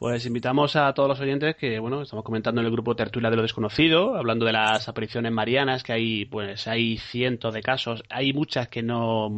Pues 0.00 0.24
invitamos 0.24 0.76
a 0.76 0.94
todos 0.94 1.10
los 1.10 1.20
oyentes 1.20 1.56
que, 1.56 1.78
bueno, 1.78 2.00
estamos 2.00 2.24
comentando 2.24 2.62
en 2.62 2.66
el 2.66 2.72
grupo 2.72 2.96
Tertulia 2.96 3.28
de 3.28 3.36
lo 3.36 3.42
Desconocido, 3.42 4.16
hablando 4.16 4.46
de 4.46 4.54
las 4.54 4.88
apariciones 4.88 5.30
marianas, 5.30 5.82
que 5.82 5.92
hay, 5.92 6.24
pues, 6.24 6.66
hay 6.68 6.96
cientos 6.96 7.52
de 7.52 7.60
casos, 7.60 8.02
hay 8.08 8.32
muchas 8.32 8.68
que 8.68 8.82
no, 8.82 9.30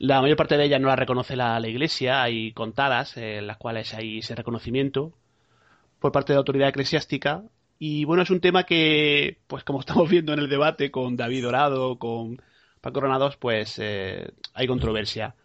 la 0.00 0.20
mayor 0.20 0.36
parte 0.36 0.56
de 0.56 0.64
ellas 0.64 0.80
no 0.80 0.88
las 0.88 0.98
reconoce 0.98 1.36
la, 1.36 1.60
Iglesia, 1.68 2.20
hay 2.20 2.50
contadas 2.50 3.16
en 3.16 3.46
las 3.46 3.58
cuales 3.58 3.94
hay 3.94 4.18
ese 4.18 4.34
reconocimiento 4.34 5.12
por 6.00 6.10
parte 6.10 6.32
de 6.32 6.34
la 6.34 6.40
autoridad 6.40 6.70
eclesiástica, 6.70 7.44
y 7.78 8.04
bueno, 8.06 8.24
es 8.24 8.30
un 8.30 8.40
tema 8.40 8.64
que, 8.64 9.38
pues 9.46 9.62
como 9.62 9.78
estamos 9.78 10.10
viendo 10.10 10.32
en 10.32 10.40
el 10.40 10.48
debate 10.48 10.90
con 10.90 11.16
David 11.16 11.44
Dorado, 11.44 11.96
con 11.96 12.42
Paco 12.80 12.98
Granados, 12.98 13.36
pues 13.36 13.78
eh, 13.78 14.32
hay 14.52 14.66
controversia. 14.66 15.36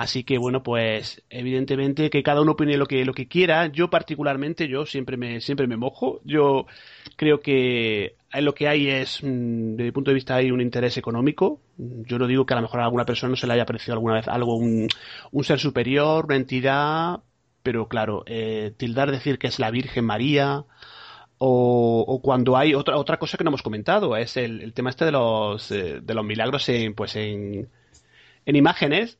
Así 0.00 0.24
que 0.24 0.38
bueno, 0.38 0.62
pues 0.62 1.22
evidentemente 1.28 2.08
que 2.08 2.22
cada 2.22 2.40
uno 2.40 2.52
opine 2.52 2.78
lo 2.78 2.86
que 2.86 3.04
lo 3.04 3.12
que 3.12 3.28
quiera. 3.28 3.66
Yo 3.66 3.90
particularmente, 3.90 4.66
yo 4.66 4.86
siempre 4.86 5.18
me 5.18 5.42
siempre 5.42 5.66
me 5.66 5.76
mojo. 5.76 6.22
Yo 6.24 6.64
creo 7.16 7.40
que 7.40 8.16
lo 8.32 8.54
que 8.54 8.66
hay 8.66 8.88
es, 8.88 9.22
mm, 9.22 9.72
desde 9.72 9.84
mi 9.84 9.92
punto 9.92 10.10
de 10.10 10.14
vista, 10.14 10.36
hay 10.36 10.50
un 10.52 10.62
interés 10.62 10.96
económico. 10.96 11.60
Yo 11.76 12.18
no 12.18 12.26
digo 12.26 12.46
que 12.46 12.54
a 12.54 12.56
lo 12.56 12.62
mejor 12.62 12.80
a 12.80 12.84
alguna 12.84 13.04
persona 13.04 13.30
no 13.32 13.36
se 13.36 13.46
le 13.46 13.52
haya 13.52 13.66
parecido 13.66 13.92
alguna 13.92 14.14
vez 14.14 14.26
algo, 14.28 14.56
un, 14.56 14.88
un 15.32 15.44
ser 15.44 15.58
superior, 15.60 16.24
una 16.24 16.36
entidad, 16.36 17.20
pero 17.62 17.86
claro, 17.88 18.22
eh, 18.26 18.72
tildar 18.78 19.10
decir 19.10 19.38
que 19.38 19.48
es 19.48 19.58
la 19.58 19.70
Virgen 19.70 20.06
María, 20.06 20.64
o, 21.38 22.04
o, 22.08 22.22
cuando 22.22 22.56
hay 22.56 22.74
otra 22.74 22.96
otra 22.96 23.18
cosa 23.18 23.36
que 23.38 23.44
no 23.44 23.50
hemos 23.50 23.62
comentado 23.62 24.16
es 24.16 24.36
el, 24.38 24.72
tema 24.74 24.90
este 24.90 25.04
de 25.06 25.12
los 25.12 25.70
eh, 25.70 26.00
de 26.02 26.14
los 26.14 26.24
milagros 26.24 26.68
en 26.68 26.94
pues 26.94 27.16
en, 27.16 27.68
en 28.46 28.56
imágenes 28.56 29.18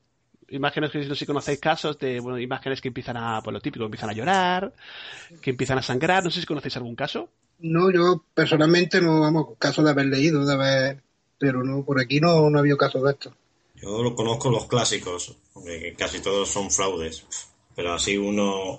imágenes 0.51 0.91
que 0.91 0.99
no 0.99 1.15
sé 1.15 1.21
si 1.21 1.27
conocéis 1.27 1.59
casos 1.59 1.99
de 1.99 2.21
bueno, 2.21 2.39
imágenes 2.39 2.81
que 2.81 2.89
empiezan 2.89 3.17
a, 3.17 3.41
pues 3.43 3.55
lo 3.55 3.61
típico, 3.61 3.85
empiezan 3.85 4.11
a 4.11 4.15
llorar, 4.15 4.73
que 5.41 5.51
empiezan 5.51 5.79
a 5.79 5.83
sangrar. 5.83 6.25
No 6.25 6.31
sé 6.31 6.41
si 6.41 6.47
conocéis 6.47 6.77
algún 6.77 6.97
caso. 6.97 7.29
No, 7.61 7.91
yo 7.91 8.25
personalmente 8.35 9.01
no, 9.01 9.21
vamos, 9.21 9.49
caso 9.59 9.83
de 9.83 9.91
haber 9.91 10.07
leído, 10.07 10.45
de 10.45 10.55
haber, 10.55 11.03
pero 11.39 11.63
no, 11.63 11.85
por 11.85 12.01
aquí 12.01 12.21
no, 12.21 12.49
no 12.51 12.59
ha 12.59 12.61
habido 12.61 12.77
casos 12.77 13.03
de 13.03 13.11
esto. 13.11 13.35
Yo 13.75 14.03
lo 14.03 14.15
conozco 14.15 14.51
los 14.51 14.67
clásicos, 14.67 15.37
que 15.65 15.95
casi 15.95 16.21
todos 16.21 16.49
son 16.49 16.71
fraudes, 16.71 17.27
pero 17.75 17.95
así 17.95 18.17
uno, 18.17 18.79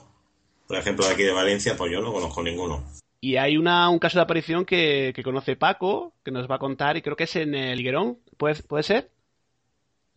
por 0.68 0.78
ejemplo, 0.78 1.06
de 1.06 1.14
aquí 1.14 1.24
de 1.24 1.32
Valencia, 1.32 1.76
pues 1.76 1.92
yo 1.92 2.02
no 2.02 2.14
conozco 2.14 2.44
ninguno. 2.44 2.84
Y 3.20 3.38
hay 3.38 3.58
una, 3.58 3.90
un 3.90 4.00
caso 4.00 4.18
de 4.18 4.24
aparición 4.24 4.66
que, 4.66 5.12
que 5.16 5.24
conoce 5.24 5.56
Paco, 5.56 6.14
que 6.24 6.32
nos 6.32 6.50
va 6.50 6.56
a 6.56 6.60
contar, 6.60 6.98
y 6.98 7.02
creo 7.02 7.16
que 7.16 7.26
es 7.26 7.36
en 7.36 7.54
el 7.54 7.80
Higuerón, 7.80 8.18
¿puede, 8.38 8.62
¿puede 8.64 8.84
ser? 8.84 9.12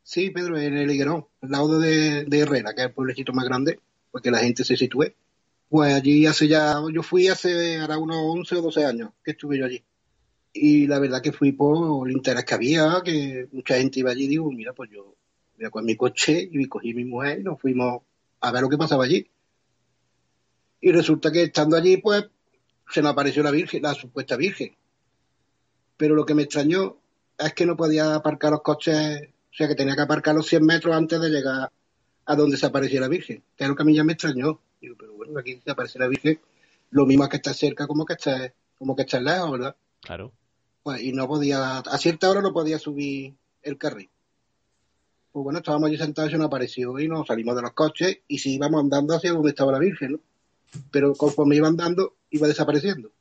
Sí, 0.05 0.31
Pedro, 0.31 0.59
en 0.59 0.77
el 0.77 0.90
Higuerón, 0.90 1.27
al 1.40 1.51
lado 1.51 1.81
de, 1.81 2.27
Herrera, 2.31 2.75
que 2.75 2.83
es 2.83 2.88
el 2.88 2.93
pueblecito 2.93 3.33
más 3.33 3.47
grande, 3.47 3.81
porque 4.11 4.31
la 4.31 4.38
gente 4.38 4.62
se 4.62 4.77
sitúe. 4.77 5.14
Pues 5.71 5.95
allí 5.95 6.27
hace 6.27 6.47
ya, 6.47 6.77
yo 6.93 7.03
fui 7.03 7.29
hace 7.29 7.79
ahora 7.79 7.97
unos 7.97 8.19
11 8.21 8.57
o 8.57 8.62
12 8.62 8.85
años 8.85 9.11
que 9.25 9.31
estuve 9.31 9.59
yo 9.59 9.64
allí. 9.64 9.83
Y 10.53 10.87
la 10.87 10.99
verdad 10.99 11.23
que 11.23 11.33
fui 11.33 11.53
por 11.53 12.07
el 12.09 12.14
interés 12.14 12.45
que 12.45 12.55
había, 12.55 13.01
que 13.03 13.49
mucha 13.51 13.77
gente 13.79 14.01
iba 14.01 14.11
allí 14.11 14.25
y 14.25 14.29
digo, 14.29 14.53
mira, 14.53 14.75
pues 14.75 14.90
yo 14.90 15.17
voy 15.59 15.71
con 15.71 15.87
mi 15.87 15.97
coche 15.97 16.49
y 16.53 16.67
cogí 16.69 16.93
mi 16.93 17.07
mujer 17.07 17.40
y 17.40 17.45
nos 17.45 17.59
fuimos 17.59 18.03
a 18.40 18.53
ver 18.53 18.62
lo 18.62 18.69
que 18.69 18.77
pasaba 18.77 19.05
allí. 19.05 19.27
Y 20.83 20.93
resulta 20.93 21.33
que 21.33 21.45
estando 21.45 21.77
allí, 21.79 21.97
pues, 21.97 22.27
se 22.90 23.01
nos 23.01 23.12
apareció 23.12 23.43
la 23.43 23.51
Virgen, 23.51 23.83
la 23.83 23.95
supuesta 23.95 24.37
Virgen. 24.37 24.77
Pero 25.97 26.14
lo 26.14 26.27
que 26.27 26.35
me 26.35 26.43
extrañó 26.43 26.99
es 27.38 27.55
que 27.55 27.64
no 27.64 27.75
podía 27.75 28.14
aparcar 28.14 28.51
los 28.51 28.61
coches 28.61 29.34
o 29.55 29.57
sea 29.57 29.69
que 29.69 29.77
tenía 29.77 29.95
que 29.95 30.03
aparcar 30.03 30.35
los 30.35 30.49
100 30.49 30.64
metros 30.64 30.97
antes 30.97 31.21
de 31.21 31.31
llegar 31.31 31.71
a 32.27 32.35
donde 32.35 32.57
se 32.57 32.67
aparecía 32.67 33.01
la 33.01 33.07
Virgen. 33.07 33.45
Que 33.57 33.69
lo 33.69 33.77
que 33.77 33.83
a 33.83 33.87
mí 33.87 33.95
ya 33.95 34.03
me 34.03 34.14
extrañó. 34.14 34.61
Digo, 34.81 34.97
pero 34.99 35.14
bueno, 35.14 35.38
aquí 35.38 35.61
se 35.64 35.71
aparece 35.71 36.01
la 36.01 36.09
Virgen, 36.09 36.40
lo 36.90 37.07
mismo 37.07 37.29
que 37.29 37.37
está 37.37 37.55
cerca 37.55 37.87
como 37.87 38.05
que 38.05 38.14
está, 38.14 38.53
como 38.77 38.97
que 38.97 39.03
está 39.03 39.21
lejos, 39.21 39.53
¿verdad? 39.53 39.77
Claro. 40.01 40.33
Pues, 40.83 41.03
y 41.03 41.12
no 41.12 41.29
podía, 41.29 41.79
a 41.79 41.99
cierta 41.99 42.29
hora 42.29 42.43
no 42.43 42.53
podía 42.53 42.81
subir 42.81 43.35
el 43.62 43.79
carril. 43.79 44.11
Pues 45.31 45.45
bueno, 45.45 45.61
estábamos 45.61 45.88
allí 45.88 45.99
sentados 45.99 46.33
y 46.33 46.37
no 46.37 46.47
apareció 46.47 46.99
y 46.99 47.07
nos 47.07 47.29
salimos 47.29 47.55
de 47.55 47.62
los 47.62 47.73
coches 47.75 48.19
y 48.27 48.38
sí 48.38 48.55
íbamos 48.55 48.81
andando 48.81 49.14
hacia 49.14 49.33
donde 49.33 49.51
estaba 49.51 49.71
la 49.71 49.79
Virgen, 49.79 50.12
¿no? 50.12 50.21
Pero 50.90 51.14
conforme 51.14 51.55
iba 51.55 51.69
andando, 51.69 52.17
iba 52.31 52.49
desapareciendo. 52.49 53.12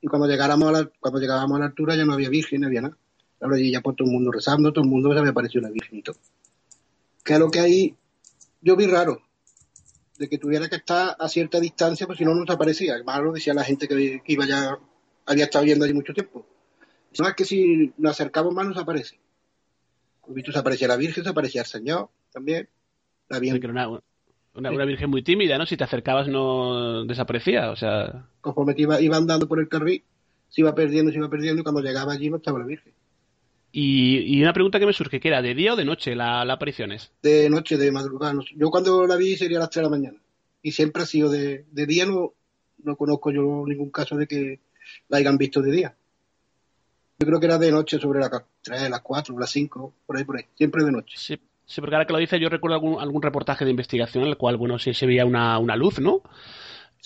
Y 0.00 0.08
cuando 0.08 0.26
llegáramos 0.26 0.68
a 0.68 0.72
la, 0.72 0.90
cuando 0.98 1.20
llegábamos 1.20 1.56
a 1.56 1.60
la 1.60 1.66
altura 1.66 1.94
ya 1.94 2.04
no 2.04 2.12
había 2.12 2.28
Virgen, 2.28 2.62
no 2.62 2.66
había 2.66 2.82
nada. 2.82 2.98
Claro, 3.44 3.58
y 3.58 3.70
ya 3.70 3.82
por 3.82 3.94
todo 3.94 4.08
el 4.08 4.12
mundo 4.14 4.32
rezando, 4.32 4.72
todo 4.72 4.84
el 4.84 4.90
mundo 4.90 5.14
se 5.14 5.20
me 5.20 5.28
apareció 5.28 5.60
una 5.60 5.68
virgenito. 5.68 6.14
Que 7.22 7.34
es 7.34 7.38
lo 7.38 7.50
que 7.50 7.60
hay, 7.60 7.94
yo 8.62 8.74
vi 8.74 8.86
raro, 8.86 9.20
de 10.18 10.30
que 10.30 10.38
tuviera 10.38 10.66
que 10.70 10.76
estar 10.76 11.14
a 11.18 11.28
cierta 11.28 11.60
distancia, 11.60 12.06
pues 12.06 12.16
si 12.16 12.24
no, 12.24 12.34
no 12.34 12.46
se 12.46 12.52
aparecía. 12.54 12.94
Además, 12.94 13.20
lo 13.20 13.32
decía 13.32 13.52
la 13.52 13.62
gente 13.62 13.86
que, 13.86 14.22
iba 14.26 14.46
ya, 14.46 14.78
había 15.26 15.44
estado 15.44 15.66
viendo 15.66 15.84
allí 15.84 15.92
mucho 15.92 16.14
tiempo. 16.14 16.46
No 17.18 17.28
es 17.28 17.34
que 17.34 17.44
si 17.44 17.92
nos 17.98 18.12
acercamos 18.12 18.54
más, 18.54 18.66
nos 18.66 18.78
aparece. 18.78 19.20
visto 20.28 20.50
se 20.50 20.58
aparecía 20.58 20.88
la 20.88 20.96
Virgen, 20.96 21.22
se 21.22 21.28
aparecía 21.28 21.60
el 21.60 21.66
Señor 21.66 22.08
también. 22.32 22.66
La 23.28 23.40
Una, 24.54 24.70
una, 24.70 24.84
virgen 24.86 25.10
muy 25.10 25.22
tímida, 25.22 25.58
¿no? 25.58 25.66
Si 25.66 25.76
te 25.76 25.84
acercabas 25.84 26.28
no 26.28 27.04
desaparecía, 27.04 27.70
o 27.70 27.76
sea... 27.76 28.26
Conforme 28.40 28.74
iba, 28.78 29.02
iba 29.02 29.18
andando 29.18 29.46
por 29.46 29.60
el 29.60 29.68
carril, 29.68 30.02
se 30.48 30.62
iba 30.62 30.74
perdiendo, 30.74 31.12
se 31.12 31.18
iba 31.18 31.28
perdiendo, 31.28 31.60
y 31.60 31.62
cuando 31.62 31.82
llegaba 31.82 32.14
allí 32.14 32.30
no 32.30 32.38
estaba 32.38 32.58
la 32.58 32.64
Virgen. 32.64 32.94
Y, 33.76 34.40
una 34.40 34.52
pregunta 34.52 34.78
que 34.78 34.86
me 34.86 34.92
surge, 34.92 35.18
¿qué 35.18 35.26
era? 35.26 35.42
¿De 35.42 35.52
día 35.52 35.72
o 35.72 35.76
de 35.76 35.84
noche 35.84 36.14
la, 36.14 36.44
la 36.44 36.52
apariciones? 36.52 37.10
De 37.24 37.50
noche, 37.50 37.76
de 37.76 37.90
madrugada. 37.90 38.32
Yo 38.54 38.70
cuando 38.70 39.04
la 39.04 39.16
vi 39.16 39.36
sería 39.36 39.56
a 39.58 39.62
las 39.62 39.70
3 39.70 39.82
de 39.82 39.90
la 39.90 39.96
mañana. 39.96 40.18
Y 40.62 40.70
siempre 40.70 41.02
ha 41.02 41.06
sido 41.06 41.28
de, 41.28 41.64
de 41.72 41.86
día, 41.86 42.06
no, 42.06 42.34
no 42.84 42.94
conozco 42.94 43.32
yo 43.32 43.64
ningún 43.66 43.90
caso 43.90 44.16
de 44.16 44.28
que 44.28 44.60
la 45.08 45.18
hayan 45.18 45.36
visto 45.38 45.60
de 45.60 45.72
día. 45.72 45.96
Yo 47.18 47.26
creo 47.26 47.40
que 47.40 47.46
era 47.46 47.58
de 47.58 47.72
noche 47.72 47.98
sobre 47.98 48.20
las 48.20 48.30
3, 48.62 48.90
las 48.90 49.00
4, 49.00 49.36
las 49.40 49.50
5, 49.50 49.94
por 50.06 50.16
ahí, 50.16 50.24
por 50.24 50.36
ahí. 50.36 50.44
Siempre 50.54 50.84
de 50.84 50.92
noche. 50.92 51.16
Sí, 51.18 51.36
sí 51.66 51.80
porque 51.80 51.96
ahora 51.96 52.06
que 52.06 52.12
lo 52.12 52.20
dice, 52.20 52.38
yo 52.38 52.48
recuerdo 52.48 52.76
algún, 52.76 53.00
algún 53.00 53.22
reportaje 53.22 53.64
de 53.64 53.72
investigación 53.72 54.22
en 54.22 54.30
el 54.30 54.36
cual, 54.36 54.56
bueno, 54.56 54.78
sí 54.78 54.94
se 54.94 55.04
veía 55.04 55.26
una, 55.26 55.58
una 55.58 55.74
luz, 55.74 55.98
¿no? 55.98 56.22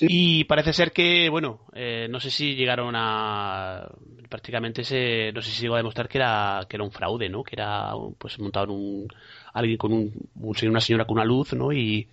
Y 0.00 0.44
parece 0.44 0.72
ser 0.72 0.92
que, 0.92 1.28
bueno, 1.28 1.66
eh, 1.72 2.06
no 2.08 2.20
sé 2.20 2.30
si 2.30 2.54
llegaron 2.54 2.94
a. 2.96 3.88
Prácticamente 4.28 4.84
se. 4.84 5.32
No 5.32 5.42
sé 5.42 5.50
si 5.50 5.62
llegó 5.62 5.74
a 5.74 5.78
demostrar 5.78 6.08
que 6.08 6.18
era, 6.18 6.66
que 6.68 6.76
era 6.76 6.84
un 6.84 6.92
fraude, 6.92 7.28
¿no? 7.28 7.42
Que 7.42 7.56
era, 7.56 7.92
pues, 8.18 8.38
montado 8.38 8.72
un. 8.72 9.08
Alguien 9.52 9.76
con 9.78 9.92
un. 9.92 10.12
Una 10.36 10.80
señora 10.80 11.04
con 11.04 11.16
una 11.16 11.24
luz, 11.24 11.52
¿no? 11.54 11.72
Y. 11.72 12.08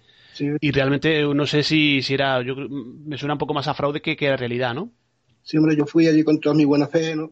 Y 0.59 0.71
realmente 0.71 1.21
no 1.23 1.45
sé 1.45 1.63
si, 1.63 2.01
si 2.01 2.13
era. 2.13 2.41
Yo, 2.41 2.55
me 2.55 3.17
suena 3.17 3.36
un 3.36 3.39
poco 3.39 3.53
más 3.53 3.67
a 3.67 3.73
fraude 3.73 4.01
que, 4.01 4.15
que 4.17 4.29
a 4.29 4.38
realidad, 4.38 4.73
¿no? 4.73 4.91
Sí, 5.43 5.57
hombre, 5.57 5.77
yo 5.77 5.86
fui 5.86 6.07
allí 6.07 6.23
con 6.23 6.39
toda 6.39 6.55
mi 6.55 6.65
buena 6.65 6.88
fe, 6.88 7.15
¿no? 7.15 7.31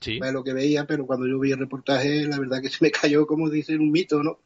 Sí. 0.00 0.20
lo 0.20 0.44
que 0.44 0.52
veía, 0.52 0.86
pero 0.86 1.06
cuando 1.06 1.26
yo 1.26 1.40
vi 1.40 1.50
el 1.50 1.58
reportaje, 1.58 2.24
la 2.26 2.38
verdad 2.38 2.62
que 2.62 2.68
se 2.68 2.84
me 2.84 2.90
cayó, 2.90 3.26
como 3.26 3.50
dicen, 3.50 3.80
un 3.80 3.90
mito, 3.90 4.22
¿no? 4.22 4.38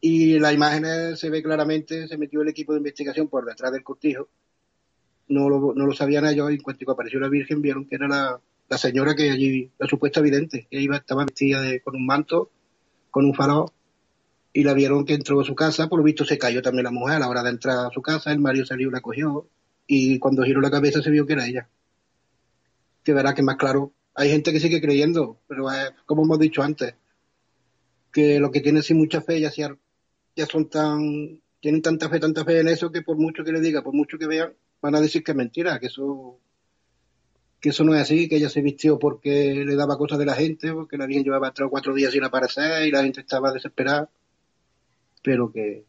Y 0.00 0.38
las 0.38 0.54
imágenes 0.54 1.18
se 1.18 1.30
ve 1.30 1.42
claramente, 1.42 2.06
se 2.06 2.18
metió 2.18 2.42
el 2.42 2.48
equipo 2.48 2.72
de 2.72 2.78
investigación 2.78 3.28
por 3.28 3.44
detrás 3.44 3.72
del 3.72 3.82
cortijo. 3.82 4.28
No 5.28 5.48
lo, 5.48 5.74
no 5.74 5.86
lo 5.86 5.92
sabían 5.92 6.26
ellos, 6.26 6.50
y 6.50 6.54
en 6.54 6.62
cuanto 6.62 6.90
apareció 6.90 7.20
la 7.20 7.28
Virgen, 7.28 7.60
vieron 7.60 7.84
que 7.86 7.96
era 7.96 8.08
la, 8.08 8.40
la 8.68 8.78
señora 8.78 9.14
que 9.14 9.30
allí, 9.30 9.70
la 9.78 9.86
supuesta 9.86 10.20
vidente, 10.20 10.66
que 10.70 10.80
iba, 10.80 10.96
estaba 10.96 11.24
vestida 11.24 11.60
de, 11.60 11.80
con 11.80 11.96
un 11.96 12.06
manto, 12.06 12.50
con 13.10 13.24
un 13.24 13.34
farol, 13.34 13.70
y 14.52 14.62
la 14.62 14.74
vieron 14.74 15.04
que 15.04 15.14
entró 15.14 15.40
a 15.40 15.44
su 15.44 15.54
casa, 15.54 15.88
por 15.88 15.98
lo 15.98 16.04
visto 16.04 16.24
se 16.24 16.38
cayó 16.38 16.62
también 16.62 16.84
la 16.84 16.90
mujer 16.90 17.16
a 17.16 17.18
la 17.20 17.28
hora 17.28 17.42
de 17.42 17.50
entrar 17.50 17.86
a 17.86 17.90
su 17.90 18.02
casa, 18.02 18.32
el 18.32 18.40
Mario 18.40 18.66
salió 18.66 18.88
y 18.88 18.92
la 18.92 19.00
cogió 19.00 19.48
y 19.86 20.18
cuando 20.18 20.44
giró 20.44 20.60
la 20.60 20.70
cabeza 20.70 21.02
se 21.02 21.10
vio 21.10 21.26
que 21.26 21.32
era 21.32 21.46
ella. 21.46 21.68
Que 23.02 23.12
verá 23.12 23.34
que 23.34 23.42
más 23.42 23.56
claro, 23.56 23.92
hay 24.14 24.30
gente 24.30 24.52
que 24.52 24.60
sigue 24.60 24.80
creyendo, 24.80 25.40
pero 25.48 25.70
es, 25.70 25.92
como 26.04 26.24
hemos 26.24 26.38
dicho 26.38 26.62
antes, 26.62 26.94
que 28.12 28.38
lo 28.40 28.50
que 28.50 28.60
tienen 28.60 28.82
sin 28.82 28.98
mucha 28.98 29.22
fe 29.22 29.40
ya, 29.40 29.50
ya 30.38 30.46
son 30.46 30.68
tan, 30.68 31.40
tienen 31.60 31.82
tanta 31.82 32.08
fe, 32.08 32.20
tanta 32.20 32.44
fe 32.44 32.60
en 32.60 32.68
eso 32.68 32.92
que 32.92 33.02
por 33.02 33.16
mucho 33.16 33.42
que 33.42 33.50
le 33.50 33.60
diga, 33.60 33.82
por 33.82 33.92
mucho 33.92 34.16
que 34.16 34.28
vean, 34.28 34.52
van 34.80 34.94
a 34.94 35.00
decir 35.00 35.24
que 35.24 35.32
es 35.32 35.36
mentira, 35.36 35.80
que 35.80 35.86
eso 35.86 36.38
que 37.60 37.70
eso 37.70 37.82
no 37.82 37.92
es 37.92 38.02
así, 38.02 38.28
que 38.28 38.36
ella 38.36 38.48
se 38.48 38.62
vistió 38.62 39.00
porque 39.00 39.64
le 39.66 39.74
daba 39.74 39.98
cosas 39.98 40.16
de 40.20 40.26
la 40.26 40.34
gente, 40.34 40.72
porque 40.72 40.96
la 40.96 41.06
Virgen 41.06 41.24
llevaba 41.24 41.50
tres 41.50 41.66
o 41.66 41.70
cuatro 41.70 41.92
días 41.92 42.12
sin 42.12 42.22
aparecer 42.22 42.86
y 42.86 42.92
la 42.92 43.02
gente 43.02 43.20
estaba 43.20 43.52
desesperada, 43.52 44.08
pero 45.24 45.50
que, 45.50 45.84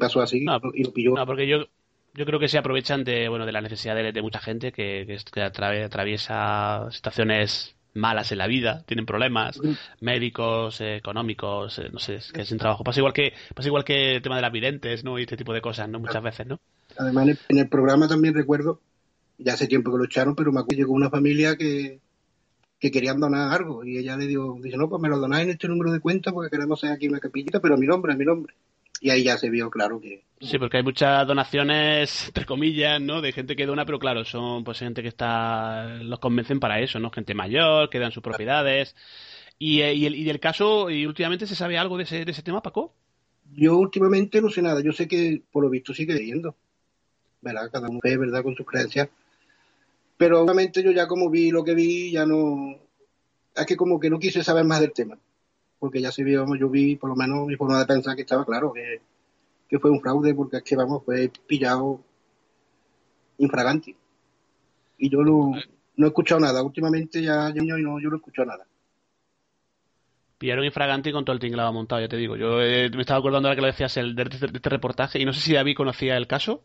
pasó 0.00 0.22
así 0.22 0.46
y 0.72 0.84
lo 0.84 0.92
pilló. 0.94 1.14
No, 1.14 1.26
porque 1.26 1.46
yo, 1.46 1.66
yo 2.14 2.24
creo 2.24 2.40
que 2.40 2.48
se 2.48 2.56
aprovechan 2.56 3.04
de, 3.04 3.28
bueno, 3.28 3.44
de 3.44 3.52
las 3.52 3.62
necesidades 3.62 4.14
de, 4.14 4.22
mucha 4.22 4.38
gente 4.38 4.72
que, 4.72 5.18
que, 5.30 5.42
atraviesa 5.42 6.88
situaciones 6.90 7.76
malas 7.94 8.32
en 8.32 8.38
la 8.38 8.46
vida, 8.46 8.82
tienen 8.86 9.06
problemas 9.06 9.60
médicos, 10.00 10.80
económicos, 10.80 11.78
eh, 11.78 11.90
no 11.92 11.98
sé, 11.98 12.18
que 12.32 12.44
sin 12.44 12.58
trabajo. 12.58 12.84
Pasa 12.84 13.00
igual 13.00 13.12
que 13.12 13.32
pasa 13.54 13.68
igual 13.68 13.84
que 13.84 14.16
el 14.16 14.22
tema 14.22 14.36
de 14.36 14.42
las 14.42 14.52
videntes, 14.52 15.04
¿no? 15.04 15.18
Y 15.18 15.22
este 15.22 15.36
tipo 15.36 15.52
de 15.52 15.60
cosas, 15.60 15.88
¿no? 15.88 15.98
Muchas 15.98 16.22
veces, 16.22 16.46
¿no? 16.46 16.60
Además, 16.96 17.38
en 17.48 17.58
el 17.58 17.68
programa 17.68 18.08
también 18.08 18.34
recuerdo 18.34 18.80
ya 19.38 19.54
hace 19.54 19.66
tiempo 19.66 19.90
que 19.90 19.98
lo 19.98 20.04
echaron, 20.04 20.34
pero 20.34 20.52
me 20.52 20.60
acuerdo 20.60 20.78
llegó 20.78 20.92
una 20.92 21.10
familia 21.10 21.56
que, 21.56 22.00
que 22.78 22.90
querían 22.90 23.20
donar 23.20 23.52
algo 23.52 23.84
y 23.84 23.98
ella 23.98 24.16
le 24.16 24.26
dio, 24.26 24.56
dice, 24.60 24.76
no, 24.76 24.88
pues 24.88 25.00
me 25.00 25.08
lo 25.08 25.18
donáis 25.18 25.44
en 25.44 25.50
este 25.50 25.68
número 25.68 25.92
de 25.92 26.00
cuenta 26.00 26.32
porque 26.32 26.50
queremos 26.50 26.82
hacer 26.82 26.94
aquí 26.94 27.08
una 27.08 27.20
capillita, 27.20 27.60
pero 27.60 27.74
a 27.74 27.78
mi 27.78 27.86
nombre, 27.86 28.12
a 28.12 28.16
mi 28.16 28.24
nombre. 28.24 28.54
Y 29.02 29.10
ahí 29.10 29.24
ya 29.24 29.36
se 29.36 29.50
vio 29.50 29.68
claro 29.68 30.00
que... 30.00 30.22
Sí, 30.40 30.58
porque 30.58 30.78
hay 30.78 30.82
muchas 30.82 31.26
donaciones, 31.26 32.28
entre 32.28 32.46
comillas, 32.46 33.00
¿no? 33.00 33.20
De 33.20 33.32
gente 33.32 33.54
que 33.54 33.66
dona, 33.66 33.84
pero 33.84 33.98
claro, 33.98 34.24
son 34.24 34.64
pues 34.64 34.78
gente 34.78 35.02
que 35.02 35.08
está... 35.08 35.98
los 36.02 36.18
convencen 36.18 36.58
para 36.58 36.80
eso, 36.80 36.98
¿no? 36.98 37.10
Gente 37.10 37.34
mayor, 37.34 37.90
que 37.90 37.98
dan 37.98 38.12
sus 38.12 38.22
propiedades. 38.22 38.96
Y, 39.58 39.82
eh, 39.82 39.92
y, 39.92 40.06
el, 40.06 40.14
y 40.14 40.24
del 40.24 40.40
caso, 40.40 40.88
¿y 40.88 41.04
últimamente 41.04 41.46
se 41.46 41.54
sabe 41.54 41.76
algo 41.76 41.98
de 41.98 42.04
ese, 42.04 42.24
de 42.24 42.30
ese 42.30 42.42
tema, 42.42 42.62
Paco? 42.62 42.94
Yo 43.54 43.76
últimamente 43.76 44.40
no 44.40 44.48
sé 44.48 44.62
nada, 44.62 44.80
yo 44.80 44.92
sé 44.92 45.06
que 45.06 45.42
por 45.52 45.62
lo 45.62 45.68
visto 45.68 45.92
sigue 45.92 46.14
leyendo. 46.14 46.54
¿Verdad? 47.42 47.70
Cada 47.70 47.88
uno 47.88 48.00
ve, 48.02 48.16
¿verdad? 48.16 48.42
Con 48.42 48.54
sus 48.54 48.64
creencias 48.64 49.08
pero 50.22 50.40
obviamente 50.40 50.84
yo 50.84 50.92
ya 50.92 51.08
como 51.08 51.30
vi 51.30 51.50
lo 51.50 51.64
que 51.64 51.74
vi, 51.74 52.12
ya 52.12 52.24
no, 52.24 52.78
es 53.56 53.66
que 53.66 53.76
como 53.76 53.98
que 53.98 54.08
no 54.08 54.20
quise 54.20 54.44
saber 54.44 54.64
más 54.64 54.80
del 54.80 54.92
tema, 54.92 55.18
porque 55.82 56.00
ya 56.00 56.12
se 56.12 56.22
vio, 56.22 56.46
yo 56.54 56.68
vi 56.68 56.94
por 56.94 57.10
lo 57.10 57.16
menos 57.16 57.44
mi 57.44 57.56
forma 57.56 57.76
de 57.80 57.86
pensar 57.86 58.14
que 58.14 58.22
estaba 58.22 58.44
claro, 58.44 58.72
que, 58.72 59.00
fue 59.80 59.90
un 59.90 60.00
fraude, 60.00 60.32
porque 60.32 60.58
es 60.58 60.62
que 60.62 60.76
vamos, 60.76 61.02
fue 61.04 61.28
pillado 61.44 61.98
infraganti. 63.38 63.96
Y 64.98 65.10
yo 65.10 65.22
no, 65.22 65.50
no 65.96 66.06
he 66.06 66.08
escuchado 66.08 66.40
nada, 66.40 66.62
últimamente 66.62 67.20
ya 67.20 67.52
yo 67.52 67.64
no, 67.64 67.98
yo 67.98 68.08
no 68.08 68.14
he 68.14 68.18
escuchado 68.18 68.46
nada 68.46 68.64
pillaron 70.38 70.64
infraganti 70.64 71.12
con 71.12 71.24
todo 71.24 71.34
el 71.34 71.40
tinglado 71.40 71.72
montado, 71.72 72.00
ya 72.00 72.08
te 72.08 72.16
digo. 72.16 72.36
Yo 72.36 72.60
eh, 72.60 72.90
me 72.90 73.02
estaba 73.02 73.20
acordando 73.20 73.48
ahora 73.48 73.54
que 73.54 73.60
lo 73.60 73.68
decías 73.68 73.96
el, 73.96 74.16
de, 74.16 74.24
este, 74.24 74.46
este 74.46 74.68
reportaje 74.70 75.20
y 75.20 75.24
no 75.24 75.32
sé 75.32 75.40
si 75.40 75.52
David 75.52 75.76
conocía 75.76 76.16
el 76.16 76.26
caso. 76.26 76.64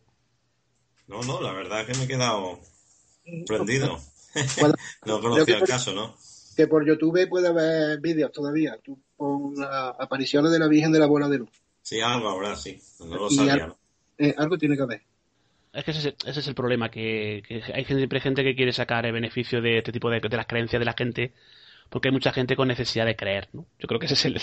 No, 1.07 1.21
no, 1.21 1.39
la 1.41 1.53
verdad 1.53 1.81
es 1.81 1.85
que 1.87 1.97
me 1.99 2.05
he 2.05 2.07
quedado 2.07 2.59
Prendido. 3.45 3.99
no 5.05 5.21
conocía 5.21 5.57
el 5.57 5.63
caso, 5.63 5.93
¿no? 5.93 6.15
Que 6.57 6.67
por 6.67 6.85
YouTube 6.85 7.29
puede 7.29 7.47
haber 7.47 8.01
vídeos 8.01 8.31
todavía. 8.31 8.77
Tú 8.83 8.99
las 9.55 9.95
apariciones 9.99 10.51
de 10.51 10.59
la 10.59 10.67
Virgen 10.67 10.91
de 10.91 10.99
la 10.99 11.05
Bola 11.05 11.29
de 11.29 11.37
Luz. 11.37 11.51
Sí, 11.83 12.01
algo 12.01 12.27
ahora 12.27 12.55
sí. 12.55 12.81
No 12.99 13.15
lo 13.15 13.29
sabía. 13.29 13.75
Eh, 14.17 14.33
algo, 14.35 14.57
tiene 14.57 14.75
que 14.75 14.81
haber. 14.81 15.01
Es 15.71 15.85
que 15.85 15.91
ese, 15.91 16.15
es 16.25 16.47
el 16.47 16.55
problema, 16.55 16.89
que, 16.89 17.43
hay 17.71 17.85
siempre 17.85 18.19
gente 18.19 18.43
que 18.43 18.55
quiere 18.55 18.73
sacar 18.73 19.05
el 19.05 19.13
beneficio 19.13 19.61
de 19.61 19.77
este 19.77 19.91
tipo 19.91 20.09
de, 20.09 20.19
de 20.19 20.37
las 20.37 20.47
creencias 20.47 20.79
de 20.79 20.85
la 20.85 20.95
gente, 20.97 21.33
porque 21.89 22.09
hay 22.09 22.13
mucha 22.13 22.31
gente 22.31 22.55
con 22.55 22.67
necesidad 22.67 23.05
de 23.05 23.15
creer, 23.15 23.49
¿no? 23.53 23.65
Yo 23.79 23.87
creo 23.87 23.99
que 23.99 24.05
ese 24.05 24.15
es 24.15 24.25
el, 24.25 24.35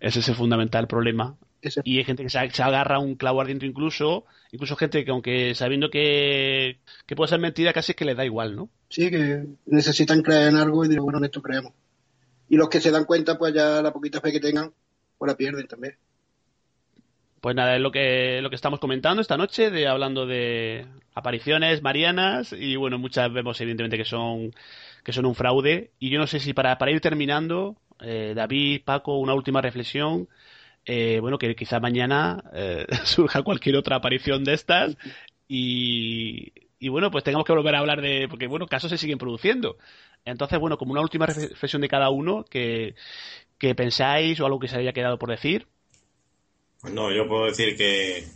ese 0.00 0.20
es 0.20 0.28
el 0.28 0.34
fundamental 0.34 0.86
problema. 0.86 1.36
Y 1.84 1.98
hay 1.98 2.04
gente 2.04 2.24
que 2.24 2.30
se, 2.30 2.50
se, 2.50 2.62
agarra 2.62 2.98
un 2.98 3.14
clavo 3.14 3.40
ardiente 3.40 3.66
incluso, 3.66 4.24
incluso 4.50 4.76
gente 4.76 5.04
que 5.04 5.10
aunque 5.10 5.54
sabiendo 5.54 5.90
que, 5.90 6.78
puede 7.16 7.28
ser 7.28 7.38
mentira, 7.38 7.72
casi 7.72 7.92
es 7.92 7.96
que 7.96 8.04
les 8.04 8.16
da 8.16 8.24
igual, 8.24 8.56
¿no? 8.56 8.68
Sí, 8.88 9.10
que 9.10 9.44
necesitan 9.66 10.22
creer 10.22 10.48
en 10.48 10.56
algo 10.56 10.84
y 10.84 10.88
digo, 10.88 11.04
bueno, 11.04 11.18
en 11.18 11.26
esto 11.26 11.40
creemos. 11.40 11.72
Y 12.48 12.56
los 12.56 12.68
que 12.68 12.80
se 12.80 12.90
dan 12.90 13.04
cuenta, 13.04 13.38
pues 13.38 13.54
ya 13.54 13.80
la 13.80 13.92
poquita 13.92 14.20
fe 14.20 14.32
que 14.32 14.40
tengan, 14.40 14.72
pues 15.18 15.30
la 15.30 15.36
pierden 15.36 15.66
también. 15.66 15.96
Pues 17.42 17.54
nada, 17.56 17.76
es 17.76 17.82
lo 17.82 17.90
que, 17.90 18.40
lo 18.40 18.48
que 18.48 18.56
estamos 18.56 18.80
comentando 18.80 19.20
esta 19.20 19.36
noche, 19.36 19.70
de 19.70 19.86
hablando 19.88 20.24
de 20.26 20.86
apariciones 21.14 21.82
marianas, 21.82 22.52
y 22.52 22.76
bueno, 22.76 22.98
muchas 22.98 23.30
vemos 23.32 23.60
evidentemente 23.60 23.98
que 23.98 24.06
son, 24.06 24.52
que 25.04 25.12
son 25.12 25.26
un 25.26 25.34
fraude. 25.34 25.90
Y 25.98 26.08
yo 26.10 26.18
no 26.18 26.26
sé 26.26 26.40
si 26.40 26.54
para, 26.54 26.78
para 26.78 26.92
ir 26.92 27.00
terminando, 27.00 27.76
eh, 28.00 28.32
David, 28.34 28.82
Paco, 28.84 29.18
una 29.18 29.34
última 29.34 29.60
reflexión 29.60 30.28
eh, 30.84 31.18
bueno, 31.20 31.38
que 31.38 31.54
quizá 31.54 31.80
mañana 31.80 32.42
eh, 32.52 32.86
surja 33.04 33.42
cualquier 33.42 33.76
otra 33.76 33.96
aparición 33.96 34.44
de 34.44 34.54
estas 34.54 34.96
y, 35.48 36.52
bueno, 36.88 37.10
pues 37.10 37.24
tengamos 37.24 37.46
que 37.46 37.52
volver 37.52 37.74
a 37.74 37.80
hablar 37.80 38.00
de, 38.00 38.26
porque 38.28 38.46
bueno, 38.46 38.66
casos 38.66 38.90
se 38.90 38.98
siguen 38.98 39.18
produciendo. 39.18 39.76
Entonces, 40.24 40.58
bueno, 40.58 40.78
como 40.78 40.92
una 40.92 41.02
última 41.02 41.26
reflexión 41.26 41.82
de 41.82 41.88
cada 41.88 42.10
uno, 42.10 42.44
que, 42.44 42.94
pensáis 43.76 44.40
o 44.40 44.46
algo 44.46 44.58
que 44.58 44.68
se 44.68 44.78
haya 44.78 44.92
quedado 44.92 45.18
por 45.18 45.30
decir. 45.30 45.66
Pues 46.82 46.92
no, 46.92 47.10
yo 47.10 47.26
puedo 47.26 47.46
decir 47.46 47.76
que, 47.76 48.26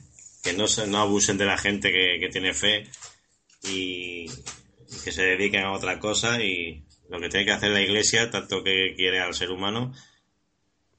no, 0.57 0.67
se, 0.67 0.87
no 0.87 0.99
abusen 0.99 1.37
de 1.37 1.45
la 1.45 1.59
gente 1.59 1.93
que, 1.93 2.19
que 2.19 2.29
tiene 2.31 2.55
fe 2.55 2.89
y 3.65 4.27
que 5.05 5.13
se 5.13 5.23
dediquen 5.23 5.65
a 5.65 5.73
otra 5.73 5.99
cosa 5.99 6.43
y 6.43 6.83
lo 7.09 7.21
que 7.21 7.29
tiene 7.29 7.45
que 7.45 7.53
hacer 7.53 7.71
la 7.71 7.83
iglesia, 7.83 8.31
tanto 8.31 8.63
que 8.63 8.95
quiere 8.97 9.21
al 9.21 9.35
ser 9.35 9.51
humano, 9.51 9.93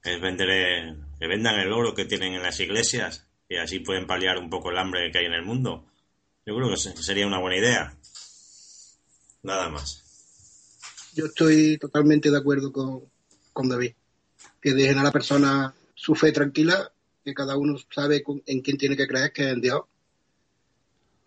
es 0.04 0.22
vender 0.22 0.96
que 1.20 1.28
vendan 1.28 1.60
el 1.60 1.72
oro 1.72 1.94
que 1.94 2.06
tienen 2.06 2.34
en 2.34 2.44
las 2.44 2.60
iglesias 2.60 3.26
y 3.50 3.58
así 3.58 3.80
pueden 3.80 4.08
paliar 4.08 4.38
un 4.38 4.50
poco 4.50 4.70
el 4.70 4.78
hambre 4.78 5.12
que 5.12 5.20
hay 5.20 5.26
en 5.26 5.34
el 5.34 5.44
mundo. 5.44 5.86
Yo 6.46 6.56
creo 6.56 6.70
que 6.70 6.78
sería 6.78 7.28
una 7.28 7.40
buena 7.40 7.58
idea. 7.58 7.98
Nada 9.44 9.70
más. 9.70 10.04
Yo 11.14 11.26
estoy 11.26 11.78
totalmente 11.78 12.30
de 12.30 12.38
acuerdo 12.38 12.72
con, 12.72 13.70
David. 13.70 13.94
Que 14.62 14.74
dejen 14.74 15.00
a 15.00 15.04
la 15.04 15.12
persona 15.12 15.74
su 15.96 16.16
fe 16.16 16.32
tranquila, 16.32 16.92
que 17.28 17.34
cada 17.34 17.58
uno 17.58 17.78
sabe 17.94 18.24
en 18.46 18.62
quién 18.62 18.78
tiene 18.78 18.96
que 18.96 19.08
creer, 19.08 19.32
que 19.32 19.44
es 19.44 19.54
en 19.54 19.62
Dios. 19.62 19.82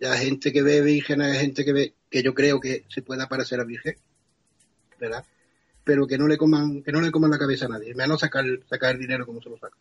Hay 0.00 0.26
gente 0.26 0.52
que 0.52 0.62
ve 0.62 0.80
virgen, 0.80 1.20
hay 1.20 1.38
gente 1.38 1.64
que 1.64 1.72
ve, 1.72 1.94
que 2.10 2.22
yo 2.22 2.32
creo 2.32 2.58
que 2.58 2.84
se 2.88 3.02
puede 3.02 3.26
parecer 3.26 3.60
a 3.60 3.64
virgen, 3.64 3.96
¿verdad? 4.98 5.24
pero 5.84 6.06
que 6.06 6.18
no 6.18 6.28
le 6.28 6.36
coman, 6.36 6.82
que 6.82 6.92
no 6.92 7.00
le 7.00 7.10
coman 7.10 7.30
la 7.30 7.38
cabeza 7.38 7.66
a 7.66 7.70
nadie, 7.70 7.94
menos 7.94 8.20
sacar, 8.20 8.44
sacar 8.68 8.94
el 8.94 9.00
dinero 9.00 9.26
como 9.26 9.42
se 9.42 9.50
lo 9.50 9.58
saca. 9.58 9.76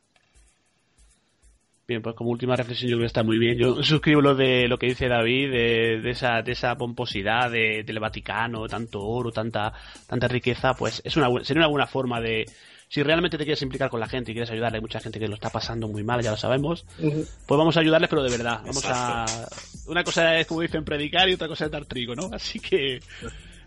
Bien, 1.88 2.01
pues 2.01 2.15
como 2.15 2.30
última 2.30 2.55
reflexión 2.55 2.89
yo 2.89 2.97
creo 2.97 3.03
que 3.03 3.07
está 3.07 3.24
muy 3.24 3.39
bien. 3.39 3.57
Yo 3.57 3.82
suscribo 3.84 4.22
lo 4.22 4.36
de 4.36 4.67
lo 4.67 4.78
que 4.78 4.88
dice 4.88 5.07
David, 5.07 5.51
de, 5.51 6.09
esa, 6.09 6.43
de 6.43 6.51
esa 6.51 6.76
pomposidad 6.76 7.51
del 7.51 7.99
Vaticano, 7.99 8.67
tanto 8.67 9.01
oro, 9.01 9.32
tanta, 9.32 9.74
tanta 10.07 10.28
riqueza, 10.28 10.74
pues 10.76 11.01
es 11.03 11.17
una, 11.17 11.30
sería 11.43 11.61
una 11.61 11.70
buena 11.70 11.88
forma 11.88 12.22
de, 12.22 12.45
si 12.90 13.04
realmente 13.04 13.38
te 13.38 13.44
quieres 13.44 13.62
implicar 13.62 13.90
con 13.92 14.00
la 14.00 14.10
gente 14.10 14.32
y 14.32 14.34
quieres 14.34 14.50
ayudarle, 14.50 14.78
hay 14.78 14.82
mucha 14.82 15.00
gente 15.00 15.20
que 15.20 15.28
lo 15.28 15.36
está 15.36 15.52
pasando 15.52 15.88
muy 15.88 16.04
mal, 16.04 16.24
ya 16.24 16.32
lo 16.32 16.38
sabemos, 16.38 16.86
pues 16.98 17.58
vamos 17.58 17.78
a 17.78 17.82
ayudarles, 17.82 18.10
pero 18.10 18.24
de 18.24 18.32
verdad. 18.32 18.62
Vamos 18.66 18.84
a. 18.86 19.26
Una 19.86 20.04
cosa 20.04 20.40
es, 20.40 20.48
como 20.48 20.62
dicen, 20.62 20.84
predicar 20.84 21.30
y 21.30 21.34
otra 21.34 21.48
cosa 21.48 21.66
es 21.66 21.72
dar 21.72 21.86
trigo, 21.86 22.16
¿no? 22.16 22.32
Así 22.34 22.60
que 22.60 23.00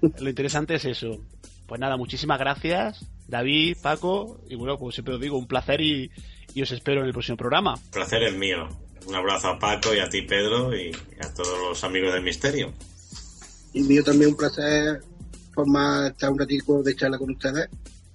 lo 0.01 0.29
interesante 0.29 0.75
es 0.75 0.85
eso. 0.85 1.21
Pues 1.67 1.81
nada, 1.81 1.97
muchísimas 1.97 2.39
gracias, 2.41 3.07
David, 3.29 3.77
Paco, 3.81 4.41
y 4.49 4.57
bueno, 4.57 4.77
como 4.77 4.91
siempre 4.91 5.15
os 5.15 5.21
digo, 5.21 5.39
un 5.39 5.47
placer 5.47 5.81
y, 5.81 6.11
os 6.61 6.73
espero 6.73 7.01
en 7.01 7.07
el 7.07 7.13
próximo 7.13 7.37
programa. 7.37 7.75
El 7.75 7.91
placer 7.91 8.25
es 8.25 8.35
mío. 8.35 8.69
Un 9.07 9.15
abrazo 9.15 9.49
a 9.49 9.59
Paco 9.59 9.95
y 9.95 10.01
a 10.01 10.09
ti, 10.09 10.23
Pedro, 10.23 10.77
y 10.77 10.93
a 11.21 11.33
todos 11.33 11.59
los 11.61 11.85
amigos 11.85 12.13
del 12.13 12.23
misterio. 12.23 12.73
Y 13.73 13.83
mío 13.83 14.03
también 14.03 14.31
un 14.31 14.37
placer 14.37 15.01
formar 15.55 16.11
estar 16.11 16.31
un 16.31 16.39
ratito 16.39 16.83
de 16.83 16.97
charla 16.97 17.19
con 17.19 17.31
ustedes, 17.31 17.69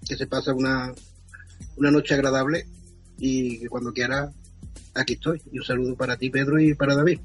que 0.08 0.18
se 0.18 0.28
pasa 0.28 0.54
una, 0.54 0.94
una 1.76 1.92
noche 1.92 2.14
agradable 2.14 2.66
y 3.18 3.60
que 3.60 3.70
cuando 3.70 3.94
quiera 3.94 4.32
aquí 4.94 5.14
estoy. 5.14 5.42
Y 5.52 5.60
un 5.60 5.66
saludo 5.66 5.96
para 5.96 6.18
ti, 6.18 6.30
Pedro, 6.30 6.60
y 6.60 6.74
para 6.74 6.96
David. 6.96 7.20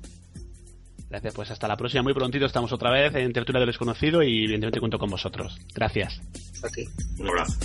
Gracias, 1.11 1.35
pues 1.35 1.51
hasta 1.51 1.68
la 1.68 1.76
próxima. 1.76 2.03
Muy 2.03 2.14
prontito 2.14 2.47
estamos 2.47 2.72
otra 2.72 2.91
vez 2.91 3.14
en 3.14 3.33
Tertulia 3.33 3.61
del 3.61 3.68
Desconocido 3.68 4.22
y 4.22 4.45
evidentemente 4.45 4.80
cuento 4.80 4.99
con 4.99 5.11
vosotros. 5.11 5.59
Gracias. 5.74 6.20
A 6.62 6.68
ti. 6.68 6.89
Un 7.18 7.28
abrazo. 7.28 7.59